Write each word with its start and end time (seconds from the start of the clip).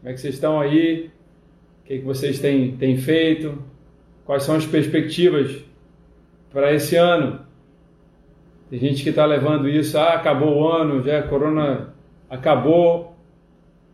Como 0.00 0.10
é 0.10 0.14
que 0.14 0.20
vocês 0.20 0.34
estão 0.34 0.60
aí? 0.60 1.10
O 1.82 1.86
que, 1.86 1.98
que 1.98 2.04
vocês 2.04 2.38
têm, 2.38 2.76
têm 2.76 2.96
feito? 2.96 3.62
Quais 4.24 4.42
são 4.42 4.56
as 4.56 4.66
perspectivas 4.66 5.62
para 6.50 6.72
esse 6.72 6.96
ano? 6.96 7.40
Tem 8.70 8.78
gente 8.78 9.02
que 9.02 9.10
está 9.10 9.26
levando 9.26 9.68
isso, 9.68 9.98
ah, 9.98 10.14
acabou 10.14 10.58
o 10.58 10.68
ano, 10.68 11.02
já 11.02 11.18
a 11.18 11.22
corona 11.22 11.92
acabou. 12.30 13.16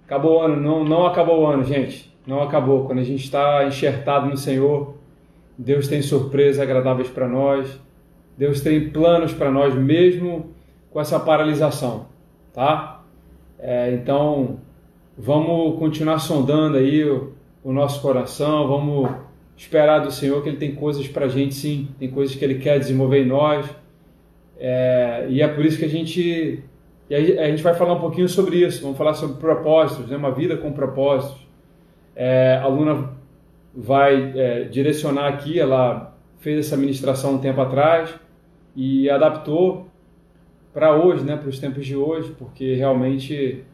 Acabou 0.04 0.38
o 0.38 0.40
ano. 0.42 0.60
Não, 0.60 0.84
não 0.84 1.06
acabou 1.06 1.40
o 1.40 1.46
ano, 1.46 1.64
gente. 1.64 2.14
Não 2.26 2.42
acabou. 2.42 2.86
Quando 2.86 3.00
a 3.00 3.04
gente 3.04 3.24
está 3.24 3.66
enxertado 3.66 4.28
no 4.28 4.36
Senhor, 4.36 4.94
Deus 5.56 5.88
tem 5.88 6.02
surpresas 6.02 6.60
agradáveis 6.60 7.08
para 7.08 7.26
nós. 7.26 7.80
Deus 8.36 8.60
tem 8.60 8.90
planos 8.90 9.32
para 9.32 9.50
nós, 9.50 9.74
mesmo 9.74 10.54
com 10.90 11.00
essa 11.00 11.18
paralisação, 11.18 12.06
tá? 12.52 13.02
É, 13.58 13.92
então, 13.92 14.58
vamos 15.16 15.78
continuar 15.78 16.18
sondando 16.18 16.76
aí 16.76 17.04
o, 17.04 17.32
o, 17.64 17.72
nosso 17.72 18.00
coração, 18.00 18.68
vamos 18.68 19.10
esperar 19.56 20.00
do 20.00 20.10
Senhor 20.10 20.42
que 20.42 20.48
Ele 20.48 20.58
tem 20.58 20.74
coisas 20.74 21.08
para 21.08 21.26
a 21.26 21.28
gente, 21.28 21.54
sim, 21.54 21.88
tem 21.98 22.10
coisas 22.10 22.36
que 22.36 22.44
Ele 22.44 22.56
quer 22.56 22.78
desenvolver 22.78 23.22
em 23.22 23.26
nós. 23.26 23.66
É, 24.58 25.26
e 25.28 25.40
é 25.40 25.48
por 25.48 25.64
isso 25.64 25.78
que 25.78 25.84
a 25.84 25.88
gente, 25.88 26.62
a 27.10 27.48
gente 27.48 27.62
vai 27.62 27.74
falar 27.74 27.94
um 27.94 28.00
pouquinho 28.00 28.28
sobre 28.28 28.64
isso, 28.64 28.82
vamos 28.82 28.98
falar 28.98 29.14
sobre 29.14 29.36
propósitos, 29.36 30.08
né? 30.08 30.16
uma 30.16 30.30
vida 30.30 30.56
com 30.56 30.72
propósitos. 30.72 31.46
É, 32.14 32.60
a 32.62 32.66
Luna 32.66 33.10
vai 33.74 34.32
é, 34.38 34.64
direcionar 34.64 35.28
aqui, 35.28 35.58
ela 35.60 36.14
fez 36.38 36.66
essa 36.66 36.76
ministração 36.76 37.34
um 37.34 37.38
tempo 37.38 37.60
atrás 37.60 38.14
e 38.74 39.08
adaptou 39.10 39.88
para 40.72 40.94
hoje, 40.94 41.24
né, 41.24 41.36
para 41.36 41.48
os 41.48 41.58
tempos 41.58 41.86
de 41.86 41.96
hoje, 41.96 42.34
porque 42.38 42.74
realmente 42.74 43.64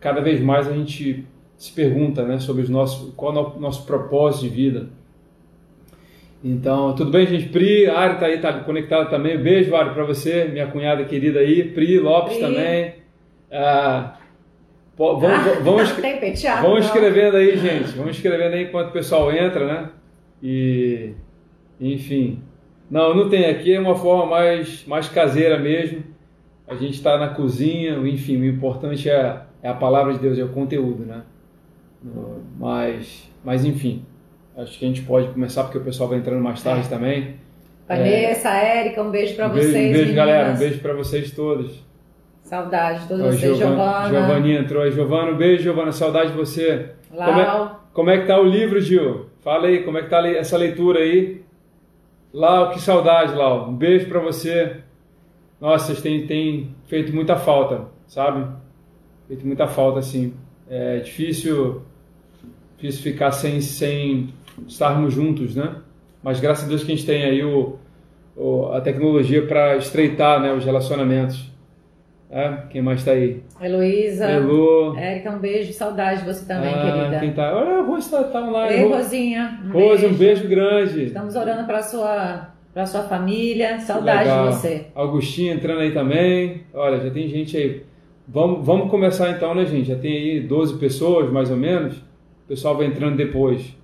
cada 0.00 0.20
vez 0.20 0.40
mais 0.40 0.68
a 0.68 0.72
gente 0.72 1.26
se 1.56 1.72
pergunta, 1.72 2.24
né, 2.24 2.38
sobre 2.38 2.62
os 2.62 2.68
nossos, 2.68 3.12
qual 3.14 3.34
é 3.34 3.56
o 3.56 3.60
nosso 3.60 3.84
propósito 3.84 4.42
de 4.42 4.48
vida. 4.48 4.88
Então, 6.42 6.94
tudo 6.94 7.10
bem, 7.10 7.26
gente? 7.26 7.48
Pri, 7.48 7.86
a 7.86 7.98
Ari 7.98 8.18
tá 8.18 8.26
aí, 8.26 8.38
tá 8.38 8.52
conectada 8.60 9.06
também. 9.10 9.36
Beijo, 9.36 9.74
Ari, 9.74 9.90
para 9.90 10.04
você, 10.04 10.44
minha 10.44 10.68
cunhada 10.68 11.04
querida 11.04 11.40
aí. 11.40 11.64
Pri 11.64 11.98
Lopes 11.98 12.36
Pri. 12.36 12.46
também. 12.46 12.94
Ah, 13.50 14.14
vamos, 14.96 15.24
ah, 15.24 15.60
vamos, 15.62 15.90
vamos 16.62 16.84
escrevendo 16.84 17.36
aí, 17.36 17.56
gente. 17.56 17.90
Vamos 17.96 18.16
escrevendo 18.16 18.54
aí 18.54 18.64
enquanto 18.64 18.90
o 18.90 18.92
pessoal 18.92 19.32
entra, 19.32 19.66
né? 19.66 19.90
E, 20.40 21.12
enfim. 21.80 22.40
Não, 22.88 23.14
não 23.14 23.28
tem 23.28 23.46
aqui, 23.46 23.74
é 23.74 23.80
uma 23.80 23.96
forma 23.96 24.26
mais, 24.26 24.86
mais 24.86 25.08
caseira 25.08 25.58
mesmo. 25.58 26.04
A 26.68 26.74
gente 26.74 26.94
está 26.94 27.18
na 27.18 27.28
cozinha, 27.28 27.94
enfim, 28.06 28.40
o 28.40 28.46
importante 28.46 29.10
é, 29.10 29.40
é 29.62 29.68
a 29.68 29.74
palavra 29.74 30.12
de 30.12 30.18
Deus, 30.18 30.38
é 30.38 30.44
o 30.44 30.48
conteúdo, 30.48 31.04
né? 31.04 31.22
Mas, 32.58 33.30
mas 33.44 33.64
enfim, 33.64 34.04
acho 34.56 34.78
que 34.78 34.84
a 34.84 34.88
gente 34.88 35.02
pode 35.02 35.28
começar 35.28 35.64
porque 35.64 35.78
o 35.78 35.84
pessoal 35.84 36.08
vai 36.08 36.18
entrando 36.18 36.42
mais 36.42 36.62
tarde 36.62 36.86
é. 36.86 36.88
também. 36.90 37.36
Vanessa, 37.88 38.50
é... 38.50 38.80
Érica, 38.80 39.02
um 39.02 39.10
beijo 39.10 39.34
para 39.34 39.48
vocês. 39.48 39.90
Um 39.90 39.92
beijo, 39.92 40.14
galera, 40.14 40.52
um 40.52 40.56
beiijo 40.56 40.80
para 40.80 40.92
vocês 40.92 41.30
todos. 41.32 41.86
Saudade 42.42 43.02
de 43.02 43.08
todos 43.08 43.24
Oi, 43.24 43.32
vocês, 43.32 43.58
Giovana. 43.58 44.08
Giovaninha 44.08 44.60
entrou 44.60 44.82
aí. 44.82 44.92
Giovana, 44.92 45.32
um 45.32 45.36
beijo, 45.36 45.64
Giovana, 45.64 45.92
saudade 45.92 46.30
de 46.30 46.36
você. 46.36 46.90
Como 47.10 47.40
é, 47.40 47.70
como 47.92 48.10
é 48.10 48.18
que 48.18 48.26
tá 48.26 48.38
o 48.40 48.44
livro, 48.44 48.80
Gil? 48.80 49.26
Fala 49.40 49.66
aí, 49.66 49.82
como 49.82 49.98
é 49.98 50.02
que 50.02 50.10
tá 50.10 50.26
essa 50.28 50.56
leitura 50.56 51.00
aí? 51.00 51.42
Lau, 52.32 52.70
que 52.70 52.80
saudade, 52.80 53.34
Lau. 53.34 53.68
Um 53.68 53.74
beijo 53.74 54.08
para 54.08 54.20
você. 54.20 54.76
Nossa, 55.60 55.86
vocês 55.86 56.00
têm, 56.00 56.26
têm 56.26 56.74
feito 56.86 57.14
muita 57.14 57.36
falta, 57.36 57.86
sabe? 58.06 58.46
Feito 59.28 59.46
muita 59.46 59.68
falta, 59.68 59.98
assim. 59.98 60.32
É 60.68 60.98
difícil, 61.00 61.82
difícil 62.76 63.02
ficar 63.02 63.30
sem, 63.30 63.60
sem 63.60 64.34
estarmos 64.66 65.14
juntos, 65.14 65.54
né? 65.54 65.76
Mas 66.22 66.40
graças 66.40 66.64
a 66.64 66.68
Deus 66.68 66.82
que 66.82 66.92
a 66.92 66.96
gente 66.96 67.06
tem 67.06 67.24
aí 67.24 67.44
o, 67.44 67.76
o 68.36 68.66
a 68.72 68.80
tecnologia 68.80 69.46
para 69.46 69.76
estreitar 69.76 70.40
né, 70.40 70.52
os 70.52 70.64
relacionamentos. 70.64 71.48
É, 72.30 72.52
quem 72.70 72.82
mais 72.82 72.98
está 72.98 73.12
aí? 73.12 73.42
Heloísa. 73.60 74.30
Elu. 74.30 74.96
Érica, 74.98 75.30
um 75.30 75.38
beijo. 75.38 75.72
Saudade 75.72 76.20
de 76.20 76.26
você 76.26 76.44
também, 76.44 76.74
ah, 76.74 76.82
querida. 76.82 77.20
Quem 77.20 77.32
tá? 77.32 77.56
Olha, 77.56 77.78
a 77.78 77.82
Rose 77.82 78.04
está 78.04 78.24
tá 78.24 78.42
online. 78.42 78.74
Ei, 78.74 78.88
Rosinha. 78.88 79.60
Um 79.64 79.72
Rose, 79.72 80.02
beijo. 80.02 80.14
um 80.14 80.18
beijo 80.18 80.48
grande. 80.48 81.04
Estamos 81.04 81.34
orando 81.36 81.64
para 81.64 81.82
sua 81.82 82.48
para 82.74 82.84
sua 82.84 83.02
família. 83.04 83.80
Saudade 83.80 84.28
de 84.28 84.54
você. 84.54 84.86
Augustinho 84.94 85.54
entrando 85.54 85.80
aí 85.80 85.92
também. 85.92 86.64
Olha, 86.74 87.00
já 87.00 87.10
tem 87.10 87.28
gente 87.28 87.56
aí. 87.56 87.82
Vamos, 88.28 88.64
vamos 88.64 88.90
começar 88.90 89.30
então, 89.30 89.54
né, 89.54 89.64
gente? 89.64 89.88
Já 89.88 89.96
tem 89.96 90.12
aí 90.12 90.40
12 90.40 90.78
pessoas, 90.78 91.32
mais 91.32 91.50
ou 91.50 91.56
menos. 91.56 91.96
O 91.96 92.48
pessoal 92.48 92.76
vai 92.76 92.86
entrando 92.86 93.16
depois. 93.16 93.74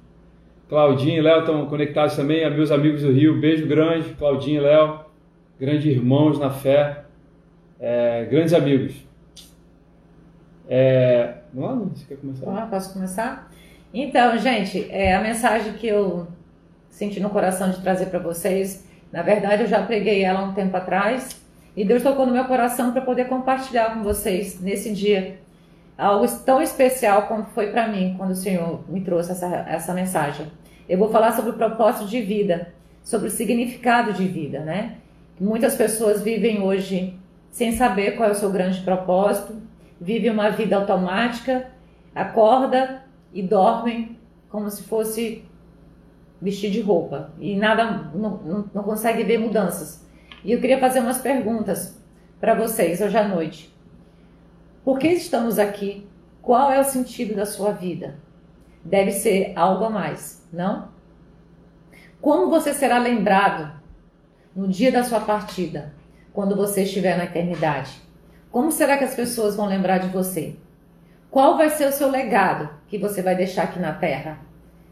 Claudinho 0.69 1.19
e 1.19 1.21
Léo 1.23 1.41
estão 1.41 1.67
conectados 1.67 2.15
também. 2.15 2.45
A 2.45 2.51
meus 2.51 2.71
amigos 2.71 3.03
do 3.03 3.11
Rio, 3.11 3.41
beijo 3.41 3.67
grande. 3.67 4.11
Claudinho 4.11 4.61
e 4.61 4.65
Léo, 4.65 5.01
grandes 5.59 5.87
irmãos 5.87 6.39
na 6.39 6.51
fé 6.51 7.05
é, 7.85 8.25
grandes 8.25 8.55
amigos. 8.55 8.95
É, 10.67 11.35
não, 11.53 11.89
você 11.89 12.07
quer 12.07 12.17
começar? 12.17 12.51
Ah, 12.51 12.67
posso 12.67 12.95
começar? 12.95 13.53
Então, 13.93 14.39
gente, 14.39 14.91
é, 14.91 15.15
a 15.15 15.21
mensagem 15.21 15.75
que 15.75 15.87
eu 15.87 16.27
senti 16.89 17.21
no 17.21 17.29
coração 17.29 17.71
de 17.71 17.83
trazer 17.83 18.07
para 18.07 18.19
vocês, 18.19 18.89
na 19.13 19.21
verdade 19.21 19.63
eu 19.63 19.69
já 19.69 19.83
preguei 19.83 20.23
ela 20.23 20.43
um 20.45 20.55
tempo 20.55 20.75
atrás 20.75 21.44
e 21.77 21.85
Deus 21.85 22.03
tocou 22.03 22.27
no 22.27 22.33
meu 22.33 22.45
coração 22.45 22.93
para 22.93 23.01
poder 23.01 23.27
compartilhar 23.27 23.95
com 23.95 24.03
vocês 24.03 24.61
nesse 24.61 24.93
dia 24.93 25.39
algo 25.97 26.27
tão 26.45 26.61
especial 26.61 27.23
como 27.23 27.45
foi 27.47 27.69
para 27.69 27.89
mim 27.89 28.15
quando 28.17 28.31
o 28.31 28.37
Senhor 28.37 28.81
me 28.89 29.01
trouxe 29.01 29.33
essa, 29.33 29.47
essa 29.47 29.95
mensagem. 29.95 30.47
Eu 30.89 30.99
vou 30.99 31.11
falar 31.11 31.33
sobre 31.33 31.51
o 31.51 31.55
propósito 31.55 32.07
de 32.07 32.21
vida, 32.21 32.73
sobre 33.03 33.29
o 33.29 33.31
significado 33.31 34.13
de 34.13 34.27
vida, 34.27 34.61
né? 34.61 34.97
Muitas 35.41 35.75
pessoas 35.75 36.23
vivem 36.23 36.63
hoje 36.63 37.19
sem 37.51 37.73
saber 37.73 38.17
qual 38.17 38.29
é 38.29 38.33
o 38.33 38.37
seu 38.37 38.51
grande 38.51 38.81
propósito, 38.81 39.57
vive 40.01 40.29
uma 40.29 40.51
vida 40.51 40.77
automática, 40.77 41.67
acorda 42.15 43.03
e 43.33 43.43
dorme 43.43 44.19
como 44.49 44.71
se 44.71 44.83
fosse 44.85 45.45
vestir 46.41 46.71
de 46.71 46.81
roupa 46.81 47.33
e 47.39 47.57
nada 47.57 48.11
não, 48.15 48.37
não, 48.37 48.71
não 48.73 48.83
consegue 48.83 49.25
ver 49.25 49.39
mudanças. 49.39 50.04
E 50.45 50.53
eu 50.53 50.61
queria 50.61 50.79
fazer 50.79 51.01
umas 51.01 51.19
perguntas 51.19 51.99
para 52.39 52.55
vocês 52.55 53.01
hoje 53.01 53.17
à 53.17 53.27
noite. 53.27 53.75
Por 54.85 54.99
que 54.99 55.09
estamos 55.09 55.59
aqui? 55.59 56.07
Qual 56.43 56.71
é 56.71 56.79
o 56.79 56.85
sentido 56.85 57.35
da 57.35 57.47
sua 57.47 57.73
vida? 57.73 58.17
Deve 58.85 59.11
ser 59.11 59.55
algo 59.57 59.85
a 59.85 59.91
mais, 59.91 60.47
não? 60.53 60.89
Como 62.21 62.51
você 62.51 62.75
será 62.75 62.99
lembrado 62.99 63.73
no 64.55 64.69
dia 64.69 64.93
da 64.93 65.03
sua 65.03 65.21
partida? 65.21 65.95
quando 66.35 66.57
você 66.57 66.83
estiver 66.83 67.17
na 67.17 67.25
eternidade? 67.25 68.03
Como 68.51 68.71
será 68.73 68.99
que 68.99 69.05
as 69.05 69.15
pessoas 69.15 69.55
vão 69.55 69.67
lembrar 69.67 69.99
de 69.99 70.09
você? 70.09 70.57
Qual 71.31 71.57
vai 71.57 71.71
ser 71.71 71.89
o 71.89 71.93
seu 71.93 72.11
legado 72.11 72.69
que 72.89 72.99
você 72.99 73.23
vai 73.23 73.37
deixar 73.37 73.63
aqui 73.63 73.79
na 73.79 73.93
terra? 73.93 74.41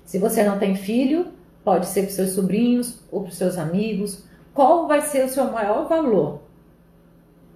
Se 0.04 0.18
você 0.18 0.42
não 0.44 0.58
tem 0.58 0.76
filho, 0.76 1.32
pode 1.64 1.86
ser 1.86 2.02
para 2.02 2.12
seus 2.12 2.30
sobrinhos 2.30 3.00
ou 3.10 3.22
para 3.22 3.32
seus 3.32 3.58
amigos. 3.58 4.24
Qual 4.54 4.86
vai 4.86 5.00
ser 5.00 5.24
o 5.24 5.28
seu 5.28 5.50
maior 5.50 5.88
valor? 5.88 6.42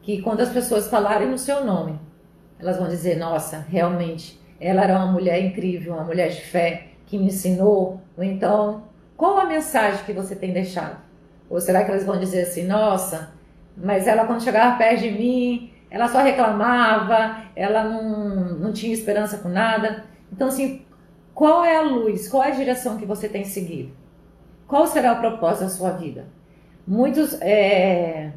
Que 0.03 0.23
quando 0.23 0.41
as 0.41 0.49
pessoas 0.49 0.89
falarem 0.89 1.29
no 1.29 1.37
seu 1.37 1.65
nome, 1.65 2.01
elas 2.59 2.79
vão 2.79 2.89
dizer: 2.89 3.17
Nossa, 3.19 3.67
realmente, 3.69 4.41
ela 4.61 4.83
era 4.83 4.97
uma 4.97 5.13
mulher 5.13 5.45
incrível, 5.45 5.95
uma 5.95 6.05
mulher 6.05 6.31
de 6.31 6.41
fé 6.41 6.89
que 7.07 7.19
me 7.19 7.27
ensinou. 7.27 8.01
Ou 8.17 8.25
então, 8.25 8.85
qual 9.17 9.39
a 9.39 9.45
mensagem 9.45 10.05
que 10.05 10.13
você 10.13 10.35
tem 10.35 10.53
deixado? 10.53 10.99
Ou 11.51 11.61
será 11.61 11.85
que 11.85 11.91
elas 11.91 12.05
vão 12.05 12.19
dizer 12.19 12.43
assim: 12.43 12.67
Nossa, 12.67 13.33
mas 13.77 14.07
ela, 14.07 14.25
quando 14.25 14.43
chegava 14.43 14.79
perto 14.79 15.03
de 15.03 15.11
mim, 15.11 15.71
ela 15.91 16.09
só 16.09 16.23
reclamava, 16.23 17.43
ela 17.55 17.85
não, 17.85 18.59
não 18.59 18.73
tinha 18.73 18.95
esperança 18.95 19.39
com 19.39 19.49
nada. 19.49 20.05
Então, 20.33 20.49
assim, 20.49 20.83
qual 21.35 21.63
é 21.63 21.77
a 21.77 21.83
luz? 21.83 22.29
Qual 22.29 22.43
é 22.43 22.49
a 22.49 22.55
direção 22.55 22.97
que 22.97 23.05
você 23.05 23.29
tem 23.29 23.45
seguido? 23.45 23.93
Qual 24.67 24.87
será 24.87 25.13
o 25.13 25.21
propósito 25.21 25.65
da 25.65 25.69
sua 25.69 25.91
vida? 25.91 26.27
Muitos 26.87 27.41
é, 27.41 28.33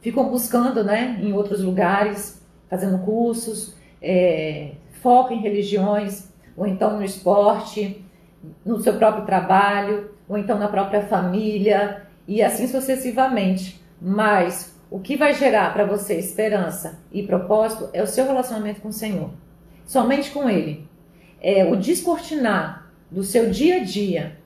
ficam 0.00 0.28
buscando 0.28 0.84
né, 0.84 1.18
em 1.20 1.32
outros 1.32 1.62
lugares, 1.62 2.40
fazendo 2.70 2.98
cursos, 2.98 3.74
é, 4.00 4.72
foco 5.02 5.32
em 5.32 5.40
religiões, 5.40 6.28
ou 6.56 6.66
então 6.66 6.96
no 6.96 7.04
esporte, 7.04 8.04
no 8.64 8.80
seu 8.80 8.94
próprio 8.94 9.24
trabalho, 9.24 10.10
ou 10.28 10.38
então 10.38 10.58
na 10.58 10.68
própria 10.68 11.02
família, 11.02 12.06
e 12.26 12.42
assim 12.42 12.68
sucessivamente. 12.68 13.82
Mas 14.00 14.76
o 14.90 15.00
que 15.00 15.16
vai 15.16 15.34
gerar 15.34 15.72
para 15.72 15.84
você 15.84 16.14
esperança 16.14 17.00
e 17.10 17.22
propósito 17.22 17.88
é 17.92 18.02
o 18.02 18.06
seu 18.06 18.26
relacionamento 18.26 18.80
com 18.80 18.88
o 18.88 18.92
Senhor. 18.92 19.30
Somente 19.84 20.30
com 20.30 20.48
Ele. 20.48 20.88
É 21.40 21.64
o 21.64 21.76
descortinar 21.76 22.90
do 23.10 23.22
seu 23.22 23.50
dia 23.50 23.76
a 23.76 23.84
dia. 23.84 24.38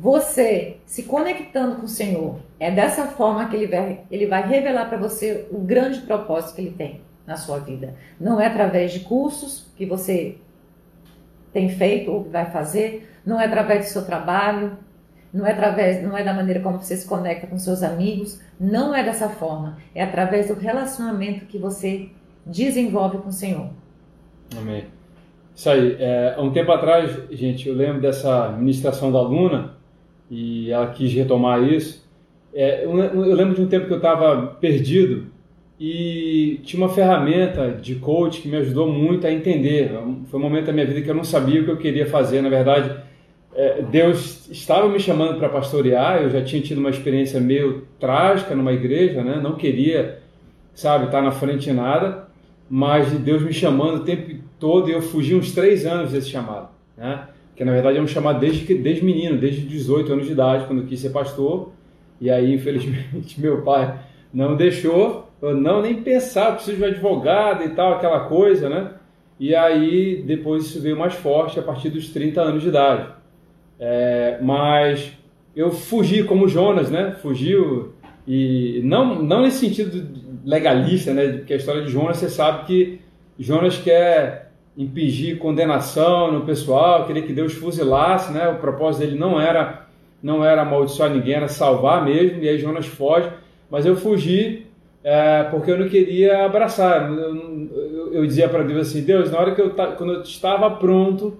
Você 0.00 0.78
se 0.86 1.02
conectando 1.02 1.76
com 1.76 1.82
o 1.84 1.88
Senhor. 1.88 2.40
É 2.58 2.70
dessa 2.70 3.08
forma 3.08 3.46
que 3.50 3.56
Ele 3.56 3.66
vai, 3.66 4.00
ele 4.10 4.26
vai 4.26 4.48
revelar 4.48 4.88
para 4.88 4.96
você 4.96 5.46
o 5.50 5.58
grande 5.58 6.00
propósito 6.00 6.54
que 6.54 6.62
Ele 6.62 6.70
tem 6.70 7.02
na 7.26 7.36
sua 7.36 7.58
vida. 7.58 7.94
Não 8.18 8.40
é 8.40 8.46
através 8.46 8.94
de 8.94 9.00
cursos 9.00 9.70
que 9.76 9.84
você 9.84 10.38
tem 11.52 11.68
feito 11.68 12.10
ou 12.10 12.24
que 12.24 12.30
vai 12.30 12.50
fazer, 12.50 13.12
não 13.26 13.38
é 13.38 13.44
através 13.44 13.84
do 13.84 13.88
seu 13.90 14.06
trabalho, 14.06 14.78
não 15.34 15.46
é 15.46 15.52
através, 15.52 16.02
não 16.02 16.16
é 16.16 16.24
da 16.24 16.32
maneira 16.32 16.60
como 16.60 16.78
você 16.78 16.96
se 16.96 17.06
conecta 17.06 17.46
com 17.46 17.58
seus 17.58 17.82
amigos, 17.82 18.40
não 18.58 18.94
é 18.94 19.04
dessa 19.04 19.28
forma, 19.28 19.76
é 19.94 20.02
através 20.02 20.48
do 20.48 20.54
relacionamento 20.54 21.44
que 21.44 21.58
você 21.58 22.08
desenvolve 22.46 23.18
com 23.18 23.28
o 23.28 23.32
Senhor. 23.32 23.68
Amém. 24.56 24.86
Isso 25.54 25.68
aí. 25.68 25.96
É, 26.00 26.36
há 26.38 26.40
um 26.40 26.52
tempo 26.54 26.72
atrás, 26.72 27.10
gente, 27.32 27.68
eu 27.68 27.74
lembro 27.74 28.00
dessa 28.00 28.48
ministração 28.52 29.12
da 29.12 29.20
Luna 29.20 29.78
e 30.30 30.70
ela 30.70 30.86
quis 30.88 31.12
retomar 31.12 31.62
isso. 31.62 32.08
É, 32.54 32.84
eu, 32.84 32.96
eu 32.98 33.34
lembro 33.34 33.54
de 33.54 33.62
um 33.62 33.66
tempo 33.66 33.86
que 33.86 33.92
eu 33.92 33.98
estava 33.98 34.46
perdido 34.60 35.26
e 35.78 36.60
tinha 36.62 36.82
uma 36.82 36.92
ferramenta 36.92 37.70
de 37.70 37.94
coach 37.96 38.42
que 38.42 38.48
me 38.48 38.56
ajudou 38.58 38.90
muito 38.90 39.26
a 39.26 39.32
entender. 39.32 39.90
Foi 40.30 40.38
um 40.38 40.42
momento 40.42 40.66
da 40.66 40.72
minha 40.72 40.86
vida 40.86 41.00
que 41.00 41.08
eu 41.08 41.14
não 41.14 41.24
sabia 41.24 41.60
o 41.60 41.64
que 41.64 41.70
eu 41.70 41.78
queria 41.78 42.06
fazer. 42.06 42.42
Na 42.42 42.48
verdade, 42.48 42.94
é, 43.54 43.82
Deus 43.82 44.48
estava 44.50 44.88
me 44.88 45.00
chamando 45.00 45.38
para 45.38 45.48
pastorear. 45.48 46.22
Eu 46.22 46.30
já 46.30 46.44
tinha 46.44 46.60
tido 46.60 46.78
uma 46.78 46.90
experiência 46.90 47.40
meio 47.40 47.86
trágica 47.98 48.54
numa 48.54 48.72
igreja, 48.72 49.24
né? 49.24 49.40
Não 49.42 49.56
queria, 49.56 50.18
sabe, 50.74 51.06
estar 51.06 51.22
na 51.22 51.32
frente 51.32 51.64
de 51.64 51.72
nada. 51.72 52.28
Mas 52.68 53.10
Deus 53.12 53.42
me 53.42 53.52
chamando 53.52 54.02
o 54.02 54.04
tempo 54.04 54.36
todo 54.58 54.88
e 54.88 54.92
eu 54.92 55.02
fugi 55.02 55.34
uns 55.34 55.52
três 55.52 55.86
anos 55.86 56.12
desse 56.12 56.28
chamado, 56.28 56.68
né? 56.96 57.26
Que 57.60 57.64
na 57.66 57.72
verdade 57.72 57.98
é 57.98 58.00
um 58.00 58.06
chamado 58.06 58.40
desde, 58.40 58.74
desde 58.74 59.04
menino, 59.04 59.36
desde 59.36 59.60
18 59.60 60.14
anos 60.14 60.24
de 60.24 60.32
idade, 60.32 60.64
quando 60.64 60.80
eu 60.80 60.86
quis 60.86 60.98
ser 60.98 61.10
pastor. 61.10 61.72
E 62.18 62.30
aí, 62.30 62.54
infelizmente, 62.54 63.36
meu 63.38 63.60
pai 63.60 63.98
não 64.32 64.56
deixou 64.56 65.28
eu 65.42 65.54
não 65.54 65.82
nem 65.82 66.02
pensar, 66.02 66.52
preciso 66.52 66.78
de 66.78 66.82
um 66.82 66.86
advogado 66.86 67.62
e 67.62 67.68
tal, 67.74 67.92
aquela 67.92 68.20
coisa, 68.20 68.66
né? 68.70 68.92
E 69.38 69.54
aí 69.54 70.22
depois 70.22 70.64
isso 70.64 70.80
veio 70.80 70.98
mais 70.98 71.12
forte 71.12 71.60
a 71.60 71.62
partir 71.62 71.90
dos 71.90 72.08
30 72.08 72.40
anos 72.40 72.62
de 72.62 72.70
idade. 72.70 73.12
É, 73.78 74.38
mas 74.40 75.12
eu 75.54 75.70
fugi 75.70 76.24
como 76.24 76.48
Jonas, 76.48 76.90
né? 76.90 77.14
Fugiu 77.20 77.92
e 78.26 78.80
não 78.84 79.22
não 79.22 79.42
nesse 79.42 79.58
sentido 79.58 80.08
legalista, 80.46 81.12
né? 81.12 81.28
Porque 81.28 81.52
a 81.52 81.56
história 81.56 81.82
de 81.82 81.90
Jonas 81.90 82.16
você 82.16 82.30
sabe 82.30 82.64
que 82.64 83.00
Jonas 83.38 83.76
quer 83.76 84.49
impedir 84.76 85.38
condenação 85.38 86.32
no 86.32 86.44
pessoal, 86.44 87.06
queria 87.06 87.22
que 87.22 87.32
Deus 87.32 87.52
fuzilasse, 87.52 88.32
né? 88.32 88.48
O 88.48 88.58
propósito 88.58 89.00
dele 89.00 89.18
não 89.18 89.40
era 89.40 89.86
não 90.22 90.44
era 90.44 90.62
amaldiçoar 90.62 91.10
ninguém, 91.10 91.34
era 91.34 91.48
salvar 91.48 92.04
mesmo. 92.04 92.42
E 92.42 92.48
aí 92.48 92.58
Jonas 92.58 92.86
foge, 92.86 93.28
mas 93.70 93.86
eu 93.86 93.96
fugi 93.96 94.66
é, 95.02 95.44
porque 95.44 95.70
eu 95.70 95.78
não 95.78 95.88
queria 95.88 96.44
abraçar. 96.44 97.10
Eu, 97.10 97.36
eu, 97.36 98.14
eu 98.14 98.26
dizia 98.26 98.48
para 98.48 98.62
Deus 98.62 98.88
assim: 98.88 99.02
Deus, 99.02 99.30
na 99.30 99.38
hora 99.38 99.54
que 99.54 99.60
eu 99.60 99.70
quando 99.70 100.14
eu 100.14 100.22
estava 100.22 100.70
pronto, 100.70 101.38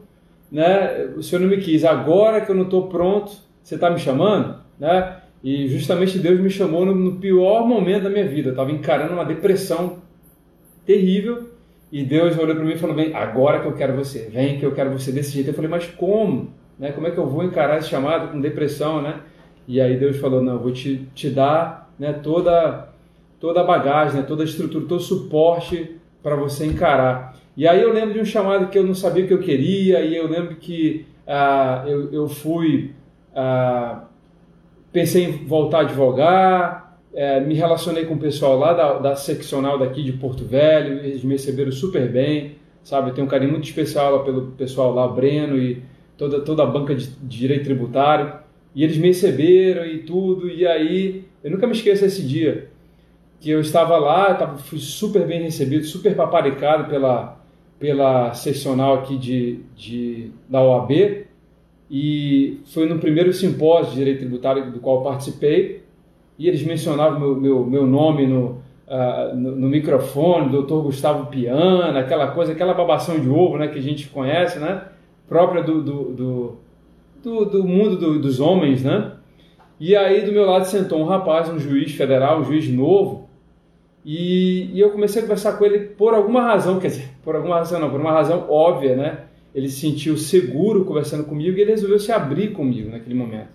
né, 0.50 1.10
o 1.16 1.22
Senhor 1.22 1.42
não 1.42 1.48
me 1.48 1.58
quis. 1.58 1.84
Agora 1.84 2.40
que 2.40 2.50
eu 2.50 2.56
não 2.56 2.64
estou 2.64 2.88
pronto, 2.88 3.32
você 3.62 3.74
está 3.74 3.90
me 3.90 3.98
chamando, 3.98 4.56
né? 4.78 5.18
E 5.42 5.68
justamente 5.68 6.18
Deus 6.18 6.38
me 6.38 6.50
chamou 6.50 6.84
no, 6.84 6.94
no 6.94 7.12
pior 7.16 7.66
momento 7.66 8.04
da 8.04 8.10
minha 8.10 8.26
vida. 8.26 8.48
Eu 8.48 8.52
estava 8.52 8.70
encarando 8.70 9.14
uma 9.14 9.24
depressão 9.24 9.98
terrível 10.84 11.50
e 11.92 12.04
Deus 12.04 12.38
olhou 12.38 12.54
para 12.54 12.64
mim 12.64 12.72
e 12.72 12.78
falou: 12.78 12.94
Vem, 12.94 13.14
agora 13.14 13.60
que 13.60 13.66
eu 13.66 13.72
quero 13.72 13.94
você, 13.94 14.28
vem 14.32 14.58
que 14.58 14.64
eu 14.64 14.72
quero 14.72 14.90
você 14.90 15.10
desse 15.10 15.32
jeito. 15.32 15.50
Eu 15.50 15.54
falei: 15.54 15.70
Mas 15.70 15.86
como? 15.86 16.52
Né? 16.78 16.92
Como 16.92 17.06
é 17.06 17.10
que 17.10 17.18
eu 17.18 17.26
vou 17.26 17.44
encarar 17.44 17.78
esse 17.78 17.88
chamado 17.88 18.30
com 18.30 18.40
depressão, 18.40 19.02
né? 19.02 19.20
E 19.66 19.80
aí 19.80 19.96
Deus 19.98 20.16
falou: 20.18 20.42
Não, 20.42 20.54
eu 20.54 20.60
vou 20.60 20.72
te, 20.72 21.08
te 21.14 21.30
dar 21.30 21.92
né, 21.98 22.12
toda 22.12 22.88
toda 23.40 23.62
a 23.62 23.64
bagagem, 23.64 24.20
né, 24.20 24.22
toda 24.22 24.42
a 24.42 24.44
estrutura, 24.44 24.84
todo 24.86 25.00
o 25.00 25.02
suporte 25.02 25.96
para 26.22 26.36
você 26.36 26.66
encarar. 26.66 27.34
E 27.56 27.66
aí 27.66 27.80
eu 27.80 27.92
lembro 27.92 28.12
de 28.12 28.20
um 28.20 28.24
chamado 28.24 28.68
que 28.68 28.78
eu 28.78 28.84
não 28.84 28.94
sabia 28.94 29.24
o 29.24 29.26
que 29.26 29.32
eu 29.32 29.40
queria, 29.40 30.02
e 30.02 30.14
eu 30.14 30.28
lembro 30.28 30.56
que 30.56 31.06
ah, 31.26 31.84
eu, 31.86 32.12
eu 32.12 32.28
fui. 32.28 32.94
Ah, 33.34 34.04
pensei 34.92 35.24
em 35.24 35.46
voltar 35.46 35.78
a 35.78 35.80
advogar, 35.82 36.79
é, 37.14 37.40
me 37.40 37.54
relacionei 37.54 38.04
com 38.04 38.14
o 38.14 38.18
pessoal 38.18 38.58
lá 38.58 38.72
da, 38.72 38.98
da 38.98 39.16
seccional 39.16 39.78
daqui 39.78 40.02
de 40.02 40.12
Porto 40.12 40.44
Velho, 40.44 41.04
eles 41.04 41.24
me 41.24 41.32
receberam 41.32 41.72
super 41.72 42.10
bem, 42.10 42.56
sabe? 42.82 43.10
Eu 43.10 43.14
tenho 43.14 43.26
um 43.26 43.30
carinho 43.30 43.52
muito 43.52 43.64
especial 43.64 44.16
lá 44.16 44.24
pelo 44.24 44.52
pessoal 44.52 44.94
lá, 44.94 45.08
Breno 45.08 45.58
e 45.58 45.82
toda, 46.16 46.40
toda 46.40 46.62
a 46.62 46.66
banca 46.66 46.94
de, 46.94 47.08
de 47.08 47.38
direito 47.38 47.64
tributário. 47.64 48.32
E 48.74 48.84
eles 48.84 48.96
me 48.96 49.08
receberam 49.08 49.84
e 49.84 49.98
tudo, 49.98 50.48
e 50.48 50.64
aí 50.66 51.24
eu 51.42 51.50
nunca 51.50 51.66
me 51.66 51.72
esqueço 51.72 52.02
desse 52.02 52.22
dia 52.22 52.68
que 53.40 53.50
eu 53.50 53.60
estava 53.60 53.96
lá, 53.96 54.34
tava, 54.34 54.58
fui 54.58 54.78
super 54.78 55.26
bem 55.26 55.42
recebido, 55.42 55.84
super 55.84 56.14
paparicado 56.14 56.88
pela, 56.88 57.40
pela 57.78 58.34
seccional 58.34 58.96
aqui 58.96 59.16
de, 59.16 59.60
de, 59.74 60.30
da 60.48 60.62
OAB, 60.62 61.24
e 61.90 62.60
foi 62.66 62.86
no 62.86 62.98
primeiro 62.98 63.32
simpósio 63.32 63.92
de 63.92 63.98
direito 63.98 64.18
tributário 64.20 64.70
do 64.70 64.78
qual 64.78 65.02
participei, 65.02 65.79
e 66.40 66.48
eles 66.48 66.62
mencionavam 66.62 67.20
meu, 67.20 67.36
meu, 67.36 67.66
meu 67.66 67.86
nome 67.86 68.26
no, 68.26 68.62
uh, 68.88 69.36
no, 69.36 69.56
no, 69.56 69.68
microfone, 69.68 70.48
doutor 70.48 70.82
Gustavo 70.84 71.26
Piana, 71.26 72.00
aquela 72.00 72.28
coisa, 72.28 72.52
aquela 72.52 72.72
babação 72.72 73.20
de 73.20 73.28
ovo 73.28 73.58
né, 73.58 73.68
que 73.68 73.78
a 73.78 73.82
gente 73.82 74.08
conhece, 74.08 74.58
né, 74.58 74.84
própria 75.28 75.62
do, 75.62 75.82
do, 75.82 76.04
do, 76.14 76.56
do, 77.22 77.44
do 77.44 77.64
mundo 77.64 77.98
do, 77.98 78.18
dos 78.18 78.40
homens, 78.40 78.82
né? 78.82 79.12
E 79.78 79.94
aí 79.94 80.24
do 80.24 80.32
meu 80.32 80.46
lado 80.46 80.64
sentou 80.64 80.98
um 81.00 81.04
rapaz, 81.04 81.50
um 81.50 81.58
juiz 81.58 81.92
federal, 81.92 82.40
um 82.40 82.44
juiz 82.44 82.66
novo, 82.70 83.28
e, 84.02 84.70
e, 84.72 84.80
eu 84.80 84.88
comecei 84.92 85.20
a 85.20 85.24
conversar 85.26 85.58
com 85.58 85.64
ele 85.66 85.80
por 85.80 86.14
alguma 86.14 86.40
razão, 86.40 86.80
quer 86.80 86.88
dizer, 86.88 87.10
por 87.22 87.36
alguma 87.36 87.56
razão 87.56 87.78
não, 87.78 87.90
por 87.90 88.00
uma 88.00 88.12
razão 88.12 88.46
óbvia, 88.48 88.96
né? 88.96 89.24
Ele 89.54 89.68
se 89.68 89.78
sentiu 89.78 90.16
seguro 90.16 90.86
conversando 90.86 91.24
comigo 91.24 91.58
e 91.58 91.60
ele 91.60 91.72
resolveu 91.72 91.98
se 91.98 92.10
abrir 92.10 92.52
comigo 92.52 92.90
naquele 92.90 93.14
momento. 93.14 93.50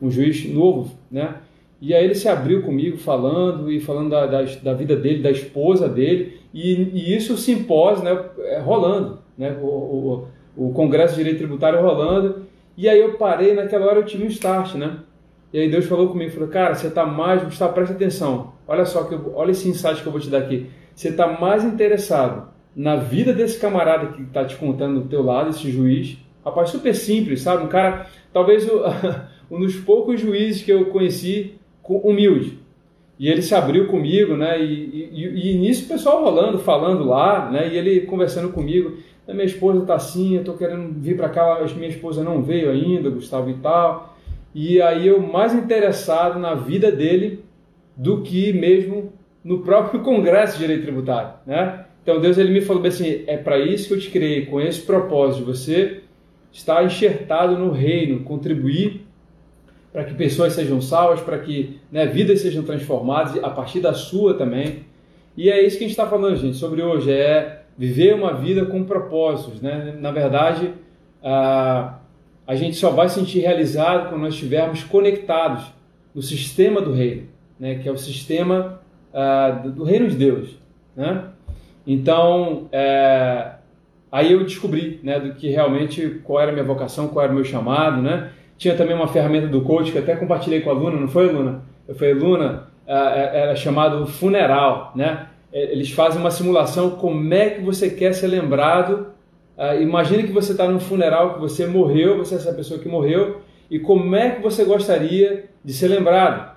Um 0.00 0.12
juiz 0.12 0.48
novo, 0.48 0.96
né? 1.10 1.34
E 1.80 1.94
aí 1.94 2.04
ele 2.04 2.14
se 2.14 2.28
abriu 2.28 2.62
comigo 2.62 2.98
falando 2.98 3.72
e 3.72 3.80
falando 3.80 4.10
da, 4.10 4.26
da, 4.26 4.42
da 4.42 4.74
vida 4.74 4.94
dele, 4.94 5.22
da 5.22 5.30
esposa 5.30 5.88
dele, 5.88 6.38
e, 6.52 6.74
e 6.92 7.16
isso 7.16 7.34
o 7.34 7.38
simpósio 7.38 8.04
né, 8.04 8.22
é, 8.40 8.58
rolando, 8.58 9.18
né? 9.36 9.56
O, 9.62 9.66
o, 10.56 10.68
o 10.68 10.72
Congresso 10.72 11.14
de 11.14 11.20
Direito 11.20 11.38
Tributário 11.38 11.80
rolando, 11.80 12.42
e 12.76 12.88
aí 12.88 13.00
eu 13.00 13.14
parei, 13.14 13.54
naquela 13.54 13.86
hora 13.86 14.00
eu 14.00 14.04
tive 14.04 14.24
um 14.24 14.28
start, 14.28 14.74
né? 14.74 14.98
E 15.52 15.58
aí 15.58 15.70
Deus 15.70 15.86
falou 15.86 16.08
comigo, 16.08 16.30
falou, 16.30 16.48
cara, 16.48 16.74
você 16.74 16.88
está 16.88 17.06
mais, 17.06 17.42
Gustavo, 17.42 17.72
presta 17.72 17.94
atenção, 17.94 18.52
olha 18.68 18.84
só, 18.84 19.04
que 19.04 19.14
eu, 19.14 19.32
olha 19.34 19.50
esse 19.50 19.68
insight 19.68 20.02
que 20.02 20.06
eu 20.06 20.12
vou 20.12 20.20
te 20.20 20.28
dar 20.28 20.38
aqui. 20.38 20.66
Você 20.94 21.08
está 21.08 21.26
mais 21.26 21.64
interessado 21.64 22.48
na 22.76 22.96
vida 22.96 23.32
desse 23.32 23.58
camarada 23.58 24.08
que 24.08 24.22
está 24.22 24.44
te 24.44 24.56
contando 24.56 25.00
do 25.00 25.08
teu 25.08 25.22
lado, 25.22 25.50
esse 25.50 25.70
juiz, 25.70 26.18
rapaz, 26.44 26.70
super 26.70 26.94
simples, 26.94 27.42
sabe? 27.42 27.64
Um 27.64 27.68
cara, 27.68 28.06
talvez 28.32 28.68
o, 28.68 28.82
um 29.50 29.60
dos 29.60 29.76
poucos 29.76 30.20
juízes 30.20 30.62
que 30.62 30.70
eu 30.70 30.86
conheci 30.86 31.59
humilde. 31.98 32.58
E 33.18 33.28
ele 33.28 33.42
se 33.42 33.54
abriu 33.54 33.86
comigo, 33.86 34.34
né? 34.36 34.62
E, 34.62 35.10
e, 35.12 35.50
e 35.50 35.58
nisso 35.58 35.84
o 35.84 35.88
pessoal 35.88 36.24
rolando, 36.24 36.58
falando 36.58 37.04
lá, 37.04 37.50
né? 37.50 37.68
E 37.70 37.76
ele 37.76 38.00
conversando 38.02 38.50
comigo. 38.50 38.96
A 39.28 39.34
minha 39.34 39.44
esposa 39.44 39.84
tá 39.84 39.94
assim, 39.94 40.36
eu 40.36 40.44
tô 40.44 40.54
querendo 40.54 40.92
vir 40.98 41.16
para 41.16 41.28
cá, 41.28 41.58
a 41.58 41.74
minha 41.74 41.88
esposa 41.88 42.24
não 42.24 42.42
veio 42.42 42.70
ainda, 42.70 43.10
Gustavo 43.10 43.50
e 43.50 43.54
tal. 43.54 44.16
E 44.54 44.80
aí 44.80 45.06
eu 45.06 45.20
mais 45.20 45.54
interessado 45.54 46.38
na 46.38 46.54
vida 46.54 46.90
dele 46.90 47.44
do 47.96 48.22
que 48.22 48.52
mesmo 48.52 49.12
no 49.44 49.58
próprio 49.58 50.00
Congresso 50.02 50.54
de 50.54 50.60
Direito 50.60 50.82
Tributário, 50.82 51.34
né? 51.46 51.84
Então 52.02 52.20
Deus 52.20 52.38
ele 52.38 52.50
me 52.50 52.60
falou 52.62 52.84
assim, 52.86 53.22
é 53.26 53.36
para 53.36 53.58
isso 53.58 53.88
que 53.88 53.94
eu 53.94 54.00
te 54.00 54.10
criei, 54.10 54.46
com 54.46 54.60
esse 54.60 54.80
propósito, 54.80 55.44
você 55.44 56.00
está 56.50 56.82
enxertado 56.82 57.58
no 57.58 57.70
reino, 57.70 58.20
contribuir 58.20 59.06
para 59.92 60.04
que 60.04 60.14
pessoas 60.14 60.52
sejam 60.52 60.80
salvas, 60.80 61.20
para 61.20 61.38
que 61.38 61.80
né, 61.90 62.06
vidas 62.06 62.40
sejam 62.40 62.62
transformadas 62.62 63.42
a 63.42 63.50
partir 63.50 63.80
da 63.80 63.92
sua 63.92 64.34
também. 64.34 64.84
E 65.36 65.50
é 65.50 65.64
isso 65.64 65.78
que 65.78 65.84
a 65.84 65.86
gente 65.86 65.96
está 65.96 66.06
falando, 66.06 66.36
gente, 66.36 66.56
sobre 66.56 66.82
hoje, 66.82 67.10
é 67.12 67.62
viver 67.76 68.14
uma 68.14 68.34
vida 68.34 68.66
com 68.66 68.84
propósitos, 68.84 69.60
né? 69.60 69.96
Na 69.98 70.10
verdade, 70.10 70.74
a 71.22 72.00
a 72.50 72.56
gente 72.56 72.74
só 72.74 72.90
vai 72.90 73.08
sentir 73.08 73.38
realizado 73.38 74.08
quando 74.08 74.22
nós 74.22 74.34
estivermos 74.34 74.82
conectados 74.82 75.72
no 76.12 76.20
sistema 76.20 76.80
do 76.80 76.92
reino, 76.92 77.28
né, 77.60 77.76
que 77.76 77.88
é 77.88 77.92
o 77.92 77.96
sistema 77.96 78.80
uh, 79.14 79.70
do 79.70 79.84
reino 79.84 80.08
de 80.08 80.16
Deus. 80.16 80.58
Né? 80.96 81.26
Então, 81.86 82.66
é, 82.72 83.52
aí 84.10 84.32
eu 84.32 84.42
descobri 84.42 84.98
né, 85.04 85.20
do 85.20 85.34
que 85.34 85.48
realmente 85.48 86.20
qual 86.24 86.40
era 86.40 86.50
a 86.50 86.52
minha 86.52 86.64
vocação, 86.64 87.06
qual 87.06 87.22
era 87.22 87.32
o 87.32 87.36
meu 87.36 87.44
chamado. 87.44 88.02
Né? 88.02 88.32
Tinha 88.60 88.76
também 88.76 88.94
uma 88.94 89.08
ferramenta 89.08 89.46
do 89.46 89.62
coach 89.62 89.90
que 89.90 89.96
até 89.96 90.14
compartilhei 90.14 90.60
com 90.60 90.68
a 90.68 90.74
Luna, 90.74 91.00
não 91.00 91.08
foi, 91.08 91.32
Luna? 91.32 91.62
Eu 91.88 91.94
falei, 91.94 92.12
Luna, 92.12 92.68
uh, 92.86 92.90
era 92.90 93.56
chamado 93.56 94.06
funeral. 94.06 94.92
Né? 94.94 95.28
Eles 95.50 95.90
fazem 95.90 96.20
uma 96.20 96.30
simulação 96.30 96.90
como 96.90 97.32
é 97.32 97.48
que 97.48 97.62
você 97.62 97.88
quer 97.88 98.12
ser 98.12 98.26
lembrado 98.26 99.06
imagine 99.80 100.22
que 100.22 100.32
você 100.32 100.52
está 100.52 100.66
num 100.66 100.80
funeral, 100.80 101.34
que 101.34 101.40
você 101.40 101.66
morreu, 101.66 102.16
você 102.16 102.34
é 102.34 102.38
essa 102.38 102.52
pessoa 102.52 102.80
que 102.80 102.88
morreu, 102.88 103.42
e 103.70 103.78
como 103.78 104.16
é 104.16 104.30
que 104.30 104.42
você 104.42 104.64
gostaria 104.64 105.44
de 105.62 105.72
ser 105.72 105.88
lembrado? 105.88 106.56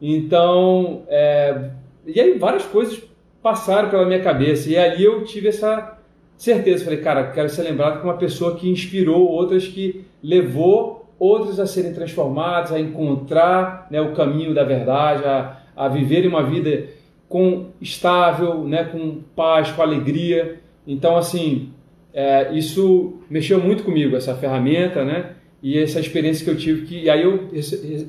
Então, 0.00 1.04
é, 1.08 1.70
e 2.04 2.20
aí 2.20 2.36
várias 2.38 2.64
coisas 2.64 3.00
passaram 3.40 3.88
pela 3.90 4.04
minha 4.04 4.20
cabeça, 4.20 4.68
e 4.68 4.76
ali 4.76 5.04
eu 5.04 5.24
tive 5.24 5.48
essa 5.48 5.98
certeza, 6.36 6.84
falei, 6.84 7.00
cara, 7.00 7.30
quero 7.30 7.48
ser 7.48 7.62
lembrado 7.62 8.00
como 8.00 8.12
uma 8.12 8.18
pessoa 8.18 8.56
que 8.56 8.68
inspirou 8.68 9.28
outras, 9.28 9.68
que 9.68 10.04
levou 10.20 11.01
outros 11.22 11.60
a 11.60 11.66
serem 11.66 11.92
transformados, 11.92 12.72
a 12.72 12.80
encontrar 12.80 13.86
né, 13.88 14.00
o 14.00 14.12
caminho 14.12 14.52
da 14.52 14.64
verdade, 14.64 15.24
a, 15.24 15.56
a 15.76 15.86
viverem 15.86 16.28
uma 16.28 16.42
vida 16.42 16.88
com 17.28 17.66
estável, 17.80 18.64
né, 18.64 18.82
com 18.82 19.20
paz, 19.36 19.70
com 19.70 19.82
alegria. 19.82 20.58
Então, 20.84 21.16
assim, 21.16 21.70
é, 22.12 22.52
isso 22.52 23.20
mexeu 23.30 23.60
muito 23.60 23.84
comigo, 23.84 24.16
essa 24.16 24.34
ferramenta, 24.34 25.04
né? 25.04 25.34
E 25.62 25.78
essa 25.78 26.00
experiência 26.00 26.44
que 26.44 26.50
eu 26.50 26.56
tive, 26.56 26.86
que 26.86 27.04
e 27.04 27.08
aí 27.08 27.22
eu 27.22 27.48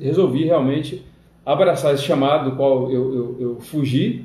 resolvi 0.02 0.42
realmente 0.42 1.06
abraçar 1.46 1.94
esse 1.94 2.02
chamado 2.02 2.50
do 2.50 2.56
qual 2.56 2.90
eu, 2.90 3.14
eu, 3.14 3.36
eu 3.38 3.60
fugi 3.60 4.24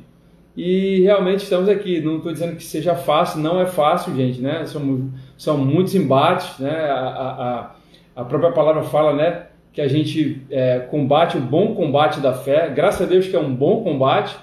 e 0.57 1.01
realmente 1.01 1.43
estamos 1.43 1.69
aqui. 1.69 2.01
Não 2.01 2.17
estou 2.17 2.33
dizendo 2.33 2.55
que 2.55 2.63
seja 2.63 2.95
fácil, 2.95 3.39
não 3.39 3.61
é 3.61 3.67
fácil, 3.67 4.15
gente, 4.15 4.41
né? 4.41 4.65
São, 4.65 5.11
são 5.37 5.59
muitos 5.59 5.93
embates, 5.93 6.57
né? 6.57 6.89
A, 6.89 6.95
a, 6.95 7.59
a 7.59 7.75
própria 8.23 8.51
palavra 8.51 8.83
fala, 8.83 9.13
né? 9.13 9.47
Que 9.71 9.81
a 9.81 9.87
gente 9.87 10.41
é, 10.49 10.79
combate 10.79 11.37
o 11.37 11.41
bom 11.41 11.75
combate 11.75 12.19
da 12.19 12.33
fé. 12.33 12.69
Graças 12.69 13.01
a 13.01 13.09
Deus 13.09 13.27
que 13.27 13.35
é 13.35 13.39
um 13.39 13.53
bom 13.53 13.83
combate, 13.83 14.37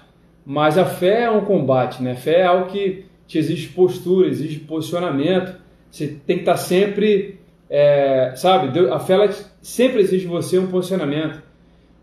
mas 0.45 0.79
a 0.79 0.85
fé 0.85 1.23
é 1.23 1.31
um 1.31 1.45
combate, 1.45 2.03
né? 2.03 2.15
Fé 2.15 2.41
é 2.41 2.47
algo 2.47 2.67
que 2.67 3.05
te 3.27 3.39
exige 3.39 3.69
postura, 3.69 4.29
exige 4.29 4.61
posicionamento. 4.61 5.55
Você 5.91 6.07
tem 6.27 6.37
que 6.37 6.43
estar 6.43 6.57
sempre, 6.57 7.41
é, 7.69 8.33
sabe? 8.37 8.79
A 8.91 8.99
fé 8.99 9.15
ela 9.15 9.29
sempre 9.61 10.01
exige 10.01 10.27
você 10.27 10.59
um 10.59 10.69
posicionamento. 10.69 11.43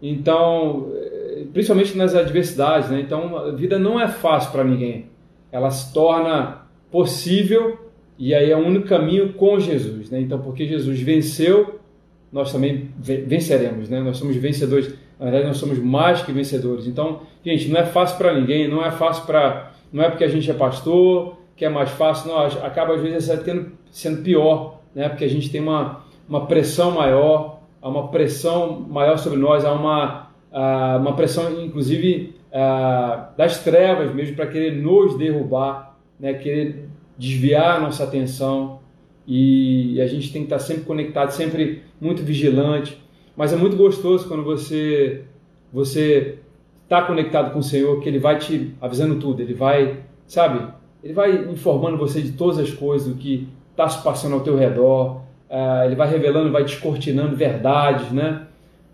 Então, 0.01 0.91
é, 0.93 1.45
principalmente 1.53 1.97
nas 1.97 2.13
adversidades, 2.13 2.89
né? 2.89 2.99
Então, 2.99 3.37
a 3.37 3.51
vida 3.51 3.79
não 3.79 3.99
é 3.99 4.07
fácil 4.07 4.51
para 4.51 4.63
ninguém. 4.63 5.05
Ela 5.51 5.71
se 5.71 5.93
torna 5.93 6.63
possível 6.91 7.79
e 8.17 8.33
aí 8.33 8.51
é 8.51 8.55
o 8.55 8.59
único 8.59 8.87
caminho 8.87 9.33
com 9.33 9.59
Jesus, 9.59 10.09
né? 10.09 10.21
Então, 10.21 10.39
porque 10.39 10.65
Jesus 10.65 10.99
venceu, 10.99 11.79
nós 12.31 12.51
também 12.51 12.89
venceremos, 12.97 13.89
né? 13.89 14.01
Nós 14.01 14.17
somos 14.17 14.35
vencedores. 14.35 14.93
Na 15.19 15.25
verdade, 15.25 15.47
nós 15.47 15.57
somos 15.57 15.77
mais 15.79 16.21
que 16.21 16.31
vencedores. 16.31 16.87
Então, 16.87 17.21
gente, 17.45 17.69
não 17.69 17.79
é 17.79 17.85
fácil 17.85 18.17
para 18.17 18.33
ninguém, 18.33 18.67
não 18.67 18.83
é 18.83 18.91
fácil 18.91 19.25
para 19.25 19.73
não 19.93 20.03
é 20.03 20.09
porque 20.09 20.23
a 20.23 20.27
gente 20.27 20.49
é 20.49 20.53
pastor 20.55 21.37
que 21.55 21.63
é 21.63 21.69
mais 21.69 21.91
fácil, 21.91 22.29
não, 22.29 22.39
acaba 22.39 22.95
às 22.95 23.01
vezes 23.01 23.25
sendo, 23.25 23.71
sendo 23.91 24.23
pior, 24.23 24.79
né? 24.95 25.07
porque 25.07 25.23
a 25.23 25.29
gente 25.29 25.51
tem 25.51 25.61
uma, 25.61 26.03
uma 26.27 26.47
pressão 26.47 26.91
maior, 26.91 27.59
há 27.79 27.87
uma 27.87 28.07
pressão 28.07 28.79
maior 28.89 29.17
sobre 29.17 29.37
nós, 29.37 29.63
há 29.63 29.71
uma, 29.71 30.29
uma 30.99 31.15
pressão, 31.15 31.63
inclusive, 31.63 32.35
das 33.37 33.63
trevas 33.63 34.13
mesmo, 34.15 34.35
para 34.35 34.47
querer 34.47 34.71
nos 34.81 35.15
derrubar, 35.15 35.95
né? 36.19 36.33
querer 36.33 36.82
desviar 37.17 37.77
a 37.77 37.79
nossa 37.79 38.03
atenção. 38.03 38.79
E 39.25 40.01
a 40.01 40.07
gente 40.07 40.31
tem 40.33 40.41
que 40.41 40.53
estar 40.53 40.59
sempre 40.59 40.83
conectado, 40.83 41.31
sempre 41.31 41.83
muito 41.99 42.23
vigilante. 42.23 43.01
Mas 43.35 43.53
é 43.53 43.55
muito 43.55 43.75
gostoso 43.75 44.27
quando 44.27 44.43
você 44.43 45.23
você 45.71 46.37
está 46.83 47.01
conectado 47.01 47.51
com 47.51 47.59
o 47.59 47.63
Senhor, 47.63 47.99
que 47.99 48.07
Ele 48.07 48.19
vai 48.19 48.37
te 48.37 48.75
avisando 48.79 49.15
tudo, 49.15 49.41
Ele 49.41 49.55
vai, 49.55 50.01
sabe, 50.27 50.67
Ele 51.03 51.13
vai 51.13 51.33
informando 51.49 51.97
você 51.97 52.21
de 52.21 52.33
todas 52.33 52.59
as 52.59 52.69
coisas, 52.69 53.07
do 53.07 53.15
que 53.15 53.49
está 53.71 53.89
se 53.89 54.03
passando 54.03 54.35
ao 54.35 54.41
teu 54.41 54.55
redor, 54.55 55.21
uh, 55.49 55.85
Ele 55.85 55.95
vai 55.95 56.07
revelando, 56.07 56.51
vai 56.51 56.63
descortinando 56.63 57.35
verdades, 57.35 58.11
né, 58.11 58.43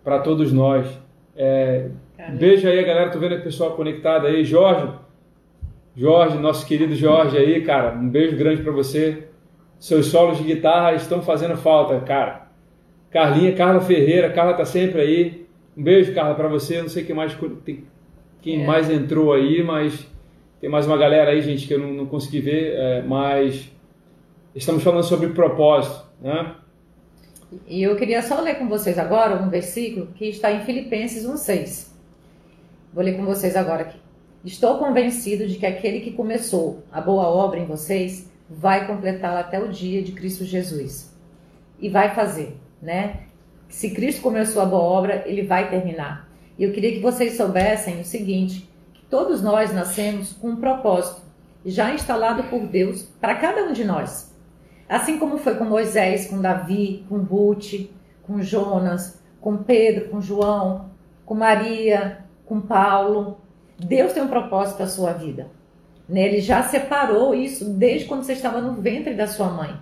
para 0.03 0.19
todos 0.19 0.53
nós. 0.53 0.87
É, 1.35 1.89
beijo 2.37 2.67
aí, 2.67 2.81
galera, 2.83 3.09
tô 3.09 3.19
vendo 3.19 3.35
o 3.35 3.41
pessoal 3.41 3.71
conectado 3.71 4.27
aí, 4.27 4.45
Jorge, 4.45 4.87
Jorge, 5.95 6.37
nosso 6.37 6.65
querido 6.65 6.95
Jorge 6.95 7.37
aí, 7.37 7.61
cara, 7.61 7.95
um 7.95 8.09
beijo 8.09 8.37
grande 8.37 8.61
para 8.61 8.71
você. 8.71 9.27
Seus 9.79 10.07
solos 10.07 10.37
de 10.37 10.43
guitarra 10.43 10.93
estão 10.93 11.21
fazendo 11.21 11.57
falta, 11.57 11.99
cara. 12.01 12.49
Carlinha, 13.09 13.53
Carla 13.53 13.81
Ferreira, 13.81 14.31
Carla 14.31 14.53
tá 14.53 14.65
sempre 14.65 15.01
aí. 15.01 15.47
Um 15.75 15.83
beijo, 15.83 16.13
Carla, 16.13 16.35
para 16.35 16.47
você. 16.47 16.81
Não 16.81 16.89
sei 16.89 17.03
quem 17.03 17.15
mais, 17.15 17.37
quem 18.41 18.63
é. 18.63 18.65
mais 18.65 18.89
entrou 18.89 19.33
aí, 19.33 19.63
mas 19.63 20.05
tem 20.59 20.69
mais 20.69 20.85
uma 20.85 20.97
galera 20.97 21.31
aí, 21.31 21.41
gente, 21.41 21.65
que 21.65 21.73
eu 21.73 21.79
não, 21.79 21.93
não 21.93 22.05
consegui 22.05 22.41
ver, 22.41 22.73
é, 22.75 23.01
mas 23.01 23.71
estamos 24.53 24.83
falando 24.83 25.03
sobre 25.03 25.29
propósito, 25.29 26.05
né? 26.21 26.55
E 27.65 27.81
eu 27.81 27.95
queria 27.95 28.21
só 28.21 28.39
ler 28.41 28.55
com 28.55 28.67
vocês 28.67 28.99
agora 28.99 29.41
um 29.41 29.49
versículo 29.49 30.07
que 30.07 30.25
está 30.25 30.51
em 30.51 30.61
Filipenses 30.61 31.25
1,6. 31.25 31.87
Vou 32.93 33.03
ler 33.03 33.15
com 33.15 33.25
vocês 33.25 33.55
agora 33.55 33.83
aqui. 33.83 33.97
Estou 34.43 34.77
convencido 34.77 35.47
de 35.47 35.57
que 35.57 35.65
aquele 35.65 35.99
que 35.99 36.11
começou 36.11 36.83
a 36.91 37.01
boa 37.01 37.27
obra 37.27 37.59
em 37.59 37.65
vocês 37.65 38.29
vai 38.49 38.87
completá-la 38.87 39.41
até 39.41 39.59
o 39.59 39.69
dia 39.69 40.01
de 40.01 40.13
Cristo 40.13 40.45
Jesus. 40.45 41.13
E 41.79 41.89
vai 41.89 42.13
fazer, 42.13 42.57
né? 42.81 43.29
se 43.69 43.91
Cristo 43.91 44.21
começou 44.21 44.61
a 44.61 44.65
boa 44.65 44.81
obra, 44.81 45.23
ele 45.25 45.43
vai 45.43 45.69
terminar. 45.69 46.27
E 46.57 46.63
eu 46.63 46.73
queria 46.73 46.91
que 46.91 46.99
vocês 46.99 47.37
soubessem 47.37 48.01
o 48.01 48.05
seguinte: 48.05 48.67
que 48.93 49.05
todos 49.05 49.41
nós 49.41 49.71
nascemos 49.71 50.33
com 50.33 50.49
um 50.49 50.55
propósito 50.55 51.21
já 51.65 51.93
instalado 51.93 52.43
por 52.43 52.65
Deus 52.65 53.03
para 53.21 53.35
cada 53.35 53.63
um 53.63 53.71
de 53.71 53.85
nós. 53.85 54.35
Assim 54.87 55.19
como 55.19 55.37
foi 55.37 55.55
com 55.55 55.65
Moisés, 55.65 56.27
com 56.27 56.41
Davi, 56.41 57.05
com 57.07 57.17
Ruth, 57.19 57.89
com 58.23 58.41
Jonas, 58.41 59.21
com 59.39 59.57
Pedro, 59.57 60.09
com 60.09 60.19
João, 60.19 60.89
com 61.25 61.35
Maria, 61.35 62.25
com 62.45 62.59
Paulo. 62.59 63.38
Deus 63.79 64.13
tem 64.13 64.21
um 64.21 64.27
propósito 64.27 64.77
para 64.77 64.87
sua 64.87 65.13
vida. 65.13 65.47
Né? 66.07 66.21
Ele 66.21 66.41
já 66.41 66.63
separou 66.63 67.33
isso 67.33 67.65
desde 67.65 68.07
quando 68.07 68.23
você 68.23 68.33
estava 68.33 68.59
no 68.59 68.81
ventre 68.81 69.13
da 69.13 69.27
sua 69.27 69.49
mãe. 69.49 69.79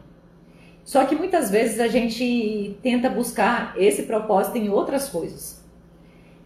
Só 0.83 1.03
que 1.05 1.15
muitas 1.15 1.49
vezes 1.49 1.79
a 1.79 1.87
gente 1.87 2.77
tenta 2.81 3.09
buscar 3.09 3.73
esse 3.77 4.03
propósito 4.03 4.57
em 4.57 4.69
outras 4.69 5.09
coisas, 5.09 5.61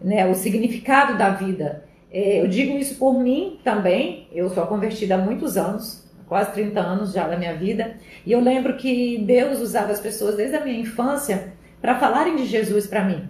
né? 0.00 0.26
O 0.28 0.34
significado 0.34 1.16
da 1.16 1.30
vida. 1.30 1.84
É, 2.10 2.40
eu 2.40 2.48
digo 2.48 2.76
isso 2.76 2.96
por 2.96 3.20
mim 3.20 3.60
também. 3.62 4.26
Eu 4.32 4.50
sou 4.50 4.66
convertida 4.66 5.14
há 5.14 5.18
muitos 5.18 5.56
anos, 5.56 6.10
quase 6.26 6.50
30 6.54 6.80
anos 6.80 7.12
já 7.12 7.28
da 7.28 7.36
minha 7.36 7.54
vida, 7.54 7.96
e 8.26 8.32
eu 8.32 8.40
lembro 8.40 8.76
que 8.76 9.18
Deus 9.18 9.60
usava 9.60 9.92
as 9.92 10.00
pessoas 10.00 10.36
desde 10.36 10.56
a 10.56 10.64
minha 10.64 10.80
infância 10.80 11.52
para 11.80 12.00
falarem 12.00 12.34
de 12.34 12.46
Jesus 12.46 12.86
para 12.86 13.04
mim. 13.04 13.28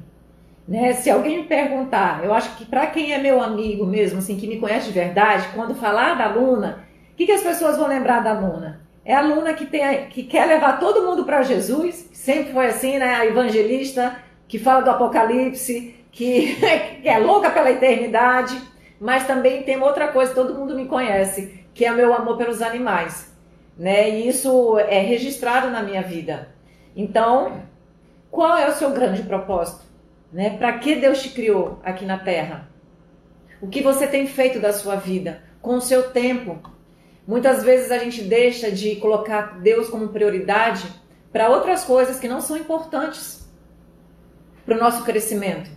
Né? 0.66 0.92
Se 0.92 1.10
alguém 1.10 1.38
me 1.38 1.44
perguntar, 1.44 2.24
eu 2.24 2.32
acho 2.32 2.56
que 2.56 2.64
para 2.64 2.86
quem 2.86 3.12
é 3.12 3.18
meu 3.18 3.42
amigo 3.42 3.84
mesmo, 3.84 4.18
assim, 4.18 4.36
que 4.36 4.46
me 4.46 4.58
conhece 4.58 4.86
de 4.86 4.92
verdade, 4.92 5.48
quando 5.54 5.74
falar 5.74 6.14
da 6.14 6.28
Luna, 6.28 6.84
o 7.12 7.16
que, 7.16 7.26
que 7.26 7.32
as 7.32 7.42
pessoas 7.42 7.76
vão 7.76 7.88
lembrar 7.88 8.20
da 8.20 8.32
Luna? 8.32 8.80
É 9.04 9.14
a 9.14 9.18
aluna 9.18 9.52
que, 9.52 9.66
tem, 9.66 10.06
que 10.08 10.22
quer 10.22 10.46
levar 10.46 10.78
todo 10.78 11.04
mundo 11.04 11.24
para 11.24 11.42
Jesus, 11.42 12.08
sempre 12.12 12.52
foi 12.52 12.66
assim, 12.66 12.98
né? 12.98 13.16
A 13.16 13.26
evangelista 13.26 14.16
que 14.46 14.58
fala 14.58 14.82
do 14.82 14.90
Apocalipse, 14.90 15.96
que, 16.12 16.54
que 17.02 17.02
é 17.08 17.18
louca 17.18 17.50
pela 17.50 17.70
eternidade, 17.70 18.60
mas 19.00 19.26
também 19.26 19.64
tem 19.64 19.80
outra 19.82 20.08
coisa, 20.08 20.32
todo 20.32 20.54
mundo 20.54 20.76
me 20.76 20.86
conhece, 20.86 21.66
que 21.74 21.84
é 21.84 21.90
o 21.90 21.96
meu 21.96 22.14
amor 22.14 22.36
pelos 22.36 22.62
animais, 22.62 23.34
né? 23.76 24.08
E 24.08 24.28
isso 24.28 24.78
é 24.78 25.00
registrado 25.00 25.68
na 25.68 25.82
minha 25.82 26.02
vida. 26.02 26.50
Então, 26.94 27.62
qual 28.30 28.56
é 28.56 28.68
o 28.68 28.74
seu 28.74 28.90
grande 28.90 29.22
propósito? 29.24 29.91
Né? 30.32 30.56
Para 30.56 30.78
que 30.78 30.94
Deus 30.96 31.22
te 31.22 31.30
criou 31.30 31.80
aqui 31.84 32.04
na 32.04 32.18
Terra? 32.18 32.68
O 33.60 33.68
que 33.68 33.82
você 33.82 34.06
tem 34.06 34.26
feito 34.26 34.58
da 34.58 34.72
sua 34.72 34.96
vida 34.96 35.42
com 35.60 35.76
o 35.76 35.80
seu 35.80 36.10
tempo? 36.10 36.58
Muitas 37.26 37.62
vezes 37.62 37.92
a 37.92 37.98
gente 37.98 38.22
deixa 38.22 38.70
de 38.70 38.96
colocar 38.96 39.60
Deus 39.60 39.88
como 39.88 40.08
prioridade 40.08 40.88
para 41.30 41.48
outras 41.48 41.84
coisas 41.84 42.18
que 42.18 42.26
não 42.26 42.40
são 42.40 42.56
importantes 42.56 43.48
para 44.64 44.76
o 44.76 44.80
nosso 44.80 45.04
crescimento. 45.04 45.70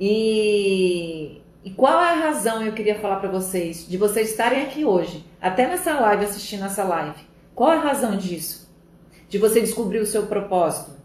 E, 0.00 1.42
e 1.64 1.70
qual 1.70 2.00
é 2.00 2.10
a 2.10 2.14
razão, 2.14 2.62
eu 2.62 2.72
queria 2.72 2.98
falar 2.98 3.16
para 3.16 3.28
vocês, 3.28 3.86
de 3.86 3.96
vocês 3.96 4.30
estarem 4.30 4.62
aqui 4.62 4.84
hoje, 4.84 5.26
até 5.40 5.66
nessa 5.66 5.98
live, 5.98 6.24
assistindo 6.24 6.64
essa 6.64 6.84
live? 6.84 7.20
Qual 7.54 7.72
é 7.72 7.76
a 7.76 7.80
razão 7.80 8.16
disso? 8.16 8.72
De 9.28 9.36
você 9.36 9.60
descobrir 9.60 9.98
o 9.98 10.06
seu 10.06 10.26
propósito? 10.26 10.97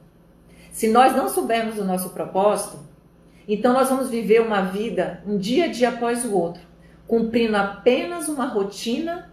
Se 0.74 0.90
nós 0.90 1.16
não 1.16 1.30
soubermos 1.30 1.80
o 1.80 1.86
nosso 1.86 2.10
propósito, 2.10 2.80
então 3.48 3.72
nós 3.72 3.90
vamos 3.90 4.10
viver 4.10 4.42
uma 4.42 4.64
vida 4.64 5.24
um 5.26 5.38
dia 5.38 5.66
a 5.66 5.68
dia 5.70 5.88
após 5.88 6.26
o 6.26 6.36
outro, 6.36 6.62
cumprindo 7.08 7.56
apenas 7.56 8.28
uma 8.28 8.46
rotina 8.46 9.32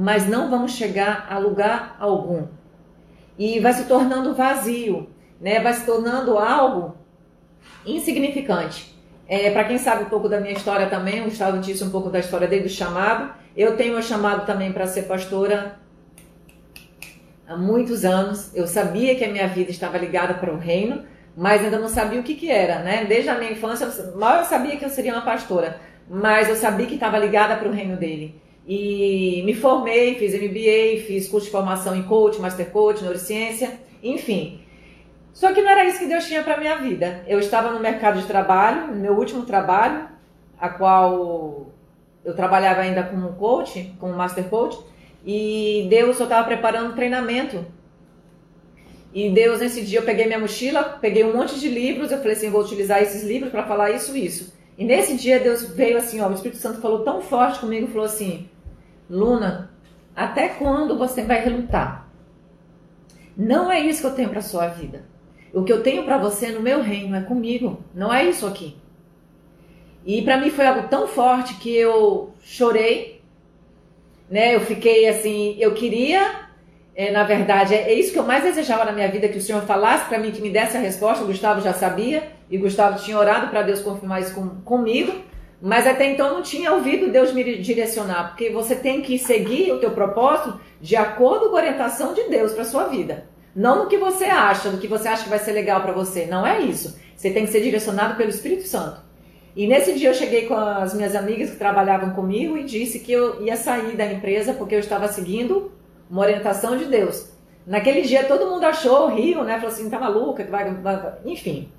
mas 0.00 0.28
não 0.28 0.48
vamos 0.48 0.74
chegar 0.74 1.26
a 1.28 1.38
lugar 1.38 1.96
algum. 1.98 2.46
E 3.36 3.58
vai 3.58 3.72
se 3.72 3.86
tornando 3.86 4.32
vazio, 4.32 5.10
né? 5.40 5.58
vai 5.58 5.72
se 5.72 5.84
tornando 5.84 6.38
algo 6.38 6.96
insignificante. 7.84 8.96
É, 9.26 9.50
Para 9.50 9.64
quem 9.64 9.76
sabe 9.76 10.04
um 10.04 10.08
pouco 10.08 10.28
da 10.28 10.40
minha 10.40 10.52
história 10.52 10.88
também, 10.88 11.22
o 11.22 11.24
Gustavo 11.24 11.58
disse 11.58 11.82
um 11.82 11.90
pouco 11.90 12.10
da 12.10 12.20
história 12.20 12.46
dele, 12.46 12.62
do 12.62 12.68
chamado. 12.68 13.34
Eu 13.56 13.76
tenho 13.76 13.94
meu 13.94 14.02
chamado 14.02 14.46
também 14.46 14.72
para 14.72 14.86
ser 14.86 15.02
pastora 15.02 15.80
há 17.48 17.56
muitos 17.56 18.04
anos. 18.04 18.54
Eu 18.54 18.66
sabia 18.66 19.14
que 19.16 19.24
a 19.24 19.28
minha 19.28 19.48
vida 19.48 19.70
estava 19.70 19.96
ligada 19.96 20.34
para 20.34 20.52
o 20.52 20.58
reino, 20.58 21.04
mas 21.36 21.64
ainda 21.64 21.78
não 21.78 21.88
sabia 21.88 22.20
o 22.20 22.22
que, 22.22 22.34
que 22.34 22.50
era, 22.50 22.80
né? 22.80 23.06
Desde 23.06 23.30
a 23.30 23.38
minha 23.38 23.52
infância, 23.52 23.88
mal 24.16 24.38
eu 24.38 24.44
sabia 24.44 24.76
que 24.76 24.84
eu 24.84 24.90
seria 24.90 25.14
uma 25.14 25.22
pastora, 25.22 25.80
mas 26.08 26.48
eu 26.48 26.56
sabia 26.56 26.86
que 26.86 26.94
estava 26.94 27.18
ligada 27.18 27.56
para 27.56 27.68
o 27.68 27.72
reino 27.72 27.96
dele. 27.96 28.40
e 28.70 29.42
me 29.46 29.54
formei, 29.54 30.16
fiz 30.16 30.34
MBA, 30.34 31.06
fiz 31.06 31.26
curso 31.26 31.46
de 31.46 31.52
formação 31.52 31.96
em 31.96 32.02
coach, 32.02 32.38
master 32.38 32.66
coach, 32.70 33.02
neurociência, 33.02 33.80
enfim. 34.02 34.60
Só 35.32 35.54
que 35.54 35.62
não 35.62 35.70
era 35.70 35.84
isso 35.84 36.00
que 36.00 36.06
Deus 36.06 36.26
tinha 36.26 36.42
para 36.42 36.58
minha 36.58 36.76
vida. 36.76 37.24
Eu 37.26 37.38
estava 37.38 37.70
no 37.70 37.80
mercado 37.80 38.20
de 38.20 38.26
trabalho, 38.26 38.88
no 38.88 38.96
meu 38.96 39.14
último 39.14 39.44
trabalho, 39.44 40.06
a 40.60 40.68
qual 40.68 41.68
eu 42.24 42.34
trabalhava 42.34 42.80
ainda 42.82 43.04
como 43.04 43.32
coach, 43.34 43.94
como 43.98 44.12
master 44.12 44.44
coach, 44.44 44.78
e 45.30 45.86
Deus 45.90 46.16
só 46.16 46.24
estava 46.24 46.46
preparando 46.46 46.92
um 46.92 46.94
treinamento. 46.94 47.66
E 49.12 49.28
Deus, 49.28 49.60
nesse 49.60 49.84
dia, 49.84 49.98
eu 49.98 50.02
peguei 50.02 50.24
minha 50.24 50.38
mochila, 50.38 50.82
peguei 51.02 51.22
um 51.22 51.36
monte 51.36 51.60
de 51.60 51.68
livros, 51.68 52.10
eu 52.10 52.16
falei 52.16 52.32
assim, 52.32 52.48
vou 52.48 52.62
utilizar 52.62 53.02
esses 53.02 53.22
livros 53.24 53.50
para 53.50 53.66
falar 53.66 53.90
isso 53.90 54.16
isso. 54.16 54.54
E 54.78 54.86
nesse 54.86 55.18
dia, 55.18 55.38
Deus 55.38 55.64
veio 55.64 55.98
assim, 55.98 56.18
ó, 56.22 56.28
o 56.28 56.32
Espírito 56.32 56.56
Santo 56.56 56.80
falou 56.80 57.00
tão 57.00 57.20
forte 57.20 57.58
comigo, 57.58 57.88
falou 57.88 58.06
assim, 58.06 58.48
Luna, 59.10 59.70
até 60.16 60.48
quando 60.48 60.96
você 60.96 61.20
vai 61.20 61.44
relutar? 61.44 62.08
Não 63.36 63.70
é 63.70 63.80
isso 63.80 64.00
que 64.00 64.06
eu 64.06 64.14
tenho 64.14 64.30
para 64.30 64.40
sua 64.40 64.68
vida. 64.68 65.04
O 65.52 65.62
que 65.62 65.72
eu 65.72 65.82
tenho 65.82 66.04
para 66.04 66.16
você 66.16 66.52
no 66.52 66.62
meu 66.62 66.80
reino 66.80 67.14
é 67.14 67.20
comigo, 67.20 67.84
não 67.94 68.10
é 68.10 68.24
isso 68.24 68.46
aqui. 68.46 68.78
E 70.06 70.22
para 70.22 70.38
mim 70.38 70.48
foi 70.48 70.66
algo 70.66 70.88
tão 70.88 71.06
forte 71.06 71.56
que 71.56 71.76
eu 71.76 72.32
chorei, 72.40 73.17
né? 74.30 74.54
Eu 74.54 74.60
fiquei 74.60 75.08
assim, 75.08 75.56
eu 75.58 75.72
queria, 75.74 76.48
é, 76.94 77.10
na 77.10 77.24
verdade, 77.24 77.74
é, 77.74 77.90
é 77.90 77.94
isso 77.94 78.12
que 78.12 78.18
eu 78.18 78.24
mais 78.24 78.44
desejava 78.44 78.84
na 78.84 78.92
minha 78.92 79.08
vida 79.08 79.28
que 79.28 79.38
o 79.38 79.40
Senhor 79.42 79.62
falasse 79.62 80.06
para 80.08 80.18
mim, 80.18 80.30
que 80.30 80.42
me 80.42 80.50
desse 80.50 80.76
a 80.76 80.80
resposta. 80.80 81.24
O 81.24 81.26
Gustavo 81.26 81.60
já 81.60 81.72
sabia 81.72 82.24
e 82.50 82.58
Gustavo 82.58 83.02
tinha 83.02 83.18
orado 83.18 83.48
para 83.48 83.62
Deus 83.62 83.80
confirmar 83.80 84.20
isso 84.20 84.34
com, 84.34 84.48
comigo. 84.62 85.12
Mas 85.60 85.86
até 85.88 86.12
então 86.12 86.34
não 86.34 86.42
tinha 86.42 86.72
ouvido 86.72 87.10
Deus 87.10 87.32
me 87.32 87.58
direcionar, 87.58 88.28
porque 88.28 88.48
você 88.48 88.76
tem 88.76 89.02
que 89.02 89.18
seguir 89.18 89.72
o 89.72 89.78
teu 89.78 89.90
propósito 89.90 90.60
de 90.80 90.94
acordo 90.94 91.50
com 91.50 91.56
a 91.56 91.60
orientação 91.60 92.14
de 92.14 92.28
Deus 92.28 92.52
para 92.52 92.64
sua 92.64 92.84
vida. 92.84 93.28
Não 93.56 93.82
no 93.82 93.88
que 93.88 93.98
você 93.98 94.26
acha, 94.26 94.70
no 94.70 94.78
que 94.78 94.86
você 94.86 95.08
acha 95.08 95.24
que 95.24 95.28
vai 95.28 95.40
ser 95.40 95.50
legal 95.50 95.80
para 95.80 95.92
você. 95.92 96.26
Não 96.26 96.46
é 96.46 96.60
isso. 96.60 96.96
Você 97.16 97.30
tem 97.30 97.44
que 97.44 97.50
ser 97.50 97.60
direcionado 97.60 98.14
pelo 98.14 98.30
Espírito 98.30 98.68
Santo. 98.68 99.07
E 99.58 99.66
nesse 99.66 99.92
dia 99.94 100.10
eu 100.10 100.14
cheguei 100.14 100.46
com 100.46 100.54
as 100.54 100.94
minhas 100.94 101.16
amigas 101.16 101.50
que 101.50 101.56
trabalhavam 101.56 102.10
comigo 102.10 102.56
e 102.56 102.62
disse 102.62 103.00
que 103.00 103.10
eu 103.10 103.44
ia 103.44 103.56
sair 103.56 103.96
da 103.96 104.06
empresa 104.06 104.54
porque 104.54 104.76
eu 104.76 104.78
estava 104.78 105.08
seguindo 105.08 105.72
uma 106.08 106.22
orientação 106.22 106.78
de 106.78 106.84
Deus. 106.84 107.28
Naquele 107.66 108.02
dia 108.02 108.22
todo 108.22 108.48
mundo 108.48 108.62
achou, 108.62 109.08
riu, 109.08 109.42
né? 109.42 109.56
Falou 109.56 109.74
assim, 109.74 109.90
tá 109.90 109.98
maluca, 109.98 110.44
que 110.44 110.50
vai, 110.52 110.72
enfim. 111.24 111.72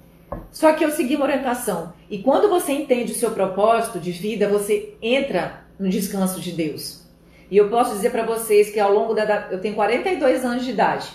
Só 0.52 0.74
que 0.74 0.84
eu 0.84 0.92
segui 0.92 1.16
uma 1.16 1.24
orientação. 1.24 1.94
E 2.10 2.18
quando 2.18 2.50
você 2.50 2.74
entende 2.74 3.14
o 3.14 3.16
seu 3.16 3.32
propósito 3.32 3.98
de 3.98 4.12
vida, 4.12 4.50
você 4.50 4.96
entra 5.02 5.62
no 5.80 5.88
descanso 5.88 6.42
de 6.42 6.52
Deus. 6.52 7.08
E 7.50 7.56
eu 7.56 7.70
posso 7.70 7.96
dizer 7.96 8.12
para 8.12 8.26
vocês 8.26 8.70
que 8.72 8.80
ao 8.82 8.92
longo 8.92 9.14
da. 9.14 9.48
Eu 9.52 9.62
tenho 9.62 9.76
42 9.76 10.44
anos 10.44 10.66
de 10.66 10.72
idade. 10.72 11.08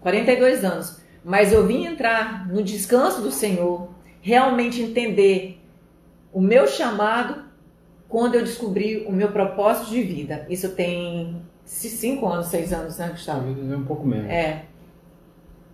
42 0.00 0.64
anos. 0.64 0.98
Mas 1.24 1.52
eu 1.52 1.64
vim 1.64 1.86
entrar 1.86 2.48
no 2.48 2.60
descanso 2.60 3.22
do 3.22 3.30
Senhor, 3.30 3.88
realmente 4.20 4.82
entender 4.82 5.60
o 6.36 6.40
meu 6.42 6.66
chamado 6.66 7.44
quando 8.06 8.34
eu 8.34 8.42
descobri 8.42 9.06
o 9.08 9.10
meu 9.10 9.32
propósito 9.32 9.88
de 9.88 10.02
vida. 10.02 10.46
Isso 10.50 10.68
tem 10.68 11.40
cinco 11.64 12.26
anos, 12.26 12.48
seis 12.48 12.74
anos, 12.74 12.98
né, 12.98 13.08
Gustavo? 13.08 13.48
Um 13.48 13.84
pouco 13.86 14.06
menos. 14.06 14.30
É. 14.30 14.66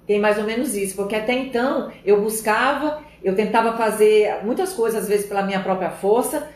Tem 0.07 0.21
mais 0.21 0.39
ou 0.39 0.45
menos 0.45 0.77
isso, 0.77 0.95
porque 0.95 1.17
até 1.17 1.33
então 1.33 1.91
eu 2.05 2.23
buscava, 2.23 3.03
eu 3.25 3.35
tentava 3.35 3.77
fazer 3.77 4.45
muitas 4.45 4.73
coisas, 4.73 5.03
às 5.03 5.09
vezes 5.09 5.27
pela 5.27 5.43
minha 5.43 5.61
própria 5.61 5.91
força, 5.91 6.49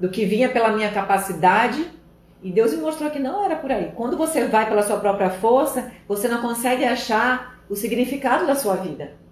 do 0.00 0.08
que 0.08 0.24
vinha 0.24 0.48
pela 0.48 0.72
minha 0.72 0.90
capacidade, 0.90 1.88
e 2.42 2.50
Deus 2.50 2.72
me 2.72 2.80
mostrou 2.80 3.12
que 3.12 3.20
não 3.20 3.44
era 3.44 3.54
por 3.54 3.70
aí. 3.70 3.92
Quando 3.94 4.16
você 4.16 4.44
vai 4.46 4.68
pela 4.68 4.82
sua 4.82 4.96
própria 4.96 5.30
força, 5.30 5.92
você 6.08 6.26
não 6.26 6.42
consegue 6.42 6.84
achar 6.84 7.60
o 7.70 7.76
significado 7.76 8.44
da 8.44 8.56
sua 8.56 8.74
vida 8.74 9.24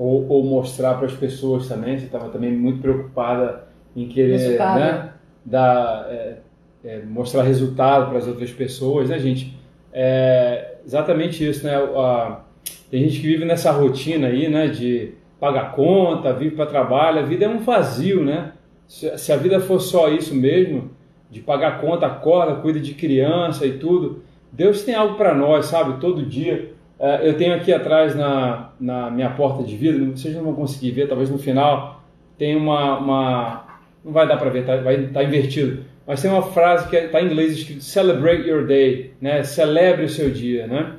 ou, 0.00 0.26
ou 0.30 0.42
mostrar 0.42 0.94
para 0.94 1.04
as 1.04 1.12
pessoas 1.12 1.68
também. 1.68 1.98
Você 1.98 2.06
estava 2.06 2.30
também 2.30 2.50
muito 2.50 2.80
preocupada 2.80 3.68
em 3.94 4.08
querer 4.08 4.38
né, 4.58 5.12
dar, 5.44 6.06
é, 6.08 6.38
é, 6.82 7.02
mostrar 7.02 7.42
resultado 7.42 8.08
para 8.08 8.16
as 8.16 8.26
outras 8.26 8.50
pessoas, 8.50 9.10
né, 9.10 9.18
gente? 9.18 9.54
É 9.92 10.76
exatamente 10.86 11.46
isso, 11.46 11.66
né? 11.66 11.76
A, 11.76 12.40
tem 12.90 13.02
gente 13.02 13.20
que 13.20 13.26
vive 13.26 13.44
nessa 13.44 13.70
rotina 13.70 14.28
aí, 14.28 14.48
né, 14.48 14.68
de 14.68 15.12
pagar 15.38 15.72
conta, 15.72 16.32
vive 16.32 16.56
para 16.56 16.64
trabalho, 16.64 17.18
a 17.18 17.22
vida 17.22 17.44
é 17.44 17.48
um 17.48 17.58
vazio, 17.58 18.24
né? 18.24 18.52
Se, 18.88 19.18
se 19.18 19.32
a 19.32 19.36
vida 19.36 19.60
for 19.60 19.80
só 19.80 20.08
isso 20.08 20.34
mesmo, 20.34 20.92
de 21.30 21.40
pagar 21.40 21.78
conta, 21.78 22.06
acorda, 22.06 22.54
cuida 22.62 22.80
de 22.80 22.94
criança 22.94 23.66
e 23.66 23.76
tudo, 23.76 24.22
Deus 24.50 24.82
tem 24.82 24.94
algo 24.94 25.16
para 25.16 25.34
nós, 25.34 25.66
sabe? 25.66 26.00
Todo 26.00 26.24
dia. 26.24 26.72
É, 27.00 27.26
eu 27.26 27.34
tenho 27.34 27.54
aqui 27.54 27.72
atrás 27.72 28.14
na, 28.14 28.72
na 28.78 29.10
minha 29.10 29.30
porta 29.30 29.64
de 29.64 29.74
vidro, 29.74 30.14
vocês 30.14 30.34
não 30.36 30.44
vão 30.44 30.52
conseguir 30.52 30.90
ver, 30.90 31.08
talvez 31.08 31.30
no 31.30 31.38
final, 31.38 32.02
tem 32.36 32.54
uma. 32.54 32.98
uma 32.98 33.66
não 34.04 34.12
vai 34.12 34.28
dar 34.28 34.36
para 34.36 34.50
ver, 34.50 34.66
tá, 34.66 34.76
vai 34.76 34.96
estar 34.96 35.20
tá 35.20 35.24
invertido. 35.24 35.84
Mas 36.06 36.20
tem 36.20 36.30
uma 36.30 36.42
frase 36.42 36.88
que 36.88 36.96
está 36.96 37.22
em 37.22 37.26
inglês 37.26 37.52
escrito 37.52 37.82
Celebrate 37.82 38.48
your 38.48 38.66
day, 38.66 39.14
né? 39.20 39.42
celebre 39.42 40.04
o 40.04 40.08
seu 40.08 40.30
dia. 40.30 40.66
Né? 40.66 40.94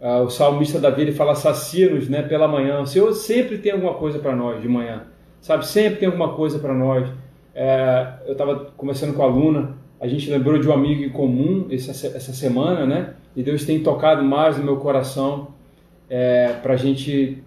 Uh, 0.00 0.24
o 0.24 0.30
salmista 0.30 0.80
Davi 0.80 1.02
ele 1.02 1.12
fala 1.12 1.34
sacia-nos 1.34 2.08
né, 2.08 2.22
pela 2.22 2.48
manhã. 2.48 2.80
O 2.80 2.86
Senhor 2.86 3.12
sempre 3.12 3.58
tem 3.58 3.72
alguma 3.72 3.94
coisa 3.94 4.18
para 4.18 4.34
nós 4.34 4.60
de 4.60 4.68
manhã, 4.68 5.04
sabe? 5.40 5.66
Sempre 5.66 6.00
tem 6.00 6.06
alguma 6.06 6.34
coisa 6.34 6.58
para 6.58 6.74
nós. 6.74 7.08
É, 7.54 8.14
eu 8.26 8.32
estava 8.32 8.64
conversando 8.76 9.12
com 9.14 9.22
a 9.22 9.26
Luna, 9.26 9.76
a 10.02 10.08
gente 10.08 10.28
lembrou 10.28 10.58
de 10.58 10.68
um 10.68 10.72
amigo 10.72 11.04
em 11.04 11.10
comum 11.10 11.68
essa, 11.70 11.92
essa 11.92 12.32
semana, 12.32 12.84
né? 12.84 13.14
E 13.36 13.42
Deus 13.42 13.64
tem 13.64 13.84
tocado 13.84 14.24
mais 14.24 14.58
no 14.58 14.64
meu 14.64 14.78
coração 14.78 15.54
é, 16.10 16.54
para 16.60 16.74
a 16.74 16.76
gente 16.76 17.40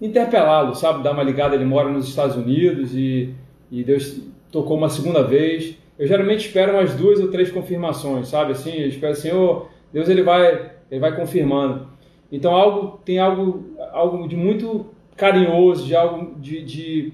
interpelá-lo, 0.00 0.74
sabe? 0.74 1.02
Dar 1.02 1.12
uma 1.12 1.22
ligada. 1.22 1.54
Ele 1.54 1.66
mora 1.66 1.90
nos 1.90 2.08
Estados 2.08 2.34
Unidos 2.34 2.94
e, 2.94 3.34
e 3.70 3.84
Deus 3.84 4.22
tocou 4.50 4.78
uma 4.78 4.88
segunda 4.88 5.22
vez. 5.22 5.76
Eu 5.98 6.06
geralmente 6.06 6.46
espero 6.46 6.72
umas 6.72 6.94
duas 6.94 7.20
ou 7.20 7.28
três 7.28 7.50
confirmações, 7.50 8.28
sabe? 8.28 8.52
Assim, 8.52 8.74
eu 8.74 8.88
espero 8.88 9.12
assim, 9.12 9.30
oh, 9.30 9.66
Deus 9.92 10.08
ele 10.08 10.22
vai, 10.22 10.70
ele 10.90 10.98
vai 10.98 11.14
confirmando. 11.14 11.88
Então 12.32 12.56
algo 12.56 13.00
tem 13.04 13.18
algo, 13.18 13.66
algo 13.92 14.26
de 14.26 14.34
muito 14.34 14.86
carinhoso, 15.14 15.84
de 15.84 15.94
algo 15.94 16.40
de, 16.40 16.64
de, 16.64 17.12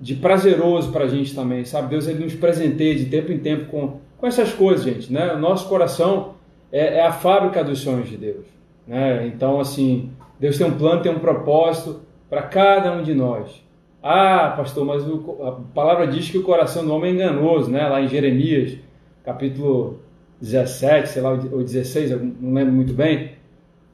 de 0.00 0.14
prazeroso 0.14 0.90
para 0.90 1.04
a 1.04 1.08
gente 1.08 1.34
também, 1.34 1.66
sabe? 1.66 1.90
Deus 1.90 2.08
ele 2.08 2.24
nos 2.24 2.34
presenteia 2.34 2.94
de 2.94 3.04
tempo 3.04 3.30
em 3.30 3.38
tempo 3.38 3.66
com, 3.66 4.00
com 4.24 4.28
essas 4.28 4.54
coisas, 4.54 4.86
gente, 4.86 5.12
né? 5.12 5.36
Nosso 5.36 5.68
coração 5.68 6.36
é, 6.72 6.96
é 6.96 7.06
a 7.06 7.12
fábrica 7.12 7.62
dos 7.62 7.80
sonhos 7.80 8.08
de 8.08 8.16
Deus. 8.16 8.46
Né? 8.86 9.26
Então, 9.26 9.60
assim, 9.60 10.12
Deus 10.40 10.56
tem 10.56 10.66
um 10.66 10.78
plano, 10.78 11.02
tem 11.02 11.12
um 11.12 11.18
propósito 11.18 12.00
para 12.30 12.40
cada 12.40 12.90
um 12.92 13.02
de 13.02 13.12
nós. 13.12 13.62
Ah, 14.02 14.54
pastor, 14.56 14.86
mas 14.86 15.06
o, 15.06 15.42
a 15.42 15.52
palavra 15.74 16.06
diz 16.06 16.30
que 16.30 16.38
o 16.38 16.42
coração 16.42 16.86
do 16.86 16.94
homem 16.94 17.10
é 17.10 17.14
enganoso, 17.14 17.70
né? 17.70 17.86
Lá 17.86 18.00
em 18.00 18.08
Jeremias, 18.08 18.78
capítulo 19.22 20.00
17, 20.40 21.06
sei 21.06 21.20
lá, 21.20 21.32
ou 21.32 21.62
16, 21.62 22.12
eu 22.12 22.20
não 22.40 22.54
lembro 22.54 22.72
muito 22.72 22.94
bem. 22.94 23.32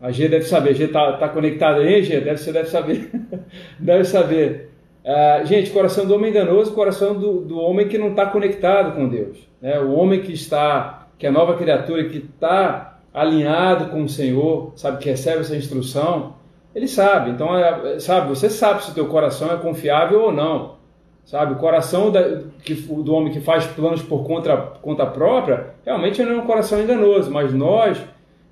A 0.00 0.12
G 0.12 0.28
deve 0.28 0.44
saber, 0.44 0.70
a 0.70 0.74
G 0.74 0.84
está 0.84 1.12
tá 1.14 1.28
conectado 1.28 1.80
aí, 1.80 2.04
G? 2.04 2.20
Deve, 2.20 2.36
você 2.36 2.52
deve 2.52 2.68
saber. 2.68 3.10
deve 3.80 4.04
saber. 4.04 4.70
Uh, 5.04 5.44
gente, 5.44 5.72
coração 5.72 6.06
do 6.06 6.14
homem 6.14 6.28
é 6.28 6.30
enganoso, 6.30 6.72
coração 6.72 7.18
do, 7.18 7.40
do 7.40 7.58
homem 7.58 7.88
que 7.88 7.98
não 7.98 8.10
está 8.10 8.26
conectado 8.26 8.94
com 8.94 9.08
Deus. 9.08 9.49
Né? 9.60 9.78
O 9.80 9.92
homem 9.92 10.22
que 10.22 10.32
está 10.32 11.00
que 11.20 11.26
a 11.26 11.30
nova 11.30 11.54
criatura 11.54 12.08
que 12.08 12.16
está 12.16 12.98
alinhado 13.12 13.90
com 13.90 14.04
o 14.04 14.08
Senhor, 14.08 14.72
sabe, 14.74 14.98
que 14.98 15.10
recebe 15.10 15.40
essa 15.40 15.54
instrução, 15.54 16.34
ele 16.74 16.88
sabe. 16.88 17.30
Então, 17.30 17.54
é, 17.54 17.98
sabe, 18.00 18.30
você 18.30 18.48
sabe 18.48 18.82
se 18.82 18.90
o 18.90 18.94
teu 18.94 19.06
coração 19.06 19.52
é 19.52 19.56
confiável 19.58 20.22
ou 20.22 20.32
não. 20.32 20.80
Sabe, 21.26 21.52
o 21.52 21.56
coração 21.56 22.10
da, 22.10 22.40
que, 22.64 22.74
do 22.74 23.12
homem 23.12 23.30
que 23.30 23.40
faz 23.40 23.66
planos 23.66 24.02
por 24.02 24.24
conta, 24.24 24.56
conta 24.80 25.04
própria, 25.04 25.74
realmente 25.84 26.22
não 26.22 26.32
é 26.32 26.36
um 26.38 26.46
coração 26.46 26.80
enganoso, 26.80 27.30
mas 27.30 27.52
nós, 27.52 28.00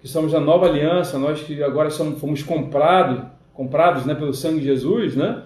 que 0.01 0.07
somos 0.07 0.33
da 0.33 0.39
nova 0.39 0.67
aliança, 0.67 1.19
nós 1.19 1.41
que 1.41 1.63
agora 1.63 1.89
somos, 1.89 2.21
fomos 2.21 2.43
comprados, 2.43 3.23
comprados 3.55 4.05
né, 4.05 4.15
pelo 4.15 4.35
sangue 4.35 4.61
de 4.61 4.67
Jesus, 4.67 5.17
né? 5.17 5.43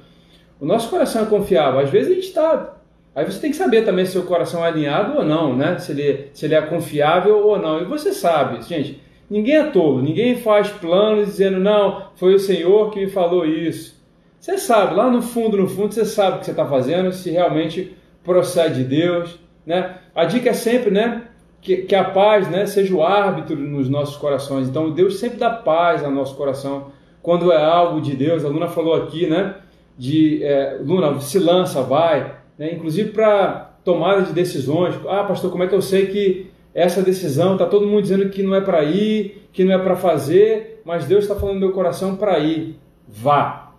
O 0.60 0.66
nosso 0.66 0.90
coração 0.90 1.22
é 1.22 1.26
confiável. 1.26 1.80
Às 1.80 1.88
vezes 1.88 2.10
a 2.10 2.14
gente 2.14 2.26
está 2.26 2.74
Aí 3.14 3.24
você 3.26 3.38
tem 3.40 3.50
que 3.50 3.56
saber 3.56 3.84
também 3.84 4.06
se 4.06 4.16
o 4.16 4.24
coração 4.24 4.64
é 4.64 4.68
alinhado 4.68 5.18
ou 5.18 5.24
não, 5.24 5.54
né? 5.54 5.78
Se 5.78 5.92
ele, 5.92 6.30
se 6.32 6.46
ele 6.46 6.54
é 6.54 6.62
confiável 6.62 7.46
ou 7.46 7.58
não. 7.58 7.82
E 7.82 7.84
você 7.84 8.12
sabe, 8.12 8.62
gente, 8.62 9.00
ninguém 9.28 9.56
é 9.56 9.64
tolo, 9.64 10.00
ninguém 10.00 10.36
faz 10.36 10.70
planos 10.70 11.26
dizendo, 11.26 11.60
não, 11.60 12.06
foi 12.16 12.34
o 12.34 12.38
Senhor 12.38 12.90
que 12.90 13.00
me 13.00 13.10
falou 13.10 13.44
isso. 13.44 14.00
Você 14.40 14.56
sabe, 14.56 14.94
lá 14.94 15.10
no 15.10 15.20
fundo, 15.20 15.58
no 15.58 15.68
fundo, 15.68 15.92
você 15.92 16.04
sabe 16.04 16.36
o 16.36 16.40
que 16.40 16.46
você 16.46 16.50
está 16.52 16.66
fazendo, 16.66 17.12
se 17.12 17.30
realmente 17.30 17.94
procede 18.24 18.82
de 18.82 18.84
Deus, 18.84 19.38
né? 19.64 19.98
A 20.14 20.24
dica 20.24 20.50
é 20.50 20.54
sempre, 20.54 20.90
né? 20.90 21.24
Que, 21.60 21.76
que 21.82 21.94
a 21.94 22.02
paz 22.02 22.50
né, 22.50 22.66
seja 22.66 22.92
o 22.92 23.04
árbitro 23.04 23.54
nos 23.54 23.88
nossos 23.88 24.16
corações. 24.16 24.68
Então, 24.68 24.90
Deus 24.90 25.20
sempre 25.20 25.38
dá 25.38 25.50
paz 25.50 26.02
ao 26.02 26.10
nosso 26.10 26.34
coração 26.34 26.90
quando 27.22 27.52
é 27.52 27.62
algo 27.62 28.00
de 28.00 28.16
Deus. 28.16 28.44
A 28.44 28.48
Luna 28.48 28.66
falou 28.66 28.94
aqui, 28.94 29.28
né? 29.28 29.54
De 29.96 30.42
é, 30.42 30.78
Luna, 30.82 31.20
se 31.20 31.38
lança, 31.38 31.82
vai 31.82 32.41
né? 32.62 32.72
inclusive 32.72 33.10
para 33.10 33.72
tomada 33.84 34.22
de 34.22 34.32
decisões. 34.32 34.94
Ah, 35.08 35.24
pastor, 35.24 35.50
como 35.50 35.64
é 35.64 35.66
que 35.66 35.74
eu 35.74 35.82
sei 35.82 36.06
que, 36.06 36.50
essa 36.72 37.02
decisão, 37.02 37.54
está 37.54 37.66
todo 37.66 37.86
mundo 37.86 38.02
dizendo 38.02 38.28
que 38.30 38.40
não 38.40 38.54
é 38.54 38.60
para 38.60 38.84
ir, 38.84 39.48
que 39.52 39.64
não 39.64 39.74
é 39.74 39.78
para 39.78 39.96
fazer, 39.96 40.80
mas 40.84 41.04
Deus 41.04 41.24
está 41.24 41.34
falando 41.34 41.54
no 41.54 41.60
meu 41.60 41.72
coração 41.72 42.14
para 42.14 42.38
ir. 42.38 42.78
Vá. 43.08 43.72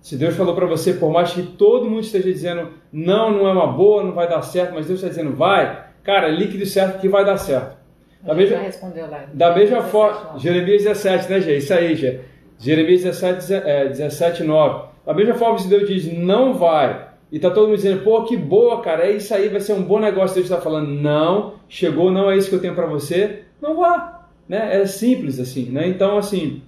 Se 0.00 0.16
Deus 0.16 0.36
falou 0.36 0.54
para 0.54 0.66
você, 0.66 0.94
por 0.94 1.10
mais 1.10 1.32
que 1.32 1.42
todo 1.42 1.90
mundo 1.90 2.02
esteja 2.02 2.32
dizendo 2.32 2.70
não, 2.92 3.32
não 3.32 3.48
é 3.48 3.52
uma 3.52 3.66
boa, 3.66 4.04
não 4.04 4.12
vai 4.12 4.28
dar 4.28 4.40
certo, 4.42 4.72
mas 4.72 4.86
Deus 4.86 5.00
está 5.00 5.08
dizendo 5.08 5.34
vai, 5.34 5.86
cara, 6.04 6.28
líquido 6.28 6.64
certo 6.64 7.00
que 7.00 7.08
vai 7.08 7.24
dar 7.24 7.36
certo. 7.36 7.76
Da 8.22 8.34
mesma, 8.34 8.56
já 8.56 8.62
respondeu 8.62 9.10
lá. 9.10 9.24
Da 9.34 9.54
mesma 9.54 9.82
forma, 9.82 10.38
Jeremias 10.38 10.84
17, 10.84 11.28
né, 11.28 11.40
Gê? 11.40 11.56
Isso 11.56 11.74
aí, 11.74 11.96
Gê. 11.96 12.20
Jeremias 12.58 13.02
17, 13.02 13.54
é, 13.54 13.88
17, 13.88 14.44
9. 14.44 14.88
Da 15.04 15.12
mesma 15.12 15.34
forma, 15.34 15.58
se 15.58 15.68
Deus 15.68 15.88
diz 15.88 16.12
não 16.12 16.54
vai, 16.54 17.07
e 17.30 17.36
está 17.36 17.50
todo 17.50 17.66
mundo 17.66 17.76
dizendo, 17.76 18.02
pô, 18.02 18.24
que 18.24 18.36
boa, 18.36 18.80
cara, 18.80 19.06
é 19.06 19.12
isso 19.12 19.34
aí, 19.34 19.48
vai 19.48 19.60
ser 19.60 19.74
um 19.74 19.82
bom 19.82 19.98
negócio. 19.98 20.34
Deus 20.34 20.46
está 20.46 20.60
falando, 20.60 20.88
não, 20.88 21.54
chegou, 21.68 22.10
não 22.10 22.30
é 22.30 22.36
isso 22.36 22.48
que 22.48 22.54
eu 22.54 22.60
tenho 22.60 22.74
para 22.74 22.86
você, 22.86 23.42
não 23.60 23.76
vá. 23.76 24.26
Né? 24.48 24.80
É 24.80 24.86
simples 24.86 25.38
assim, 25.38 25.66
né? 25.66 25.86
Então, 25.86 26.16
assim, 26.16 26.62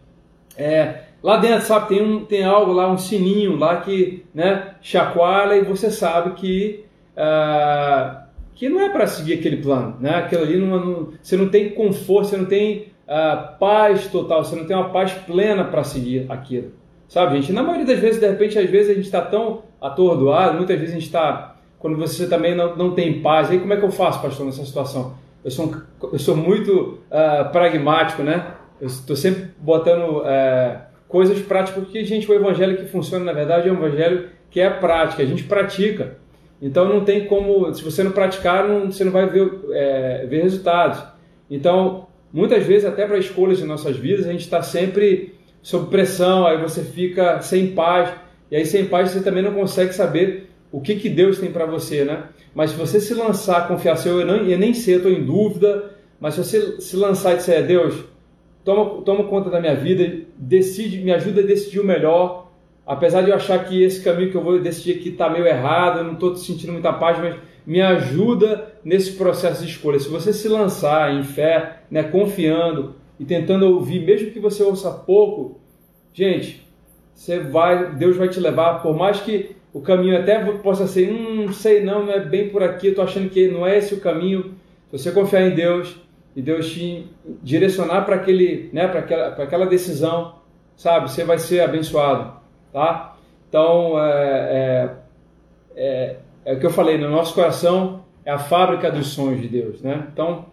é, 0.56 1.04
lá 1.22 1.38
dentro, 1.38 1.66
sabe, 1.66 1.88
tem, 1.88 2.02
um, 2.02 2.24
tem 2.26 2.44
algo 2.44 2.72
lá, 2.72 2.90
um 2.90 2.98
sininho 2.98 3.56
lá 3.56 3.80
que 3.80 4.24
né, 4.34 4.74
chacoalha 4.82 5.56
e 5.56 5.64
você 5.64 5.90
sabe 5.90 6.32
que, 6.32 6.84
uh, 7.16 8.20
que 8.54 8.68
não 8.68 8.82
é 8.82 8.90
para 8.90 9.06
seguir 9.06 9.34
aquele 9.34 9.56
plano, 9.56 9.96
né? 9.98 10.16
Aquilo 10.16 10.42
ali, 10.42 10.58
não, 10.58 11.08
você 11.22 11.38
não 11.38 11.48
tem 11.48 11.70
conforto, 11.70 12.28
você 12.28 12.36
não 12.36 12.44
tem 12.44 12.88
uh, 13.08 13.58
paz 13.58 14.08
total, 14.08 14.44
você 14.44 14.54
não 14.54 14.66
tem 14.66 14.76
uma 14.76 14.90
paz 14.90 15.12
plena 15.12 15.64
para 15.64 15.82
seguir 15.84 16.26
aquilo. 16.28 16.72
Sabe, 17.08 17.36
gente? 17.36 17.52
Na 17.52 17.62
maioria 17.62 17.86
das 17.86 17.98
vezes, 17.98 18.20
de 18.20 18.28
repente, 18.28 18.58
às 18.58 18.68
vezes 18.68 18.90
a 18.90 18.94
gente 18.94 19.06
está 19.06 19.22
tão 19.22 19.62
atordoado, 19.80 20.56
muitas 20.56 20.78
vezes 20.78 20.94
a 20.94 20.98
gente 20.98 21.06
está. 21.06 21.56
Quando 21.78 21.96
você 21.96 22.28
também 22.28 22.54
não, 22.54 22.76
não 22.76 22.90
tem 22.92 23.22
paz, 23.22 23.50
aí 23.50 23.58
como 23.58 23.72
é 23.72 23.76
que 23.76 23.84
eu 23.84 23.90
faço, 23.90 24.20
pastor, 24.20 24.44
nessa 24.46 24.64
situação? 24.64 25.14
Eu 25.42 25.50
sou, 25.50 25.74
eu 26.12 26.18
sou 26.18 26.36
muito 26.36 26.98
uh, 27.10 27.50
pragmático, 27.50 28.22
né? 28.22 28.54
Eu 28.80 28.86
estou 28.86 29.16
sempre 29.16 29.50
botando 29.58 30.18
uh, 30.18 30.80
coisas 31.08 31.38
práticas, 31.40 31.82
porque, 31.82 32.04
gente, 32.04 32.30
o 32.30 32.34
evangelho 32.34 32.76
que 32.76 32.84
funciona, 32.84 33.24
na 33.24 33.32
verdade, 33.32 33.68
é 33.68 33.72
um 33.72 33.76
evangelho 33.76 34.28
que 34.50 34.60
é 34.60 34.68
prática, 34.68 35.22
a 35.22 35.26
gente 35.26 35.44
pratica. 35.44 36.18
Então 36.60 36.86
não 36.86 37.04
tem 37.04 37.26
como, 37.26 37.72
se 37.72 37.82
você 37.82 38.02
não 38.02 38.12
praticar, 38.12 38.68
não, 38.68 38.90
você 38.90 39.02
não 39.02 39.12
vai 39.12 39.26
ver, 39.26 39.50
é, 39.70 40.26
ver 40.26 40.42
resultados. 40.42 41.02
Então, 41.50 42.06
muitas 42.32 42.64
vezes, 42.64 42.84
até 42.84 43.06
para 43.06 43.18
escolhas 43.18 43.58
de 43.58 43.64
nossas 43.64 43.96
vidas, 43.96 44.26
a 44.26 44.32
gente 44.32 44.42
está 44.42 44.60
sempre 44.62 45.34
sob 45.62 45.90
pressão, 45.90 46.46
aí 46.46 46.58
você 46.58 46.82
fica 46.82 47.40
sem 47.40 47.68
paz, 47.68 48.12
e 48.50 48.56
aí 48.56 48.66
sem 48.66 48.86
paz 48.86 49.10
você 49.10 49.22
também 49.22 49.42
não 49.42 49.52
consegue 49.52 49.92
saber 49.92 50.50
o 50.72 50.80
que, 50.80 50.96
que 50.96 51.08
Deus 51.08 51.38
tem 51.38 51.50
para 51.50 51.66
você, 51.66 52.04
né? 52.04 52.24
Mas 52.54 52.70
se 52.70 52.76
você 52.76 53.00
se 53.00 53.14
lançar, 53.14 53.68
confiar, 53.68 53.96
se 53.96 54.08
eu, 54.08 54.24
não, 54.24 54.36
eu 54.36 54.58
nem 54.58 54.74
sei, 54.74 54.94
eu 54.94 54.98
estou 54.98 55.12
em 55.12 55.24
dúvida, 55.24 55.90
mas 56.20 56.34
se 56.34 56.44
você 56.44 56.80
se 56.80 56.96
lançar 56.96 57.34
e 57.34 57.36
disser, 57.38 57.66
Deus, 57.66 58.04
toma, 58.64 59.02
toma 59.02 59.24
conta 59.24 59.50
da 59.50 59.60
minha 59.60 59.74
vida, 59.74 60.22
decide, 60.36 60.98
me 60.98 61.12
ajuda 61.12 61.40
a 61.40 61.46
decidir 61.46 61.80
o 61.80 61.84
melhor, 61.84 62.50
apesar 62.86 63.22
de 63.22 63.30
eu 63.30 63.36
achar 63.36 63.64
que 63.64 63.82
esse 63.82 64.02
caminho 64.02 64.30
que 64.30 64.36
eu 64.36 64.42
vou 64.42 64.60
decidir 64.60 64.98
aqui 64.98 65.08
está 65.10 65.28
meio 65.28 65.46
errado, 65.46 65.98
eu 65.98 66.04
não 66.04 66.14
estou 66.14 66.36
sentindo 66.36 66.72
muita 66.72 66.92
paz, 66.92 67.18
mas 67.18 67.36
me 67.66 67.80
ajuda 67.80 68.74
nesse 68.84 69.12
processo 69.12 69.64
de 69.64 69.70
escolha. 69.70 69.98
Se 69.98 70.08
você 70.08 70.32
se 70.32 70.48
lançar 70.48 71.14
em 71.14 71.22
fé, 71.22 71.82
né, 71.90 72.02
confiando, 72.02 72.94
e 73.20 73.24
tentando 73.26 73.66
ouvir, 73.66 74.00
mesmo 74.00 74.30
que 74.30 74.40
você 74.40 74.62
ouça 74.62 74.90
pouco, 74.90 75.60
gente, 76.10 76.66
você 77.14 77.38
vai, 77.40 77.94
Deus 77.94 78.16
vai 78.16 78.28
te 78.28 78.40
levar, 78.40 78.82
por 78.82 78.96
mais 78.96 79.20
que 79.20 79.56
o 79.72 79.80
caminho 79.80 80.18
até 80.18 80.42
possa 80.54 80.86
ser, 80.86 81.10
hum, 81.10 81.46
não 81.46 81.52
sei 81.52 81.82
não, 81.82 82.06
não 82.06 82.12
é 82.12 82.20
bem 82.20 82.48
por 82.48 82.62
aqui, 82.62 82.92
tô 82.92 83.02
achando 83.02 83.28
que 83.28 83.48
não 83.48 83.66
é 83.66 83.78
esse 83.78 83.94
o 83.94 84.00
caminho. 84.00 84.54
Se 84.90 84.98
você 84.98 85.12
confiar 85.12 85.42
em 85.42 85.54
Deus 85.54 85.96
e 86.34 86.42
Deus 86.42 86.70
te 86.72 87.06
direcionar 87.42 88.04
para 88.04 88.16
aquele, 88.16 88.70
né, 88.72 88.88
para 88.88 89.00
aquela, 89.00 89.30
para 89.30 89.44
aquela 89.44 89.66
decisão, 89.66 90.36
sabe, 90.76 91.10
você 91.10 91.24
vai 91.24 91.38
ser 91.38 91.60
abençoado, 91.60 92.32
tá? 92.72 93.16
Então, 93.48 94.02
é, 94.02 94.10
é, 94.52 94.90
é, 95.76 96.16
é 96.44 96.54
o 96.54 96.58
que 96.58 96.66
eu 96.66 96.70
falei, 96.70 96.98
no 96.98 97.10
nosso 97.10 97.34
coração 97.34 98.04
é 98.24 98.30
a 98.30 98.38
fábrica 98.38 98.90
dos 98.90 99.08
sonhos 99.08 99.40
de 99.40 99.48
Deus, 99.48 99.82
né? 99.82 100.08
Então, 100.12 100.46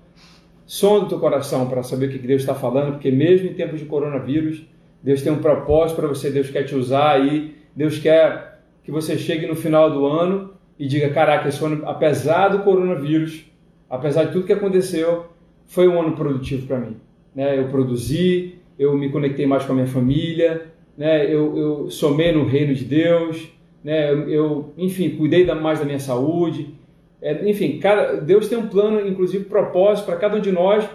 Sonda 0.67 1.05
o 1.05 1.07
teu 1.07 1.17
coração 1.17 1.69
para 1.69 1.81
saber 1.81 2.07
o 2.07 2.11
que 2.11 2.17
Deus 2.19 2.41
está 2.41 2.53
falando, 2.53 2.91
porque 2.91 3.09
mesmo 3.09 3.47
em 3.47 3.53
tempos 3.53 3.79
de 3.79 3.85
coronavírus, 3.85 4.65
Deus 5.07 5.21
tem 5.21 5.31
um 5.31 5.39
propósito 5.39 5.95
para 5.95 6.07
você, 6.09 6.29
Deus 6.29 6.49
quer 6.49 6.63
te 6.63 6.75
usar 6.75 7.11
aí, 7.11 7.55
Deus 7.73 7.97
quer 7.97 8.59
que 8.83 8.91
você 8.91 9.17
chegue 9.17 9.47
no 9.47 9.55
final 9.55 9.89
do 9.89 10.05
ano 10.05 10.51
e 10.77 10.85
diga: 10.85 11.09
Caraca, 11.11 11.47
esse 11.47 11.63
ano, 11.63 11.81
apesar 11.85 12.49
do 12.49 12.59
coronavírus, 12.59 13.45
apesar 13.89 14.25
de 14.25 14.33
tudo 14.33 14.45
que 14.45 14.51
aconteceu, 14.51 15.27
foi 15.65 15.87
um 15.87 15.97
ano 15.97 16.13
produtivo 16.13 16.67
para 16.67 16.77
mim. 16.79 16.97
Né? 17.33 17.57
Eu 17.57 17.69
produzi, 17.69 18.55
eu 18.77 18.97
me 18.97 19.09
conectei 19.09 19.45
mais 19.45 19.63
com 19.63 19.71
a 19.71 19.75
minha 19.75 19.87
família, 19.87 20.65
né? 20.97 21.23
eu, 21.33 21.57
eu 21.57 21.89
somei 21.89 22.33
no 22.33 22.43
reino 22.43 22.75
de 22.75 22.83
Deus, 22.83 23.49
né? 23.81 24.11
eu, 24.11 24.27
eu 24.27 24.73
enfim, 24.77 25.11
cuidei 25.11 25.45
mais 25.45 25.79
da 25.79 25.85
minha 25.85 26.01
saúde, 26.01 26.75
é, 27.21 27.49
enfim, 27.49 27.79
cada, 27.79 28.17
Deus 28.17 28.49
tem 28.49 28.57
um 28.57 28.67
plano, 28.67 29.07
inclusive 29.07 29.45
propósito 29.45 30.05
para 30.05 30.17
cada 30.17 30.35
um 30.35 30.41
de 30.41 30.51
nós 30.51 30.85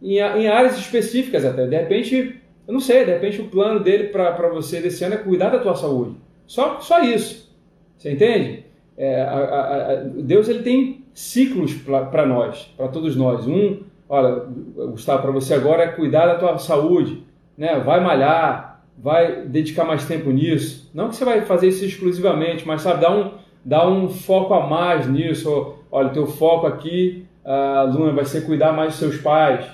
em, 0.00 0.18
em, 0.18 0.46
áreas 0.46 0.78
específicas 0.78 1.44
até. 1.44 1.66
De 1.66 1.76
repente, 1.76 2.36
eu 2.66 2.72
não 2.72 2.80
sei, 2.80 3.04
de 3.04 3.12
repente 3.12 3.40
o 3.40 3.48
plano 3.48 3.80
dele 3.80 4.08
para 4.08 4.48
você 4.48 4.80
desse 4.80 5.04
ano 5.04 5.14
é 5.14 5.18
cuidar 5.18 5.50
da 5.50 5.58
tua 5.58 5.74
saúde. 5.74 6.16
Só, 6.46 6.80
só 6.80 7.00
isso. 7.00 7.52
Você 7.96 8.12
entende? 8.12 8.64
É, 8.96 9.22
a, 9.22 9.34
a, 9.34 9.92
a, 9.92 9.94
Deus 10.04 10.48
ele 10.48 10.62
tem 10.62 11.04
ciclos 11.12 11.74
para 11.74 12.26
nós, 12.26 12.72
para 12.76 12.88
todos 12.88 13.16
nós. 13.16 13.46
Um, 13.46 13.80
olha, 14.08 14.46
Gustavo, 14.90 15.22
para 15.22 15.30
você 15.30 15.54
agora 15.54 15.84
é 15.84 15.88
cuidar 15.88 16.26
da 16.26 16.38
tua 16.38 16.58
saúde, 16.58 17.22
né? 17.56 17.78
Vai 17.80 18.00
malhar, 18.00 18.84
vai 18.96 19.42
dedicar 19.42 19.84
mais 19.84 20.06
tempo 20.06 20.30
nisso. 20.30 20.90
Não 20.94 21.08
que 21.08 21.16
você 21.16 21.24
vai 21.24 21.42
fazer 21.42 21.68
isso 21.68 21.84
exclusivamente, 21.84 22.66
mas 22.66 22.82
sabe, 22.82 23.00
dá 23.00 23.14
um 23.14 23.32
dá 23.64 23.88
um 23.88 24.08
foco 24.08 24.54
a 24.54 24.66
mais 24.66 25.08
nisso. 25.08 25.74
Olha, 25.90 26.10
teu 26.10 26.26
foco 26.26 26.66
aqui, 26.66 27.26
uh, 27.44 27.90
Luna, 27.90 28.12
vai 28.12 28.24
ser 28.24 28.46
cuidar 28.46 28.72
mais 28.72 28.90
dos 28.90 28.98
seus 28.98 29.16
pais. 29.18 29.66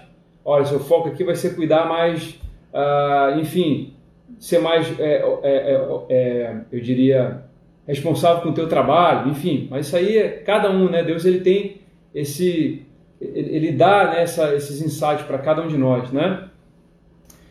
Olha, 0.45 0.65
seu 0.65 0.81
foco 0.81 1.09
aqui 1.09 1.23
vai 1.23 1.35
ser 1.35 1.55
cuidar 1.55 1.87
mais, 1.87 2.41
uh, 2.73 3.39
enfim, 3.39 3.95
ser 4.39 4.59
mais, 4.59 4.89
é, 4.99 5.23
é, 5.43 5.43
é, 5.43 6.05
é, 6.09 6.57
eu 6.71 6.81
diria, 6.81 7.45
responsável 7.87 8.43
com 8.43 8.51
o 8.51 8.55
teu 8.55 8.69
trabalho, 8.69 9.31
enfim. 9.31 9.69
Mas 9.71 9.87
isso 9.87 9.97
aí 9.97 10.17
é 10.17 10.29
cada 10.29 10.71
um, 10.71 10.89
né? 10.91 11.03
Deus 11.03 11.25
ele 11.25 11.41
tem 11.41 11.81
esse, 12.15 12.87
ele, 13.21 13.57
ele 13.57 13.73
dá 13.73 14.11
né, 14.11 14.23
essa, 14.23 14.55
esses 14.55 14.81
insights 14.81 15.25
para 15.27 15.39
cada 15.39 15.63
um 15.63 15.69
de 15.69 15.77
nós, 15.77 16.11
né? 16.11 16.49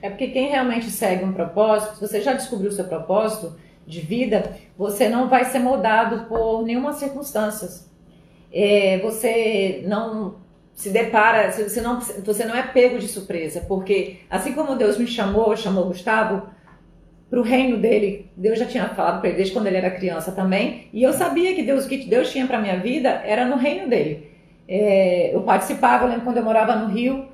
É 0.02 0.10
porque 0.10 0.28
quem 0.28 0.50
realmente 0.50 0.90
segue 0.90 1.24
um 1.24 1.34
propósito, 1.34 1.96
se 1.96 2.02
você 2.08 2.22
já 2.22 2.34
descobriu 2.34 2.70
o 2.70 2.74
seu 2.74 2.86
propósito, 2.86 3.56
de 3.86 4.00
vida, 4.00 4.56
você 4.78 5.10
não 5.10 5.28
vai 5.28 5.46
ser 5.46 5.60
moldado 5.60 6.26
por 6.26 6.64
nenhuma 6.64 6.94
circunstância. 6.94 7.86
É, 8.54 9.00
você 9.00 9.84
não 9.86 10.36
se 10.74 10.90
depara, 10.90 11.52
você 11.52 11.82
não, 11.82 12.00
você 12.00 12.46
não 12.46 12.56
é 12.56 12.64
pego 12.64 12.98
de 12.98 13.08
surpresa, 13.08 13.62
porque 13.68 14.18
assim 14.30 14.54
como 14.54 14.76
Deus 14.76 14.98
me 14.98 15.08
chamou, 15.08 15.56
chamou 15.56 15.86
Gustavo 15.86 16.48
para 17.30 17.40
o 17.40 17.44
reino 17.44 17.78
dele, 17.78 18.30
Deus 18.36 18.60
já 18.60 18.66
tinha 18.66 18.90
falado 18.90 19.20
para 19.20 19.30
ele 19.30 19.38
desde 19.38 19.54
quando 19.54 19.68
ele 19.68 19.78
era 19.78 19.90
criança 19.92 20.32
também, 20.32 20.90
e 20.92 21.04
eu 21.04 21.14
sabia 21.14 21.56
que 21.56 21.64
Deus, 21.64 21.86
o 21.86 21.90
que 21.90 22.06
Deus 22.06 22.32
tinha 22.32 22.46
para 22.48 22.60
minha 22.60 22.78
vida 22.78 23.10
era 23.26 23.46
no 23.46 23.56
reino 23.56 23.90
dele. 23.90 24.30
É, 24.68 25.34
eu 25.34 25.42
participava, 25.42 26.06
eu 26.06 26.10
lembro 26.10 26.26
quando 26.26 26.38
eu 26.38 26.44
morava 26.44 26.76
no 26.76 26.94
Rio, 26.94 27.32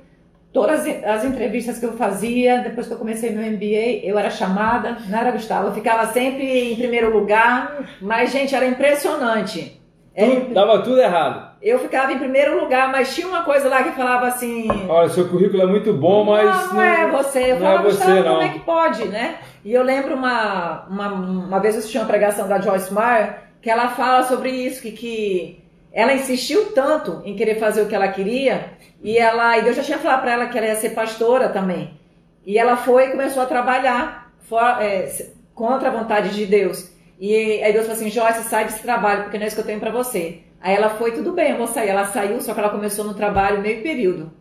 Todas 0.52 0.86
as 1.04 1.24
entrevistas 1.24 1.78
que 1.78 1.84
eu 1.84 1.92
fazia, 1.92 2.62
depois 2.62 2.86
que 2.86 2.94
eu 2.94 2.98
comecei 2.98 3.30
meu 3.30 3.44
MBA, 3.52 4.00
eu 4.02 4.18
era 4.18 4.30
chamada, 4.30 4.96
não 5.06 5.18
era 5.18 5.30
Gustavo, 5.30 5.68
eu 5.68 5.74
ficava 5.74 6.10
sempre 6.10 6.72
em 6.72 6.76
primeiro 6.76 7.12
lugar, 7.12 7.86
mas, 8.00 8.32
gente, 8.32 8.54
era 8.54 8.66
impressionante. 8.66 9.78
Tudo, 10.16 10.54
dava 10.54 10.82
tudo 10.82 11.00
errado. 11.00 11.47
Eu 11.60 11.78
ficava 11.80 12.12
em 12.12 12.18
primeiro 12.18 12.60
lugar, 12.60 12.90
mas 12.92 13.14
tinha 13.14 13.26
uma 13.26 13.42
coisa 13.42 13.68
lá 13.68 13.82
que 13.82 13.90
falava 13.90 14.26
assim. 14.26 14.68
Olha, 14.88 15.08
seu 15.08 15.28
currículo 15.28 15.62
é 15.62 15.66
muito 15.66 15.92
bom, 15.92 16.24
mas. 16.24 16.66
Não, 16.66 16.74
não 16.74 16.82
é 16.82 17.10
você. 17.10 17.52
Eu 17.52 17.54
não 17.54 17.66
falava, 17.66 17.88
é 17.88 17.90
você, 17.90 18.22
não. 18.22 18.34
como 18.34 18.42
é 18.42 18.48
que 18.50 18.60
pode, 18.60 19.08
né? 19.08 19.38
E 19.64 19.72
eu 19.72 19.82
lembro 19.82 20.14
uma, 20.14 20.86
uma, 20.88 21.12
uma 21.12 21.58
vez 21.58 21.74
eu 21.74 21.80
assisti 21.80 21.98
uma 21.98 22.06
pregação 22.06 22.46
da 22.46 22.60
Joyce 22.60 22.94
Meyer, 22.94 23.40
que 23.60 23.68
ela 23.68 23.88
fala 23.88 24.22
sobre 24.22 24.50
isso, 24.50 24.80
que, 24.80 24.92
que 24.92 25.64
ela 25.92 26.14
insistiu 26.14 26.72
tanto 26.72 27.22
em 27.24 27.34
querer 27.34 27.56
fazer 27.56 27.82
o 27.82 27.86
que 27.86 27.94
ela 27.94 28.08
queria, 28.08 28.72
e 29.02 29.18
ela, 29.18 29.58
e 29.58 29.62
Deus 29.62 29.76
já 29.76 29.82
tinha 29.82 29.98
falado 29.98 30.20
para 30.22 30.32
ela 30.32 30.46
que 30.46 30.56
ela 30.56 30.68
ia 30.68 30.76
ser 30.76 30.90
pastora 30.90 31.48
também. 31.48 31.98
E 32.46 32.56
ela 32.56 32.76
foi 32.76 33.06
e 33.06 33.10
começou 33.10 33.42
a 33.42 33.46
trabalhar 33.46 34.32
for, 34.48 34.62
é, 34.80 35.08
contra 35.54 35.88
a 35.88 35.92
vontade 35.92 36.30
de 36.30 36.46
Deus. 36.46 36.90
E 37.20 37.34
aí 37.62 37.72
Deus 37.72 37.84
falou 37.84 38.00
assim: 38.00 38.10
Joyce, 38.10 38.48
sai 38.48 38.64
desse 38.64 38.80
trabalho, 38.80 39.24
porque 39.24 39.36
não 39.36 39.44
é 39.44 39.48
isso 39.48 39.56
que 39.56 39.62
eu 39.62 39.66
tenho 39.66 39.80
para 39.80 39.90
você. 39.90 40.42
Aí 40.60 40.74
ela 40.74 40.90
foi, 40.90 41.12
tudo 41.12 41.32
bem, 41.32 41.52
eu 41.52 41.58
vou 41.58 41.66
sair. 41.66 41.88
Ela 41.88 42.06
saiu, 42.06 42.40
só 42.40 42.52
que 42.52 42.60
ela 42.60 42.70
começou 42.70 43.04
no 43.04 43.14
trabalho 43.14 43.60
meio 43.60 43.82
período. 43.82 44.32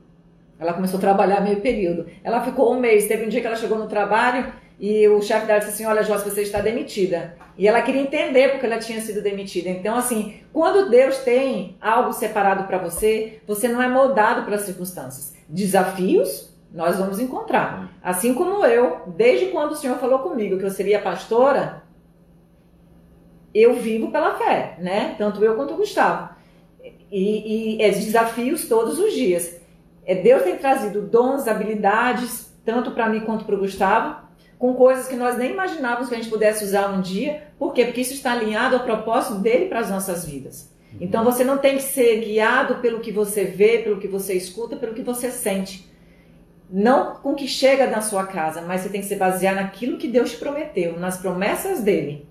Ela 0.60 0.74
começou 0.74 0.98
a 0.98 1.02
trabalhar 1.02 1.42
meio 1.42 1.62
período. 1.62 2.08
Ela 2.24 2.42
ficou 2.42 2.74
um 2.74 2.80
mês. 2.80 3.08
Teve 3.08 3.26
um 3.26 3.30
dia 3.30 3.42
que 3.42 3.48
ela 3.48 3.56
chegou 3.56 3.78
no 3.78 3.88
trabalho 3.88 4.52
e 4.80 5.08
o 5.08 5.22
chefe 5.22 5.46
dela 5.46 5.60
disse 5.60 5.72
assim: 5.72 5.86
Olha, 5.86 6.04
Joyce, 6.04 6.30
você 6.30 6.42
está 6.42 6.60
demitida. 6.60 7.36
E 7.58 7.68
ela 7.68 7.82
queria 7.82 8.02
entender 8.02 8.52
porque 8.52 8.66
ela 8.66 8.78
tinha 8.78 9.02
sido 9.02 9.22
demitida. 9.22 9.70
Então, 9.70 9.96
assim, 9.96 10.36
quando 10.54 10.90
Deus 10.90 11.18
tem 11.20 11.76
algo 11.82 12.14
separado 12.14 12.66
para 12.66 12.78
você, 12.78 13.40
você 13.48 13.68
não 13.68 13.82
é 13.82 13.88
moldado 13.88 14.44
pelas 14.44 14.62
circunstâncias. 14.62 15.36
Desafios, 15.50 16.54
nós 16.72 16.98
vamos 16.98 17.20
encontrar. 17.20 17.92
Assim 18.04 18.34
como 18.34 18.64
eu, 18.66 19.02
desde 19.08 19.48
quando 19.48 19.72
o 19.72 19.76
Senhor 19.76 19.98
falou 19.98 20.20
comigo 20.20 20.58
que 20.58 20.66
eu 20.66 20.70
seria 20.70 21.02
pastora, 21.02 21.84
eu 23.62 23.76
vivo 23.76 24.12
pela 24.12 24.36
fé, 24.36 24.76
né? 24.80 25.15
Tanto 25.17 25.43
eu 25.43 25.56
quanto 25.56 25.74
o 25.74 25.78
Gustavo. 25.78 26.30
E, 27.12 27.76
e 27.78 27.82
é 27.82 27.89
desafios 27.89 28.67
todos 28.67 29.00
os 29.00 29.13
dias. 29.13 29.60
É, 30.06 30.15
Deus 30.15 30.43
tem 30.43 30.58
trazido 30.58 31.02
dons, 31.02 31.48
habilidades, 31.48 32.54
tanto 32.65 32.91
para 32.91 33.10
mim 33.10 33.22
quanto 33.22 33.46
para 33.46 33.56
o 33.56 33.60
Gustavo, 33.60 34.28
com 34.60 34.74
coisas 34.74 35.08
que 35.08 35.15
nós 35.15 35.38
nem 35.38 35.52
imaginávamos 35.52 36.10
que 36.10 36.15
a 36.15 36.17
gente 36.17 36.30
pudesse 36.30 36.63
usar 36.63 36.89
um 36.89 37.02
dia. 37.02 37.43
Por 37.58 37.74
quê? 37.74 37.86
Porque 37.86 38.02
isso 38.02 38.13
está 38.13 38.32
alinhado 38.32 38.76
ao 38.76 38.84
propósito 38.84 39.36
dele 39.36 39.67
para 39.67 39.80
as 39.80 39.89
nossas 39.89 40.26
vidas. 40.26 40.72
Uhum. 40.91 41.00
Então 41.02 41.24
você 41.24 41.43
não 41.43 41.58
tem 41.58 41.78
que 41.78 41.84
ser 41.84 42.20
guiado 42.20 42.76
pelo 42.76 43.00
que 43.00 43.12
você 43.12 43.43
vê, 43.46 43.80
pelo 43.80 44.00
que 44.00 44.08
você 44.08 44.34
escuta, 44.34 44.76
pelo 44.76 44.93
que 44.93 45.02
você 45.02 45.32
sente. 45.32 45.89
Não 46.70 47.15
com 47.15 47.32
o 47.32 47.36
que 47.36 47.48
chega 47.48 47.88
na 47.88 48.02
sua 48.02 48.26
casa, 48.26 48.62
mas 48.62 48.82
você 48.82 48.89
tem 48.89 49.02
que 49.02 49.08
se 49.08 49.15
basear 49.15 49.56
naquilo 49.56 49.98
que 49.98 50.08
Deus 50.08 50.32
te 50.32 50.38
prometeu, 50.38 51.00
nas 51.00 51.17
promessas 51.17 51.82
dele. 51.82 52.27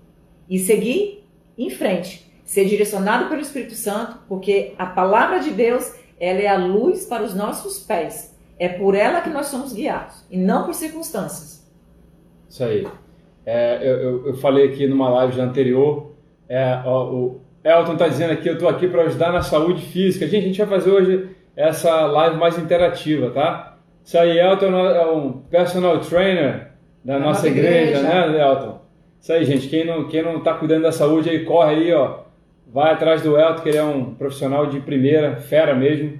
E 0.49 0.59
seguir 0.59 1.27
em 1.57 1.69
frente. 1.69 2.25
Ser 2.43 2.65
direcionado 2.65 3.27
pelo 3.29 3.41
Espírito 3.41 3.75
Santo, 3.75 4.19
porque 4.27 4.73
a 4.77 4.85
palavra 4.85 5.39
de 5.39 5.51
Deus 5.51 5.93
ela 6.19 6.39
é 6.39 6.47
a 6.47 6.57
luz 6.57 7.05
para 7.05 7.23
os 7.23 7.35
nossos 7.35 7.79
pés. 7.79 8.35
É 8.59 8.67
por 8.67 8.95
ela 8.95 9.21
que 9.21 9.29
nós 9.29 9.47
somos 9.47 9.73
guiados, 9.73 10.25
e 10.31 10.37
não 10.37 10.65
por 10.65 10.73
circunstâncias. 10.73 11.67
Isso 12.49 12.63
aí. 12.63 12.87
É, 13.45 13.79
eu, 13.81 14.27
eu, 14.27 14.33
falei 14.37 14.67
aqui 14.67 14.87
numa 14.87 15.09
live 15.09 15.39
anterior, 15.39 16.11
é, 16.49 16.81
ó, 16.83 17.05
o 17.05 17.41
Elton 17.63 17.93
está 17.93 18.07
dizendo 18.07 18.33
aqui, 18.33 18.49
eu 18.49 18.53
estou 18.53 18.67
aqui 18.67 18.87
para 18.87 19.03
ajudar 19.03 19.31
na 19.31 19.41
saúde 19.41 19.81
física. 19.81 20.27
Gente, 20.27 20.43
a 20.43 20.47
gente 20.47 20.57
vai 20.57 20.67
fazer 20.67 20.89
hoje 20.89 21.29
essa 21.55 22.05
live 22.07 22.37
mais 22.37 22.57
interativa, 22.57 23.29
tá? 23.29 23.77
Isso 24.03 24.17
aí, 24.17 24.39
Elton 24.39 24.75
é 24.75 25.11
um 25.11 25.33
personal 25.33 25.99
trainer 25.99 26.71
da 27.03 27.19
nossa, 27.19 27.25
nossa 27.25 27.47
igreja, 27.47 27.99
igreja, 27.99 28.01
né, 28.01 28.41
Elton? 28.41 28.81
Isso 29.19 29.33
aí, 29.33 29.45
gente. 29.45 29.67
Quem 29.67 29.85
não, 29.85 30.07
quem 30.07 30.23
não 30.23 30.37
está 30.37 30.53
cuidando 30.53 30.83
da 30.83 30.91
saúde 30.91 31.29
aí, 31.29 31.43
corre 31.45 31.75
aí, 31.75 31.93
ó. 31.93 32.19
Vai 32.71 32.91
atrás 32.93 33.21
do 33.21 33.37
Elton, 33.37 33.61
que 33.61 33.69
ele 33.69 33.77
é 33.77 33.83
um 33.83 34.13
profissional 34.13 34.67
de 34.67 34.79
primeira, 34.79 35.37
fera 35.37 35.73
mesmo. 35.73 36.19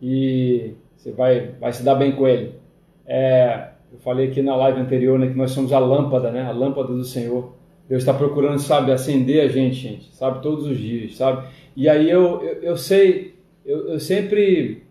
E 0.00 0.74
você 0.96 1.12
vai, 1.12 1.52
vai 1.60 1.72
se 1.72 1.82
dar 1.82 1.94
bem 1.94 2.12
com 2.12 2.26
ele. 2.26 2.54
É, 3.06 3.68
eu 3.92 3.98
falei 3.98 4.28
aqui 4.28 4.42
na 4.42 4.54
live 4.54 4.80
anterior 4.80 5.18
né, 5.18 5.28
que 5.28 5.36
nós 5.36 5.50
somos 5.50 5.72
a 5.72 5.78
lâmpada, 5.78 6.30
né? 6.30 6.42
A 6.42 6.52
lâmpada 6.52 6.92
do 6.92 7.04
Senhor. 7.04 7.52
Deus 7.88 8.02
está 8.02 8.12
procurando, 8.12 8.58
sabe, 8.58 8.92
acender 8.92 9.42
a 9.42 9.48
gente, 9.48 9.76
gente, 9.76 10.14
sabe, 10.14 10.42
todos 10.42 10.66
os 10.66 10.76
dias, 10.76 11.16
sabe? 11.16 11.48
E 11.74 11.88
aí 11.88 12.10
eu, 12.10 12.42
eu, 12.42 12.62
eu 12.62 12.76
sei, 12.76 13.34
eu, 13.64 13.88
eu 13.92 14.00
sempre 14.00 14.82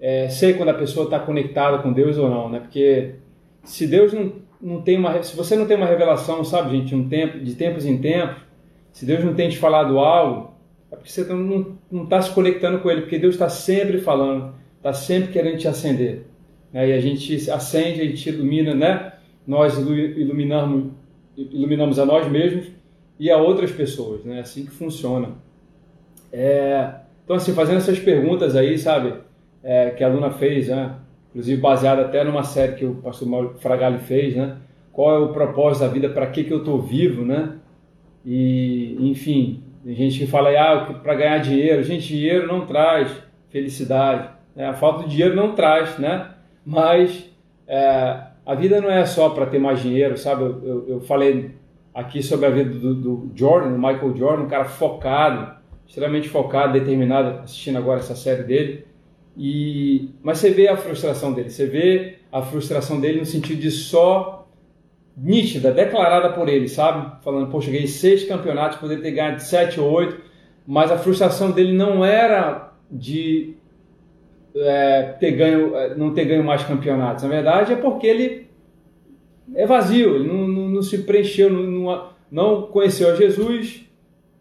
é, 0.00 0.28
sei 0.28 0.54
quando 0.54 0.70
a 0.70 0.74
pessoa 0.74 1.04
está 1.04 1.20
conectada 1.20 1.78
com 1.78 1.92
Deus 1.92 2.18
ou 2.18 2.28
não, 2.28 2.48
né? 2.48 2.58
Porque 2.58 3.14
se 3.62 3.86
Deus 3.86 4.12
não, 4.12 4.32
não 4.62 4.80
tem 4.80 4.96
uma, 4.96 5.22
se 5.22 5.36
você 5.36 5.56
não 5.56 5.66
tem 5.66 5.76
uma 5.76 5.86
revelação, 5.86 6.44
sabe, 6.44 6.76
gente, 6.76 6.94
um 6.94 7.08
tempo, 7.08 7.38
de 7.40 7.54
tempos 7.54 7.84
em 7.84 7.98
tempos, 7.98 8.42
se 8.92 9.04
Deus 9.04 9.24
não 9.24 9.34
tem 9.34 9.48
te 9.48 9.58
falado 9.58 9.98
algo, 9.98 10.52
é 10.90 10.96
porque 10.96 11.10
você 11.10 11.24
não 11.24 12.04
está 12.04 12.22
se 12.22 12.30
conectando 12.30 12.78
com 12.78 12.90
Ele, 12.90 13.02
porque 13.02 13.18
Deus 13.18 13.34
está 13.34 13.48
sempre 13.48 13.98
falando, 13.98 14.54
está 14.78 14.92
sempre 14.92 15.32
querendo 15.32 15.58
te 15.58 15.66
acender 15.66 16.26
né? 16.72 16.88
e 16.88 16.92
a 16.92 17.00
gente 17.00 17.50
acende, 17.50 18.00
a 18.00 18.04
gente 18.04 18.28
ilumina, 18.28 18.74
né? 18.74 19.12
nós 19.46 19.76
iluminamos, 19.76 20.92
iluminamos 21.36 21.98
a 21.98 22.06
nós 22.06 22.30
mesmos 22.30 22.66
e 23.18 23.30
a 23.30 23.36
outras 23.36 23.70
pessoas, 23.70 24.24
né? 24.24 24.40
assim 24.40 24.64
que 24.64 24.70
funciona. 24.70 25.30
É, 26.32 26.94
então, 27.24 27.36
assim, 27.36 27.52
fazendo 27.52 27.78
essas 27.78 27.98
perguntas 27.98 28.56
aí, 28.56 28.78
sabe, 28.78 29.14
é, 29.62 29.90
que 29.90 30.02
a 30.02 30.08
Luna 30.08 30.30
fez, 30.30 30.68
né? 30.68 30.96
Inclusive 31.32 31.60
baseada 31.60 32.02
até 32.02 32.22
numa 32.22 32.44
série 32.44 32.74
que 32.74 32.84
o 32.84 32.96
pastor 32.96 33.28
Mauro 33.28 33.54
Fragali 33.58 33.98
fez, 33.98 34.36
né? 34.36 34.58
qual 34.92 35.16
é 35.16 35.18
o 35.18 35.32
propósito 35.32 35.82
da 35.82 35.88
vida, 35.88 36.08
para 36.08 36.26
que, 36.26 36.44
que 36.44 36.52
eu 36.52 36.58
estou 36.58 36.80
vivo, 36.80 37.24
né? 37.24 37.54
E, 38.24 38.96
enfim, 39.00 39.64
tem 39.82 39.94
gente 39.94 40.18
que 40.18 40.26
fala, 40.26 40.50
ah, 40.50 40.94
para 41.02 41.14
ganhar 41.14 41.38
dinheiro. 41.38 41.82
Gente, 41.82 42.06
dinheiro 42.06 42.46
não 42.46 42.66
traz 42.66 43.10
felicidade. 43.50 44.28
Né? 44.54 44.66
A 44.66 44.74
falta 44.74 45.04
de 45.04 45.10
dinheiro 45.10 45.34
não 45.34 45.54
traz, 45.54 45.98
né? 45.98 46.28
mas 46.64 47.28
é, 47.66 48.20
a 48.46 48.54
vida 48.54 48.80
não 48.80 48.90
é 48.90 49.04
só 49.04 49.30
para 49.30 49.46
ter 49.46 49.58
mais 49.58 49.80
dinheiro, 49.80 50.16
sabe? 50.16 50.42
Eu, 50.42 50.62
eu, 50.64 50.88
eu, 50.88 51.00
falei 51.00 51.50
aqui 51.92 52.22
sobre 52.22 52.46
a 52.46 52.50
vida 52.50 52.70
do, 52.70 52.94
do 52.94 53.32
Jordan, 53.34 53.72
do 53.72 53.78
Michael 53.78 54.16
Jordan, 54.16 54.42
um 54.44 54.48
cara 54.48 54.64
focado, 54.64 55.56
extremamente 55.86 56.28
focado, 56.28 56.72
determinado, 56.72 57.40
assistindo 57.40 57.78
agora 57.78 58.00
essa 58.00 58.14
série 58.14 58.44
dele. 58.44 58.86
E, 59.36 60.10
mas 60.22 60.38
você 60.38 60.50
vê 60.50 60.68
a 60.68 60.76
frustração 60.76 61.32
dele, 61.32 61.50
você 61.50 61.66
vê 61.66 62.16
a 62.30 62.42
frustração 62.42 63.00
dele 63.00 63.20
no 63.20 63.26
sentido 63.26 63.60
de 63.60 63.70
só 63.70 64.46
nítida, 65.16 65.72
declarada 65.72 66.30
por 66.30 66.48
ele, 66.48 66.68
sabe? 66.68 67.22
Falando, 67.22 67.50
poxa, 67.50 67.70
ganhei 67.70 67.86
seis 67.86 68.24
campeonatos, 68.24 68.78
poderia 68.78 69.02
ter 69.02 69.10
ganhado 69.12 69.40
sete 69.40 69.80
ou 69.80 69.90
oito, 69.90 70.20
mas 70.66 70.90
a 70.90 70.98
frustração 70.98 71.50
dele 71.50 71.72
não 71.72 72.04
era 72.04 72.72
de 72.90 73.54
é, 74.54 75.14
ter 75.18 75.32
ganho, 75.32 75.74
é, 75.76 75.94
não 75.94 76.12
ter 76.12 76.24
ganho 76.24 76.44
mais 76.44 76.62
campeonatos. 76.62 77.24
Na 77.24 77.30
verdade, 77.30 77.72
é 77.72 77.76
porque 77.76 78.06
ele 78.06 78.46
é 79.54 79.66
vazio, 79.66 80.16
ele 80.16 80.28
não, 80.28 80.48
não, 80.48 80.68
não 80.68 80.82
se 80.82 80.98
preencheu, 80.98 81.50
não, 81.50 82.08
não, 82.30 82.62
conheceu 82.62 83.10
a 83.10 83.16
Jesus, 83.16 83.86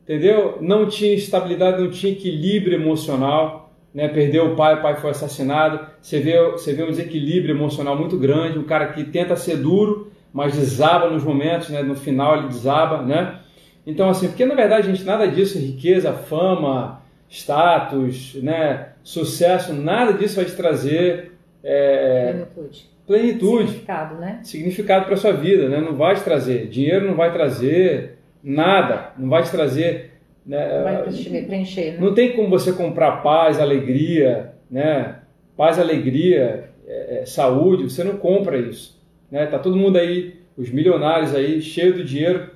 entendeu? 0.03 0.57
Não 0.61 0.87
tinha 0.87 1.13
estabilidade, 1.13 1.81
não 1.81 1.89
tinha 1.89 2.13
equilíbrio 2.13 2.75
emocional, 2.75 3.60
né? 3.93 4.07
Perdeu 4.07 4.53
o 4.53 4.55
pai, 4.55 4.75
o 4.75 4.81
pai 4.81 4.95
foi 4.95 5.11
assassinado. 5.11 5.85
Você 6.01 6.19
vê, 6.19 6.39
você 6.51 6.73
vê 6.73 6.83
um 6.83 6.89
desequilíbrio 6.89 7.55
emocional 7.55 7.97
muito 7.97 8.17
grande, 8.17 8.59
um 8.59 8.63
cara 8.63 8.87
que 8.87 9.03
tenta 9.03 9.35
ser 9.35 9.57
duro, 9.57 10.11
mas 10.33 10.55
desaba 10.55 11.09
nos 11.09 11.23
momentos, 11.23 11.69
né? 11.69 11.81
No 11.81 11.95
final 11.95 12.37
ele 12.37 12.47
desaba, 12.47 13.01
né? 13.01 13.39
Então 13.85 14.09
assim, 14.09 14.27
porque 14.27 14.45
na 14.45 14.55
verdade, 14.55 14.87
gente, 14.87 15.03
nada 15.03 15.27
disso, 15.27 15.57
riqueza, 15.57 16.13
fama, 16.13 17.01
status, 17.29 18.35
né? 18.35 18.91
sucesso, 19.03 19.73
nada 19.73 20.13
disso 20.13 20.35
vai 20.35 20.45
te 20.45 20.55
trazer 20.55 21.31
é, 21.63 22.45
plenitude. 22.53 22.89
plenitude. 23.05 23.67
Significado, 23.67 24.15
né? 24.15 24.39
Significado 24.43 25.05
para 25.05 25.17
sua 25.17 25.33
vida, 25.33 25.69
né? 25.69 25.79
Não 25.79 25.95
vai 25.95 26.15
te 26.15 26.23
trazer. 26.23 26.67
Dinheiro 26.67 27.07
não 27.07 27.15
vai 27.15 27.31
trazer 27.31 28.17
nada, 28.43 29.11
não 29.17 29.29
vai 29.29 29.43
te 29.43 29.51
trazer. 29.51 30.10
Né? 30.45 30.77
Não 30.77 30.83
vai 30.83 31.03
preencher. 31.43 31.91
Né? 31.93 31.97
Não 31.99 32.13
tem 32.13 32.35
como 32.35 32.49
você 32.49 32.73
comprar 32.73 33.21
paz, 33.21 33.59
alegria, 33.59 34.53
né? 34.69 35.19
Paz, 35.55 35.77
alegria, 35.77 36.69
é, 36.87 37.21
é, 37.21 37.25
saúde, 37.25 37.83
você 37.83 38.03
não 38.03 38.17
compra 38.17 38.57
isso. 38.57 38.99
Né? 39.29 39.45
Tá 39.45 39.59
todo 39.59 39.77
mundo 39.77 39.97
aí, 39.97 40.35
os 40.57 40.69
milionários 40.69 41.35
aí, 41.35 41.61
cheio 41.61 41.93
do 41.93 42.03
dinheiro. 42.03 42.49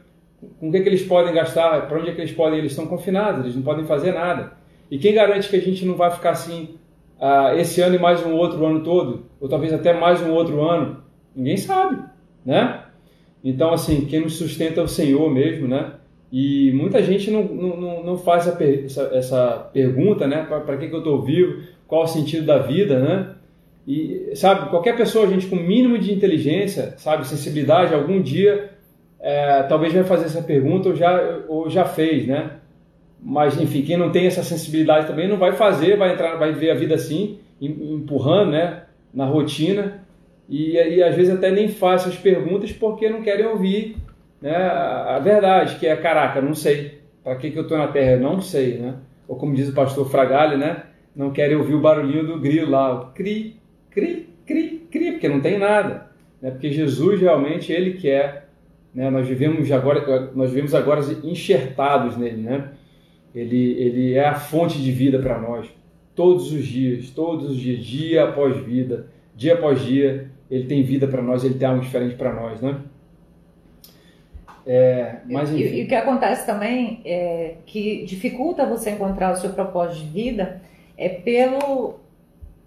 Com 0.59 0.69
o 0.69 0.71
que, 0.71 0.77
é 0.77 0.81
que 0.81 0.89
eles 0.89 1.03
podem 1.03 1.33
gastar? 1.33 1.87
Para 1.87 1.99
onde 1.99 2.09
é 2.09 2.13
que 2.13 2.21
eles 2.21 2.33
podem? 2.33 2.59
Eles 2.59 2.71
estão 2.71 2.87
confinados, 2.87 3.41
eles 3.41 3.55
não 3.55 3.63
podem 3.63 3.85
fazer 3.85 4.11
nada. 4.11 4.53
E 4.89 4.97
quem 4.97 5.13
garante 5.13 5.49
que 5.49 5.55
a 5.55 5.61
gente 5.61 5.85
não 5.85 5.95
vai 5.95 6.11
ficar 6.11 6.31
assim 6.31 6.75
uh, 7.19 7.57
esse 7.57 7.81
ano 7.81 7.95
e 7.95 7.99
mais 7.99 8.23
um 8.25 8.33
outro 8.33 8.63
ano 8.65 8.83
todo? 8.83 9.25
Ou 9.39 9.49
talvez 9.49 9.73
até 9.73 9.93
mais 9.93 10.21
um 10.21 10.31
outro 10.31 10.61
ano? 10.61 11.03
Ninguém 11.35 11.57
sabe, 11.57 12.01
né? 12.45 12.83
Então, 13.43 13.73
assim, 13.73 14.05
quem 14.05 14.21
nos 14.21 14.37
sustenta 14.37 14.81
é 14.81 14.83
o 14.83 14.87
Senhor 14.87 15.29
mesmo, 15.29 15.67
né? 15.67 15.93
E 16.37 16.73
muita 16.73 17.01
gente 17.01 17.31
não, 17.31 17.45
não, 17.45 18.03
não 18.03 18.17
faz 18.17 18.45
essa, 18.45 19.03
essa 19.13 19.69
pergunta, 19.71 20.27
né? 20.27 20.43
Para 20.43 20.75
que, 20.75 20.89
que 20.89 20.93
eu 20.93 20.99
estou 20.99 21.21
vivo? 21.21 21.63
Qual 21.87 22.03
o 22.03 22.07
sentido 22.07 22.45
da 22.45 22.57
vida, 22.57 22.99
né? 22.99 23.35
E, 23.87 24.31
sabe, 24.35 24.69
qualquer 24.69 24.97
pessoa, 24.97 25.29
gente, 25.29 25.47
com 25.47 25.55
mínimo 25.55 25.97
de 25.97 26.13
inteligência, 26.13 26.93
sabe, 26.97 27.25
sensibilidade, 27.25 27.93
algum 27.93 28.21
dia, 28.21 28.71
é, 29.17 29.63
talvez 29.63 29.93
vai 29.93 30.03
fazer 30.03 30.25
essa 30.25 30.41
pergunta 30.41 30.89
ou 30.89 30.95
já, 30.97 31.39
ou 31.47 31.69
já 31.69 31.85
fez, 31.85 32.27
né? 32.27 32.57
Mas, 33.23 33.57
enfim, 33.57 33.83
quem 33.83 33.95
não 33.95 34.11
tem 34.11 34.27
essa 34.27 34.43
sensibilidade 34.43 35.07
também 35.07 35.29
não 35.29 35.37
vai 35.37 35.53
fazer, 35.53 35.95
vai 35.95 36.11
entrar, 36.11 36.35
vai 36.35 36.51
ver 36.51 36.71
a 36.71 36.75
vida 36.75 36.95
assim, 36.95 37.39
empurrando, 37.61 38.51
né, 38.51 38.83
na 39.13 39.23
rotina. 39.23 40.05
E, 40.49 40.73
e 40.73 41.01
às 41.01 41.15
vezes 41.15 41.33
até 41.33 41.49
nem 41.49 41.69
faz 41.69 42.01
essas 42.01 42.17
perguntas 42.17 42.73
porque 42.73 43.07
não 43.07 43.21
querem 43.21 43.45
ouvir 43.45 43.95
né, 44.41 44.55
a 44.55 45.19
verdade, 45.19 45.75
que 45.77 45.87
é, 45.87 45.95
caraca, 45.95 46.41
não 46.41 46.53
sei. 46.53 46.99
Para 47.23 47.35
que, 47.37 47.51
que 47.51 47.57
eu 47.57 47.63
estou 47.63 47.77
na 47.77 47.87
Terra? 47.87 48.17
Não 48.17 48.39
sei, 48.39 48.77
né? 48.77 48.95
Ou 49.27 49.35
como 49.35 49.55
diz 49.55 49.69
o 49.69 49.73
pastor 49.73 50.09
Fragalli, 50.09 50.57
né? 50.57 50.83
Não 51.15 51.31
querem 51.31 51.57
ouvir 51.57 51.73
o 51.73 51.81
barulhinho 51.81 52.27
do 52.27 52.39
grilo 52.39 52.69
lá, 52.69 52.93
o 52.93 53.05
cri, 53.13 53.59
cri, 53.89 54.29
cri, 54.45 54.87
cri, 54.91 55.11
porque 55.13 55.29
não 55.29 55.41
tem 55.41 55.57
nada. 55.57 56.11
Né? 56.41 56.51
Porque 56.51 56.71
Jesus 56.71 57.19
realmente, 57.19 57.71
Ele 57.71 57.93
quer. 57.93 58.49
Né? 58.93 59.09
Nós, 59.09 59.27
vivemos 59.27 59.71
agora, 59.71 60.31
nós 60.35 60.49
vivemos 60.51 60.75
agora 60.75 61.01
enxertados 61.23 62.15
nele, 62.15 62.41
né? 62.43 62.71
ele, 63.33 63.73
ele 63.73 64.13
é 64.13 64.25
a 64.25 64.35
fonte 64.35 64.81
de 64.81 64.91
vida 64.91 65.19
para 65.19 65.39
nós. 65.39 65.67
Todos 66.15 66.51
os 66.53 66.65
dias, 66.65 67.09
todos 67.09 67.51
os 67.51 67.57
dias, 67.57 67.83
dia 67.83 68.23
após 68.23 68.55
vida, 68.57 69.07
dia 69.35 69.55
após 69.55 69.81
dia, 69.83 70.31
ele 70.49 70.65
tem 70.65 70.83
vida 70.83 71.07
para 71.07 71.21
nós, 71.21 71.43
ele 71.43 71.55
tem 71.55 71.67
algo 71.67 71.81
diferente 71.81 72.15
para 72.15 72.33
nós, 72.33 72.61
né? 72.61 72.79
É, 74.65 75.17
mas 75.25 75.49
E, 75.51 75.53
enfim. 75.53 75.75
e 75.75 75.83
o 75.83 75.87
que 75.87 75.95
acontece 75.95 76.45
também 76.45 77.01
é 77.05 77.55
que 77.65 78.03
dificulta 78.05 78.65
você 78.65 78.91
encontrar 78.91 79.31
o 79.31 79.35
seu 79.35 79.51
propósito 79.51 80.05
de 80.05 80.09
vida 80.11 80.61
é 80.97 81.09
pelo, 81.09 81.99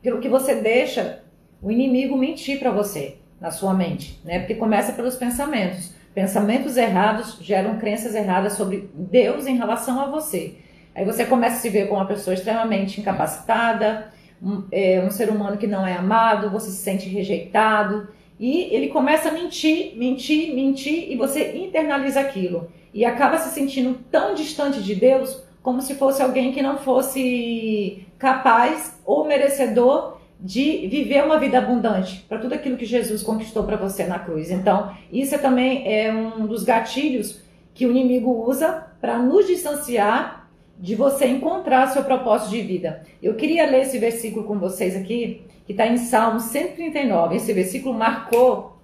pelo 0.01 0.21
que 0.21 0.29
você 0.29 0.55
deixa 0.55 1.23
o 1.61 1.71
inimigo 1.71 2.17
mentir 2.17 2.59
para 2.59 2.71
você 2.71 3.17
na 3.41 3.51
sua 3.51 3.75
mente, 3.75 4.21
né? 4.25 4.41
Porque 4.41 4.55
começa 4.55 4.93
pelos 4.93 5.17
pensamentos. 5.17 5.93
Pensamentos 6.15 6.77
errados 6.77 7.39
geram 7.41 7.79
crenças 7.79 8.15
erradas 8.15 8.55
sobre 8.55 8.91
Deus 8.95 9.47
em 9.47 9.57
relação 9.57 10.01
a 10.01 10.07
você. 10.07 10.57
Aí 10.95 11.05
você 11.05 11.25
começa 11.25 11.57
a 11.57 11.59
se 11.61 11.69
ver 11.69 11.87
como 11.87 12.01
uma 12.01 12.07
pessoa 12.07 12.35
extremamente 12.35 13.01
incapacitada, 13.01 14.09
um, 14.43 14.65
é, 14.73 15.01
um 15.05 15.11
ser 15.11 15.31
humano 15.31 15.57
que 15.57 15.67
não 15.67 15.87
é 15.87 15.95
amado, 15.95 16.51
você 16.51 16.71
se 16.71 16.83
sente 16.83 17.09
rejeitado. 17.09 18.09
E 18.39 18.75
ele 18.75 18.89
começa 18.89 19.29
a 19.29 19.33
mentir, 19.33 19.97
mentir, 19.97 20.55
mentir, 20.55 21.11
e 21.11 21.17
você 21.17 21.57
internaliza 21.57 22.21
aquilo. 22.21 22.71
E 22.95 23.05
acaba 23.05 23.39
se 23.39 23.53
sentindo 23.53 23.99
tão 24.11 24.35
distante 24.35 24.83
de 24.83 24.95
Deus 24.95 25.43
como 25.63 25.83
se 25.83 25.95
fosse 25.97 26.23
alguém 26.23 26.53
que 26.53 26.63
não 26.63 26.79
fosse 26.79 28.07
capaz 28.19 28.99
ou 29.05 29.27
merecedor 29.27 30.19
de 30.41 30.87
viver 30.87 31.25
uma 31.25 31.39
vida 31.39 31.59
abundante 31.59 32.25
para 32.29 32.39
tudo 32.39 32.55
aquilo 32.55 32.77
que 32.77 32.85
Jesus 32.85 33.23
conquistou 33.23 33.65
para 33.65 33.77
você 33.77 34.05
na 34.05 34.19
cruz. 34.19 34.51
Então, 34.51 34.95
isso 35.13 35.35
é 35.35 35.39
também 35.39 35.83
é 35.93 36.13
um 36.13 36.47
dos 36.47 36.63
gatilhos 36.63 37.41
que 37.75 37.87
o 37.87 37.91
inimigo 37.91 38.31
usa 38.49 38.87
para 39.01 39.19
nos 39.19 39.47
distanciar 39.47 40.49
de 40.79 40.95
você 40.95 41.27
encontrar 41.27 41.89
seu 41.89 42.05
propósito 42.05 42.51
de 42.51 42.61
vida. 42.63 43.03
Eu 43.21 43.35
queria 43.35 43.69
ler 43.69 43.83
esse 43.83 43.99
versículo 43.99 44.47
com 44.47 44.59
vocês 44.59 44.97
aqui, 44.97 45.43
que 45.69 45.73
está 45.75 45.87
em 45.87 45.99
Salmo 45.99 46.41
139. 46.41 47.37
Esse 47.37 47.53
versículo 47.53 47.95
marcou 47.95 48.77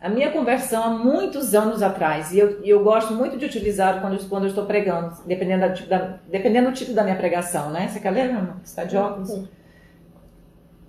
a 0.00 0.08
minha 0.08 0.30
conversão 0.30 0.84
há 0.84 0.90
muitos 0.90 1.52
anos 1.52 1.82
atrás. 1.82 2.32
E 2.32 2.38
eu, 2.38 2.62
eu 2.64 2.84
gosto 2.84 3.12
muito 3.12 3.36
de 3.36 3.44
utilizar 3.44 4.00
quando, 4.00 4.14
eu- 4.14 4.28
quando 4.28 4.44
eu 4.44 4.48
estou 4.50 4.64
pregando, 4.64 5.12
dependendo, 5.26 5.62
da, 5.62 5.68
da- 5.98 6.18
dependendo 6.30 6.70
do 6.70 6.74
tipo 6.76 6.92
da 6.92 7.02
minha 7.02 7.16
pregação, 7.16 7.70
né? 7.72 7.88
Você 7.88 7.98
quer 7.98 8.10
ler, 8.12 8.28
meu 8.28 8.36
irmão? 8.36 8.54
Você 8.62 8.70
está 8.70 8.84
de 8.84 8.96
óculos? 8.96 9.42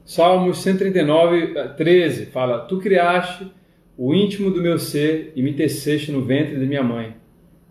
Salmos 0.06 0.60
139, 0.60 1.54
13 1.76 2.28
fala: 2.28 2.60
Tu 2.68 2.78
criaste 2.80 3.52
o 3.98 4.14
íntimo 4.14 4.52
do 4.52 4.62
meu 4.62 4.78
ser 4.80 5.34
e 5.36 5.42
me 5.42 5.54
teceste 5.54 6.12
no 6.12 6.22
ventre 6.24 6.58
de 6.60 6.66
minha 6.68 6.84
mãe. 6.84 7.16